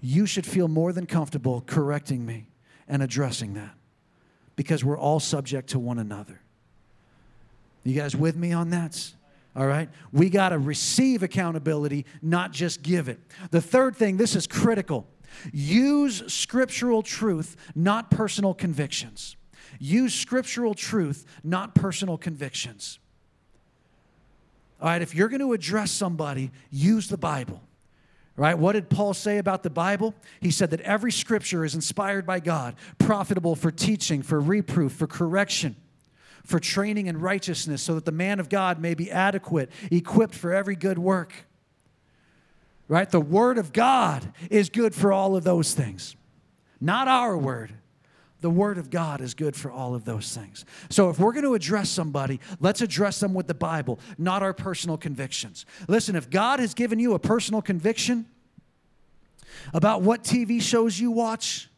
you 0.00 0.26
should 0.26 0.44
feel 0.44 0.68
more 0.68 0.92
than 0.92 1.06
comfortable 1.06 1.62
correcting 1.66 2.26
me 2.26 2.48
and 2.88 3.02
addressing 3.02 3.54
that 3.54 3.74
because 4.56 4.84
we're 4.84 4.98
all 4.98 5.20
subject 5.20 5.70
to 5.70 5.78
one 5.78 5.98
another. 5.98 6.40
You 7.84 7.94
guys 7.94 8.16
with 8.16 8.36
me 8.36 8.52
on 8.52 8.70
that? 8.70 9.12
All 9.56 9.66
right? 9.66 9.88
We 10.12 10.30
got 10.30 10.50
to 10.50 10.58
receive 10.58 11.22
accountability, 11.22 12.06
not 12.22 12.52
just 12.52 12.82
give 12.82 13.08
it. 13.08 13.20
The 13.50 13.60
third 13.60 13.96
thing, 13.96 14.16
this 14.16 14.34
is 14.34 14.46
critical 14.46 15.06
use 15.52 16.32
scriptural 16.32 17.02
truth, 17.02 17.56
not 17.74 18.10
personal 18.10 18.54
convictions. 18.54 19.36
Use 19.78 20.14
scriptural 20.14 20.74
truth, 20.74 21.26
not 21.42 21.74
personal 21.74 22.18
convictions. 22.18 22.98
All 24.80 24.88
right, 24.88 25.02
if 25.02 25.14
you're 25.14 25.28
going 25.28 25.40
to 25.40 25.52
address 25.52 25.90
somebody, 25.90 26.50
use 26.70 27.08
the 27.08 27.16
Bible. 27.16 27.62
Right? 28.36 28.58
What 28.58 28.72
did 28.72 28.90
Paul 28.90 29.14
say 29.14 29.38
about 29.38 29.62
the 29.62 29.70
Bible? 29.70 30.12
He 30.40 30.50
said 30.50 30.70
that 30.70 30.80
every 30.80 31.12
scripture 31.12 31.64
is 31.64 31.76
inspired 31.76 32.26
by 32.26 32.40
God, 32.40 32.74
profitable 32.98 33.54
for 33.54 33.70
teaching, 33.70 34.22
for 34.22 34.40
reproof, 34.40 34.92
for 34.92 35.06
correction, 35.06 35.76
for 36.42 36.58
training 36.58 37.06
in 37.06 37.20
righteousness, 37.20 37.80
so 37.80 37.94
that 37.94 38.04
the 38.04 38.12
man 38.12 38.40
of 38.40 38.48
God 38.48 38.80
may 38.80 38.94
be 38.94 39.08
adequate, 39.10 39.70
equipped 39.90 40.34
for 40.34 40.52
every 40.52 40.74
good 40.74 40.98
work. 40.98 41.32
Right? 42.88 43.08
The 43.08 43.20
word 43.20 43.56
of 43.56 43.72
God 43.72 44.32
is 44.50 44.68
good 44.68 44.96
for 44.96 45.12
all 45.12 45.36
of 45.36 45.44
those 45.44 45.72
things. 45.72 46.16
Not 46.80 47.06
our 47.06 47.38
word. 47.38 47.72
The 48.44 48.50
Word 48.50 48.76
of 48.76 48.90
God 48.90 49.22
is 49.22 49.32
good 49.32 49.56
for 49.56 49.70
all 49.70 49.94
of 49.94 50.04
those 50.04 50.36
things. 50.36 50.66
So, 50.90 51.08
if 51.08 51.18
we're 51.18 51.32
going 51.32 51.46
to 51.46 51.54
address 51.54 51.88
somebody, 51.88 52.40
let's 52.60 52.82
address 52.82 53.18
them 53.18 53.32
with 53.32 53.46
the 53.46 53.54
Bible, 53.54 53.98
not 54.18 54.42
our 54.42 54.52
personal 54.52 54.98
convictions. 54.98 55.64
Listen, 55.88 56.14
if 56.14 56.28
God 56.28 56.60
has 56.60 56.74
given 56.74 56.98
you 56.98 57.14
a 57.14 57.18
personal 57.18 57.62
conviction 57.62 58.26
about 59.72 60.02
what 60.02 60.24
TV 60.24 60.60
shows 60.60 61.00
you 61.00 61.10
watch, 61.10 61.70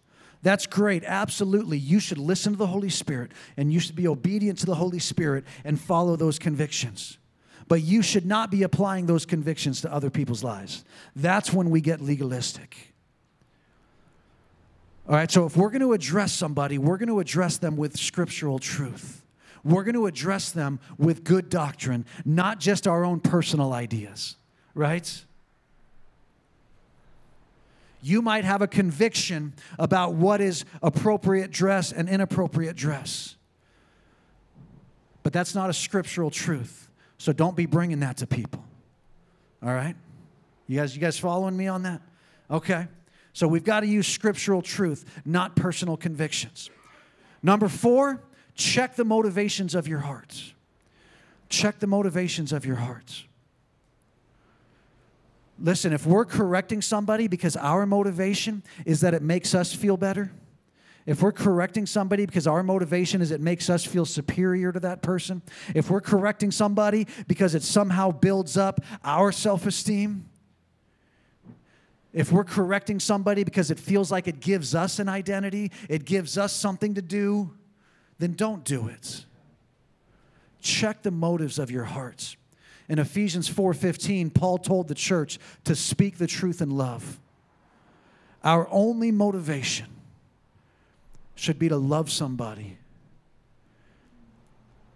that's 0.42 0.66
great. 0.66 1.04
Absolutely. 1.04 1.78
You 1.78 2.00
should 2.00 2.18
listen 2.18 2.54
to 2.54 2.58
the 2.58 2.66
Holy 2.66 2.90
Spirit 2.90 3.30
and 3.56 3.72
you 3.72 3.78
should 3.78 3.94
be 3.94 4.08
obedient 4.08 4.58
to 4.58 4.66
the 4.66 4.74
Holy 4.74 4.98
Spirit 4.98 5.44
and 5.62 5.80
follow 5.80 6.16
those 6.16 6.36
convictions. 6.36 7.16
But 7.68 7.82
you 7.82 8.02
should 8.02 8.26
not 8.26 8.50
be 8.50 8.64
applying 8.64 9.06
those 9.06 9.24
convictions 9.24 9.82
to 9.82 9.92
other 9.92 10.10
people's 10.10 10.42
lives. 10.42 10.84
That's 11.14 11.52
when 11.52 11.70
we 11.70 11.80
get 11.80 12.00
legalistic. 12.00 12.95
All 15.08 15.14
right, 15.14 15.30
so 15.30 15.46
if 15.46 15.56
we're 15.56 15.70
going 15.70 15.82
to 15.82 15.92
address 15.92 16.32
somebody, 16.32 16.78
we're 16.78 16.96
going 16.96 17.08
to 17.08 17.20
address 17.20 17.58
them 17.58 17.76
with 17.76 17.96
scriptural 17.96 18.58
truth. 18.58 19.24
We're 19.62 19.84
going 19.84 19.94
to 19.94 20.06
address 20.06 20.50
them 20.50 20.80
with 20.98 21.22
good 21.22 21.48
doctrine, 21.48 22.06
not 22.24 22.58
just 22.58 22.88
our 22.88 23.04
own 23.04 23.20
personal 23.20 23.72
ideas, 23.72 24.36
right? 24.74 25.24
You 28.02 28.20
might 28.20 28.44
have 28.44 28.62
a 28.62 28.66
conviction 28.66 29.54
about 29.78 30.14
what 30.14 30.40
is 30.40 30.64
appropriate 30.82 31.52
dress 31.52 31.92
and 31.92 32.08
inappropriate 32.08 32.76
dress. 32.76 33.36
But 35.22 35.32
that's 35.32 35.54
not 35.54 35.70
a 35.70 35.72
scriptural 35.72 36.30
truth. 36.30 36.88
So 37.18 37.32
don't 37.32 37.56
be 37.56 37.66
bringing 37.66 38.00
that 38.00 38.18
to 38.18 38.26
people. 38.26 38.64
All 39.62 39.74
right? 39.74 39.96
You 40.68 40.78
guys 40.78 40.94
you 40.94 41.00
guys 41.00 41.18
following 41.18 41.56
me 41.56 41.66
on 41.68 41.82
that? 41.82 42.02
Okay. 42.50 42.86
So 43.36 43.46
we've 43.46 43.62
got 43.62 43.80
to 43.80 43.86
use 43.86 44.06
scriptural 44.06 44.62
truth, 44.62 45.04
not 45.26 45.56
personal 45.56 45.98
convictions. 45.98 46.70
Number 47.42 47.68
four, 47.68 48.22
check 48.54 48.96
the 48.96 49.04
motivations 49.04 49.74
of 49.74 49.86
your 49.86 49.98
hearts. 49.98 50.54
Check 51.50 51.78
the 51.78 51.86
motivations 51.86 52.50
of 52.50 52.64
your 52.64 52.76
hearts. 52.76 53.24
Listen, 55.58 55.92
if 55.92 56.06
we're 56.06 56.24
correcting 56.24 56.80
somebody 56.80 57.28
because 57.28 57.58
our 57.58 57.84
motivation 57.84 58.62
is 58.86 59.02
that 59.02 59.12
it 59.12 59.20
makes 59.20 59.54
us 59.54 59.70
feel 59.70 59.98
better, 59.98 60.32
if 61.04 61.20
we're 61.20 61.30
correcting 61.30 61.84
somebody 61.84 62.24
because 62.24 62.46
our 62.46 62.62
motivation 62.62 63.20
is 63.20 63.32
it 63.32 63.42
makes 63.42 63.68
us 63.68 63.84
feel 63.84 64.06
superior 64.06 64.72
to 64.72 64.80
that 64.80 65.02
person, 65.02 65.42
if 65.74 65.90
we're 65.90 66.00
correcting 66.00 66.50
somebody 66.50 67.06
because 67.28 67.54
it 67.54 67.62
somehow 67.62 68.12
builds 68.12 68.56
up 68.56 68.80
our 69.04 69.30
self 69.30 69.66
esteem, 69.66 70.24
if 72.16 72.32
we're 72.32 72.44
correcting 72.44 72.98
somebody 72.98 73.44
because 73.44 73.70
it 73.70 73.78
feels 73.78 74.10
like 74.10 74.26
it 74.26 74.40
gives 74.40 74.74
us 74.74 74.98
an 74.98 75.06
identity, 75.06 75.70
it 75.86 76.06
gives 76.06 76.38
us 76.38 76.50
something 76.50 76.94
to 76.94 77.02
do, 77.02 77.50
then 78.18 78.32
don't 78.32 78.64
do 78.64 78.88
it. 78.88 79.26
Check 80.62 81.02
the 81.02 81.10
motives 81.10 81.58
of 81.58 81.70
your 81.70 81.84
hearts. 81.84 82.38
In 82.88 82.98
Ephesians 82.98 83.48
4:15, 83.50 84.30
Paul 84.30 84.56
told 84.56 84.88
the 84.88 84.94
church 84.94 85.38
to 85.64 85.76
speak 85.76 86.16
the 86.16 86.26
truth 86.26 86.62
in 86.62 86.70
love. 86.70 87.20
Our 88.42 88.66
only 88.70 89.12
motivation 89.12 89.88
should 91.34 91.58
be 91.58 91.68
to 91.68 91.76
love 91.76 92.10
somebody 92.10 92.78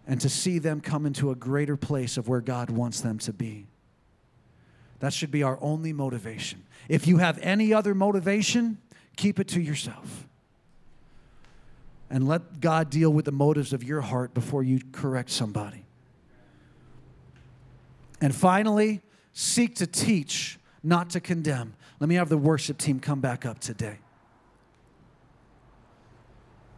and 0.06 0.18
to 0.22 0.30
see 0.30 0.58
them 0.58 0.80
come 0.80 1.04
into 1.04 1.30
a 1.30 1.34
greater 1.34 1.76
place 1.76 2.16
of 2.16 2.28
where 2.28 2.40
God 2.40 2.70
wants 2.70 3.02
them 3.02 3.18
to 3.18 3.32
be. 3.34 3.66
That 5.00 5.12
should 5.12 5.30
be 5.30 5.42
our 5.42 5.58
only 5.60 5.92
motivation. 5.92 6.62
If 6.88 7.06
you 7.06 7.18
have 7.18 7.38
any 7.42 7.72
other 7.72 7.94
motivation, 7.94 8.78
keep 9.16 9.40
it 9.40 9.48
to 9.48 9.60
yourself. 9.60 10.26
And 12.10 12.26
let 12.26 12.60
God 12.60 12.90
deal 12.90 13.10
with 13.10 13.24
the 13.24 13.32
motives 13.32 13.72
of 13.72 13.84
your 13.84 14.00
heart 14.00 14.34
before 14.34 14.62
you 14.62 14.80
correct 14.92 15.30
somebody. 15.30 15.84
And 18.20 18.34
finally, 18.34 19.00
seek 19.32 19.76
to 19.76 19.86
teach, 19.86 20.58
not 20.82 21.10
to 21.10 21.20
condemn. 21.20 21.74
Let 21.98 22.08
me 22.08 22.16
have 22.16 22.28
the 22.28 22.38
worship 22.38 22.78
team 22.78 23.00
come 23.00 23.20
back 23.20 23.46
up 23.46 23.60
today. 23.60 23.98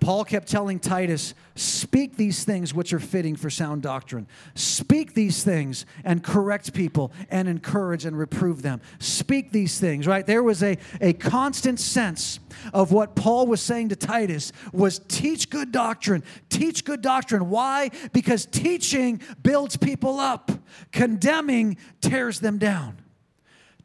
Paul 0.02 0.24
kept 0.24 0.48
telling 0.48 0.80
Titus, 0.80 1.32
speak 1.54 2.16
these 2.16 2.42
things 2.42 2.74
which 2.74 2.92
are 2.92 2.98
fitting 2.98 3.36
for 3.36 3.48
sound 3.48 3.82
doctrine. 3.82 4.26
Speak 4.56 5.14
these 5.14 5.44
things 5.44 5.86
and 6.04 6.24
correct 6.24 6.74
people 6.74 7.12
and 7.30 7.48
encourage 7.48 8.04
and 8.04 8.18
reprove 8.18 8.62
them. 8.62 8.80
Speak 8.98 9.52
these 9.52 9.78
things, 9.78 10.08
right? 10.08 10.26
There 10.26 10.42
was 10.42 10.60
a, 10.64 10.76
a 11.00 11.12
constant 11.12 11.78
sense 11.78 12.40
of 12.74 12.90
what 12.90 13.14
Paul 13.14 13.46
was 13.46 13.60
saying 13.60 13.90
to 13.90 13.96
Titus 13.96 14.50
was 14.72 14.98
teach 15.06 15.48
good 15.48 15.70
doctrine. 15.70 16.24
Teach 16.48 16.84
good 16.84 17.00
doctrine. 17.00 17.48
Why? 17.48 17.92
Because 18.12 18.44
teaching 18.46 19.20
builds 19.44 19.76
people 19.76 20.18
up. 20.18 20.50
Condemning 20.90 21.76
tears 22.00 22.40
them 22.40 22.58
down. 22.58 22.98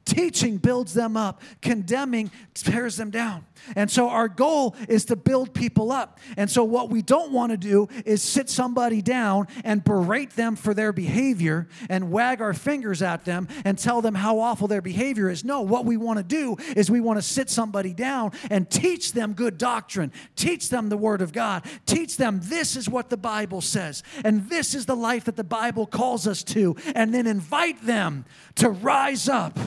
Teaching 0.08 0.56
builds 0.56 0.94
them 0.94 1.18
up, 1.18 1.42
condemning 1.62 2.32
tears 2.54 2.96
them 2.96 3.10
down. 3.10 3.46
And 3.76 3.90
so 3.90 4.10
our 4.10 4.28
goal 4.28 4.76
is 4.88 5.06
to 5.06 5.16
build 5.16 5.54
people 5.54 5.92
up. 5.92 6.20
And 6.36 6.50
so 6.50 6.64
what 6.64 6.90
we 6.90 7.02
don't 7.02 7.32
want 7.32 7.52
to 7.52 7.58
do 7.58 7.88
is 8.06 8.22
sit 8.22 8.50
somebody 8.50 9.02
down 9.02 9.48
and 9.64 9.84
berate 9.84 10.32
them 10.32 10.56
for 10.56 10.74
their 10.74 10.94
behavior 10.94 11.68
and 11.90 12.12
wag 12.12 12.42
our 12.42 12.54
fingers 12.54 13.02
at 13.02 13.26
them 13.26 13.48
and 13.66 13.78
tell 13.78 14.02
them 14.02 14.16
how 14.16 14.40
awful 14.40 14.68
their 14.68 14.82
behavior 14.82 15.30
is. 15.30 15.44
No, 15.44 15.62
what 15.62 15.86
we 15.86 15.98
want 15.98 16.18
to 16.18 16.24
do 16.24 16.58
is 16.76 16.90
we 16.90 17.00
want 17.00 17.18
to 17.18 17.22
sit 17.22 17.50
somebody 17.50 17.94
down 17.94 18.32
and 18.50 18.70
teach 18.70 19.14
them 19.14 19.34
good 19.34 19.58
doctrine, 19.58 20.12
teach 20.36 20.70
them 20.70 20.90
the 20.90 20.98
Word 20.98 21.22
of 21.22 21.34
God, 21.34 21.66
teach 21.86 22.18
them 22.18 22.40
this 22.44 22.76
is 22.76 22.90
what 22.90 23.10
the 23.10 23.18
Bible 23.18 23.62
says, 23.62 24.04
and 24.24 24.50
this 24.50 24.74
is 24.74 24.86
the 24.86 24.96
life 24.96 25.26
that 25.26 25.36
the 25.36 25.44
Bible 25.44 25.86
calls 25.86 26.28
us 26.28 26.44
to, 26.44 26.76
and 26.96 27.14
then 27.14 27.28
invite 27.28 27.86
them 27.86 28.26
to 28.56 28.70
rise 28.70 29.28
up 29.28 29.58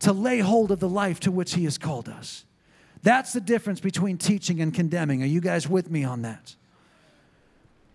to 0.00 0.12
lay 0.12 0.40
hold 0.40 0.70
of 0.70 0.80
the 0.80 0.88
life 0.88 1.20
to 1.20 1.30
which 1.30 1.54
He 1.54 1.64
has 1.64 1.78
called 1.78 2.08
us. 2.08 2.44
That's 3.04 3.32
the 3.32 3.40
difference 3.40 3.80
between 3.80 4.18
teaching 4.18 4.60
and 4.60 4.74
condemning. 4.74 5.22
Are 5.22 5.26
you 5.26 5.40
guys 5.40 5.68
with 5.68 5.90
me 5.90 6.02
on 6.04 6.22
that? 6.22 6.56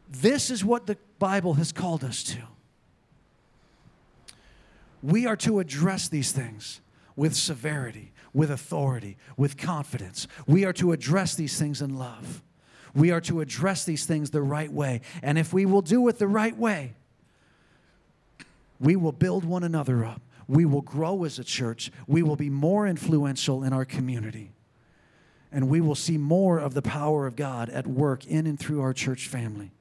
This 0.09 0.49
is 0.49 0.63
what 0.63 0.87
the 0.87 0.97
Bible 1.17 1.55
has 1.55 1.71
called 1.71 2.03
us 2.03 2.23
to. 2.23 2.37
We 5.03 5.25
are 5.25 5.35
to 5.37 5.59
address 5.59 6.07
these 6.07 6.31
things 6.31 6.79
with 7.15 7.35
severity, 7.35 8.13
with 8.33 8.51
authority, 8.51 9.17
with 9.35 9.57
confidence. 9.57 10.27
We 10.47 10.63
are 10.63 10.73
to 10.73 10.93
address 10.93 11.35
these 11.35 11.59
things 11.59 11.81
in 11.81 11.97
love. 11.97 12.41
We 12.95 13.11
are 13.11 13.21
to 13.21 13.41
address 13.41 13.83
these 13.83 14.05
things 14.05 14.29
the 14.29 14.41
right 14.41 14.71
way. 14.71 15.01
And 15.21 15.37
if 15.37 15.51
we 15.51 15.65
will 15.65 15.81
do 15.81 16.07
it 16.07 16.17
the 16.17 16.27
right 16.27 16.55
way, 16.55 16.93
we 18.79 18.95
will 18.95 19.11
build 19.11 19.43
one 19.43 19.63
another 19.63 20.05
up 20.05 20.21
we 20.49 20.65
will 20.65 20.81
grow 20.81 21.25
as 21.25 21.37
a 21.37 21.43
church, 21.43 21.91
we 22.07 22.23
will 22.23 22.35
be 22.35 22.49
more 22.49 22.87
influential 22.87 23.63
in 23.63 23.71
our 23.71 23.85
community, 23.85 24.51
and 25.51 25.69
we 25.69 25.81
will 25.81 25.95
see 25.95 26.17
more 26.17 26.59
of 26.59 26.73
the 26.73 26.81
power 26.81 27.25
of 27.25 27.35
God 27.35 27.69
at 27.69 27.87
work 27.87 28.25
in 28.25 28.45
and 28.45 28.59
through 28.59 28.81
our 28.81 28.93
church 28.93 29.27
family 29.27 29.71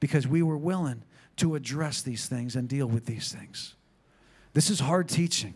because 0.00 0.26
we 0.26 0.42
were 0.42 0.56
willing 0.56 1.02
to 1.36 1.54
address 1.54 2.02
these 2.02 2.26
things 2.26 2.56
and 2.56 2.68
deal 2.68 2.86
with 2.86 3.06
these 3.06 3.32
things. 3.32 3.74
This 4.52 4.70
is 4.70 4.80
hard 4.80 5.08
teaching. 5.08 5.54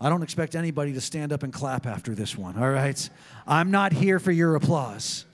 I 0.00 0.08
don't 0.08 0.22
expect 0.22 0.54
anybody 0.54 0.92
to 0.94 1.00
stand 1.00 1.32
up 1.32 1.42
and 1.42 1.52
clap 1.52 1.86
after 1.86 2.14
this 2.14 2.36
one, 2.36 2.56
all 2.56 2.70
right? 2.70 3.10
I'm 3.46 3.70
not 3.70 3.92
here 3.92 4.18
for 4.18 4.32
your 4.32 4.54
applause. 4.54 5.26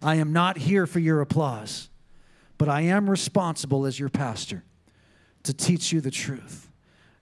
I 0.00 0.16
am 0.16 0.32
not 0.32 0.56
here 0.56 0.86
for 0.86 0.98
your 0.98 1.20
applause. 1.20 1.88
But 2.56 2.68
I 2.68 2.82
am 2.82 3.10
responsible 3.10 3.84
as 3.84 3.98
your 3.98 4.08
pastor 4.08 4.64
to 5.42 5.52
teach 5.52 5.92
you 5.92 6.00
the 6.00 6.10
truth. 6.10 6.70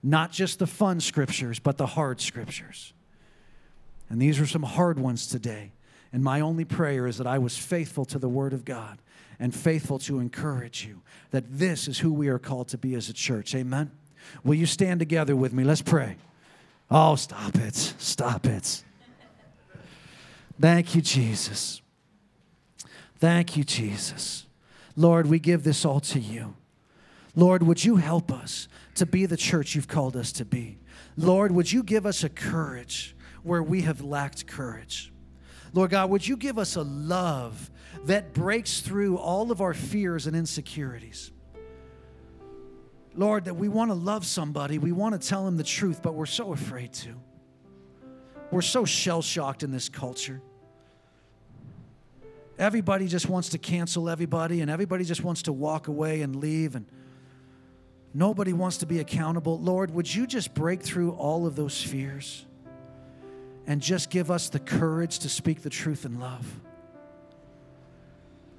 Not 0.01 0.31
just 0.31 0.59
the 0.59 0.67
fun 0.67 0.99
scriptures, 0.99 1.59
but 1.59 1.77
the 1.77 1.87
hard 1.87 2.21
scriptures. 2.21 2.93
And 4.13 4.21
these 4.21 4.39
are 4.39 4.45
some 4.45 4.61
hard 4.61 4.99
ones 4.99 5.25
today. 5.25 5.71
And 6.13 6.23
my 6.23 6.39
only 6.39 6.65
prayer 6.65 7.07
is 7.07 7.17
that 7.17 7.25
I 7.25 7.39
was 7.39 7.57
faithful 7.57 8.05
to 8.05 8.19
the 8.19 8.29
Word 8.29 8.53
of 8.53 8.63
God 8.63 8.99
and 9.39 9.55
faithful 9.55 9.97
to 9.97 10.19
encourage 10.19 10.85
you 10.85 11.01
that 11.31 11.45
this 11.49 11.87
is 11.87 11.97
who 11.97 12.13
we 12.13 12.27
are 12.27 12.37
called 12.37 12.67
to 12.67 12.77
be 12.77 12.93
as 12.93 13.09
a 13.09 13.13
church. 13.13 13.55
Amen. 13.55 13.89
Will 14.43 14.53
you 14.53 14.67
stand 14.67 14.99
together 14.99 15.35
with 15.35 15.51
me? 15.51 15.63
Let's 15.63 15.81
pray. 15.81 16.17
Oh, 16.91 17.15
stop 17.15 17.55
it. 17.55 17.73
Stop 17.73 18.45
it. 18.45 18.83
Thank 20.61 20.93
you, 20.93 21.01
Jesus. 21.01 21.81
Thank 23.17 23.57
you, 23.57 23.63
Jesus. 23.63 24.45
Lord, 24.95 25.25
we 25.25 25.39
give 25.39 25.63
this 25.63 25.85
all 25.85 26.01
to 26.01 26.19
you. 26.19 26.53
Lord, 27.35 27.63
would 27.63 27.83
you 27.83 27.95
help 27.95 28.31
us 28.31 28.67
to 28.93 29.07
be 29.07 29.25
the 29.25 29.37
church 29.37 29.73
you've 29.73 29.87
called 29.87 30.15
us 30.15 30.31
to 30.33 30.45
be? 30.45 30.77
Lord, 31.17 31.51
would 31.51 31.71
you 31.71 31.81
give 31.81 32.05
us 32.05 32.23
a 32.23 32.29
courage 32.29 33.15
where 33.43 33.61
we 33.61 33.81
have 33.81 34.01
lacked 34.01 34.47
courage? 34.47 35.11
Lord 35.73 35.91
God, 35.91 36.09
would 36.09 36.27
you 36.27 36.37
give 36.37 36.57
us 36.57 36.75
a 36.75 36.83
love 36.83 37.71
that 38.05 38.33
breaks 38.33 38.81
through 38.81 39.17
all 39.17 39.51
of 39.51 39.61
our 39.61 39.73
fears 39.73 40.27
and 40.27 40.35
insecurities? 40.35 41.31
Lord, 43.15 43.45
that 43.45 43.55
we 43.55 43.67
want 43.69 43.91
to 43.91 43.95
love 43.95 44.25
somebody, 44.25 44.77
we 44.77 44.91
want 44.91 45.19
to 45.19 45.27
tell 45.27 45.45
them 45.45 45.57
the 45.57 45.63
truth, 45.63 46.01
but 46.01 46.13
we're 46.13 46.25
so 46.25 46.53
afraid 46.53 46.93
to. 46.93 47.15
We're 48.51 48.61
so 48.61 48.85
shell 48.85 49.21
shocked 49.21 49.63
in 49.63 49.71
this 49.71 49.89
culture. 49.89 50.41
Everybody 52.57 53.07
just 53.07 53.27
wants 53.27 53.49
to 53.49 53.57
cancel 53.57 54.09
everybody, 54.09 54.61
and 54.61 54.69
everybody 54.69 55.05
just 55.05 55.23
wants 55.23 55.43
to 55.43 55.53
walk 55.53 55.87
away 55.87 56.21
and 56.21 56.35
leave. 56.35 56.75
And 56.75 56.85
Nobody 58.13 58.53
wants 58.53 58.77
to 58.77 58.85
be 58.85 58.99
accountable. 58.99 59.59
Lord, 59.59 59.91
would 59.91 60.13
you 60.13 60.27
just 60.27 60.53
break 60.53 60.83
through 60.83 61.11
all 61.13 61.47
of 61.47 61.55
those 61.55 61.81
fears 61.81 62.45
and 63.67 63.81
just 63.81 64.09
give 64.09 64.29
us 64.29 64.49
the 64.49 64.59
courage 64.59 65.19
to 65.19 65.29
speak 65.29 65.61
the 65.61 65.69
truth 65.69 66.05
in 66.05 66.19
love? 66.19 66.59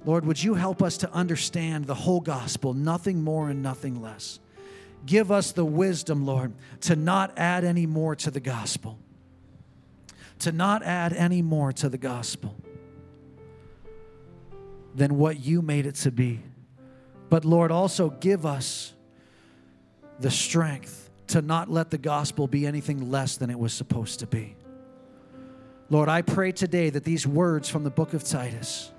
Lord, 0.05 0.25
would 0.25 0.41
you 0.41 0.53
help 0.53 0.83
us 0.83 0.97
to 0.97 1.11
understand 1.11 1.85
the 1.85 1.95
whole 1.95 2.21
gospel, 2.21 2.73
nothing 2.73 3.23
more 3.23 3.49
and 3.49 3.63
nothing 3.63 4.01
less? 4.01 4.39
Give 5.05 5.31
us 5.31 5.51
the 5.51 5.65
wisdom, 5.65 6.25
Lord, 6.25 6.53
to 6.81 6.95
not 6.95 7.37
add 7.37 7.63
any 7.63 7.85
more 7.85 8.15
to 8.17 8.31
the 8.31 8.39
gospel, 8.39 8.99
to 10.39 10.51
not 10.51 10.83
add 10.83 11.13
any 11.13 11.41
more 11.41 11.71
to 11.73 11.89
the 11.89 11.97
gospel 11.97 12.55
than 14.95 15.17
what 15.17 15.39
you 15.39 15.61
made 15.61 15.85
it 15.85 15.95
to 15.95 16.11
be. 16.11 16.39
But 17.29 17.43
Lord, 17.43 17.71
also 17.71 18.09
give 18.09 18.45
us 18.45 18.93
the 20.19 20.31
strength 20.31 21.09
to 21.27 21.41
not 21.41 21.69
let 21.69 21.89
the 21.89 21.97
gospel 21.97 22.47
be 22.47 22.65
anything 22.65 23.11
less 23.11 23.37
than 23.37 23.49
it 23.49 23.59
was 23.59 23.73
supposed 23.73 24.19
to 24.19 24.27
be. 24.27 24.55
Lord, 25.89 26.09
I 26.09 26.21
pray 26.21 26.51
today 26.51 26.89
that 26.89 27.03
these 27.03 27.27
words 27.27 27.69
from 27.69 27.83
the 27.83 27.89
book 27.89 28.13
of 28.13 28.23
Titus 28.23 28.91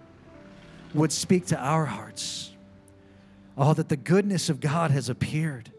would 0.94 1.12
speak 1.12 1.46
to 1.46 1.58
our 1.58 1.84
hearts. 1.84 2.50
Oh, 3.58 3.74
that 3.74 3.88
the 3.88 3.96
goodness 3.96 4.48
of 4.48 4.60
God 4.60 4.90
has 4.90 5.08
appeared. 5.08 5.72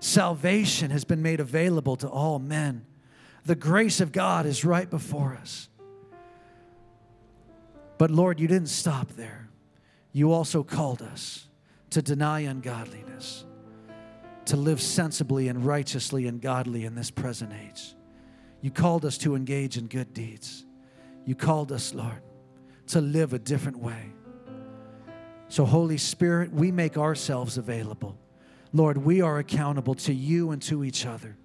Salvation 0.00 0.90
has 0.90 1.04
been 1.04 1.22
made 1.22 1.40
available 1.40 1.96
to 1.96 2.08
all 2.08 2.38
men. 2.38 2.86
The 3.44 3.54
grace 3.54 4.00
of 4.00 4.12
God 4.12 4.46
is 4.46 4.64
right 4.64 4.88
before 4.88 5.34
us. 5.40 5.68
But 7.98 8.10
Lord, 8.10 8.40
you 8.40 8.46
didn't 8.46 8.68
stop 8.68 9.08
there. 9.12 9.48
You 10.12 10.32
also 10.32 10.62
called 10.62 11.02
us 11.02 11.48
to 11.90 12.02
deny 12.02 12.40
ungodliness 12.40 13.44
to 14.46 14.56
live 14.56 14.80
sensibly 14.80 15.48
and 15.48 15.64
righteously 15.64 16.26
and 16.26 16.40
godly 16.40 16.84
in 16.84 16.94
this 16.94 17.10
present 17.10 17.52
age. 17.52 17.94
You 18.60 18.70
called 18.70 19.04
us 19.04 19.18
to 19.18 19.34
engage 19.34 19.76
in 19.76 19.86
good 19.86 20.12
deeds. 20.14 20.64
You 21.24 21.34
called 21.34 21.72
us, 21.72 21.94
Lord, 21.94 22.22
to 22.88 23.00
live 23.00 23.32
a 23.32 23.38
different 23.38 23.78
way. 23.78 24.12
So, 25.48 25.64
Holy 25.64 25.98
Spirit, 25.98 26.52
we 26.52 26.72
make 26.72 26.96
ourselves 26.96 27.58
available. 27.58 28.18
Lord, 28.72 28.98
we 28.98 29.20
are 29.20 29.38
accountable 29.38 29.94
to 29.94 30.12
you 30.12 30.50
and 30.50 30.60
to 30.62 30.84
each 30.84 31.06
other 31.06 31.36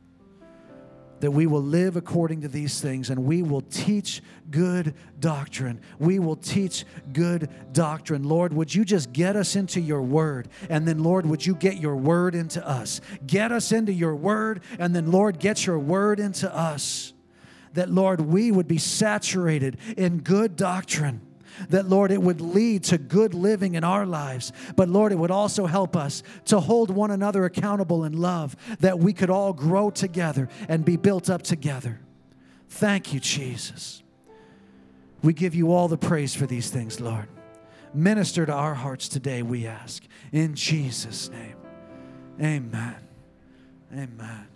that 1.21 1.31
we 1.31 1.47
will 1.47 1.61
live 1.61 1.95
according 1.95 2.41
to 2.41 2.47
these 2.47 2.81
things 2.81 3.09
and 3.09 3.23
we 3.23 3.41
will 3.41 3.61
teach 3.61 4.21
good 4.49 4.93
doctrine. 5.19 5.79
We 5.99 6.19
will 6.19 6.35
teach 6.35 6.85
good 7.13 7.49
doctrine. 7.71 8.23
Lord, 8.23 8.53
would 8.53 8.73
you 8.73 8.83
just 8.83 9.13
get 9.13 9.35
us 9.35 9.55
into 9.55 9.79
your 9.79 10.01
word? 10.01 10.49
And 10.69 10.87
then, 10.87 11.03
Lord, 11.03 11.25
would 11.25 11.45
you 11.45 11.55
get 11.55 11.77
your 11.77 11.95
word 11.95 12.35
into 12.35 12.67
us? 12.67 13.01
Get 13.25 13.51
us 13.51 13.71
into 13.71 13.93
your 13.93 14.15
word, 14.15 14.61
and 14.79 14.95
then, 14.95 15.11
Lord, 15.11 15.39
get 15.39 15.65
your 15.65 15.79
word 15.79 16.19
into 16.19 16.53
us. 16.53 17.13
That, 17.73 17.89
Lord, 17.89 18.19
we 18.19 18.51
would 18.51 18.67
be 18.67 18.77
saturated 18.77 19.77
in 19.95 20.19
good 20.19 20.55
doctrine 20.55 21.21
that, 21.69 21.87
Lord, 21.87 22.11
it 22.11 22.21
would 22.21 22.41
lead 22.41 22.83
to 22.85 22.97
good 22.97 23.33
living 23.33 23.75
in 23.75 23.83
our 23.83 24.05
lives. 24.05 24.51
But, 24.75 24.89
Lord, 24.89 25.11
it 25.11 25.17
would 25.17 25.31
also 25.31 25.65
help 25.65 25.95
us 25.95 26.23
to 26.45 26.59
hold 26.59 26.89
one 26.89 27.11
another 27.11 27.45
accountable 27.45 28.03
in 28.03 28.13
love, 28.13 28.55
that 28.79 28.99
we 28.99 29.13
could 29.13 29.29
all 29.29 29.53
grow 29.53 29.89
together 29.89 30.49
and 30.67 30.85
be 30.85 30.97
built 30.97 31.29
up 31.29 31.41
together. 31.41 31.99
Thank 32.69 33.13
you, 33.13 33.19
Jesus. 33.19 34.01
We 35.21 35.33
give 35.33 35.53
you 35.53 35.71
all 35.71 35.87
the 35.87 35.97
praise 35.97 36.33
for 36.33 36.47
these 36.47 36.69
things, 36.69 36.99
Lord. 36.99 37.27
Minister 37.93 38.45
to 38.45 38.53
our 38.53 38.73
hearts 38.73 39.09
today, 39.09 39.43
we 39.43 39.67
ask. 39.67 40.03
In 40.31 40.55
Jesus' 40.55 41.29
name. 41.29 41.55
Amen. 42.39 42.95
Amen. 43.93 44.50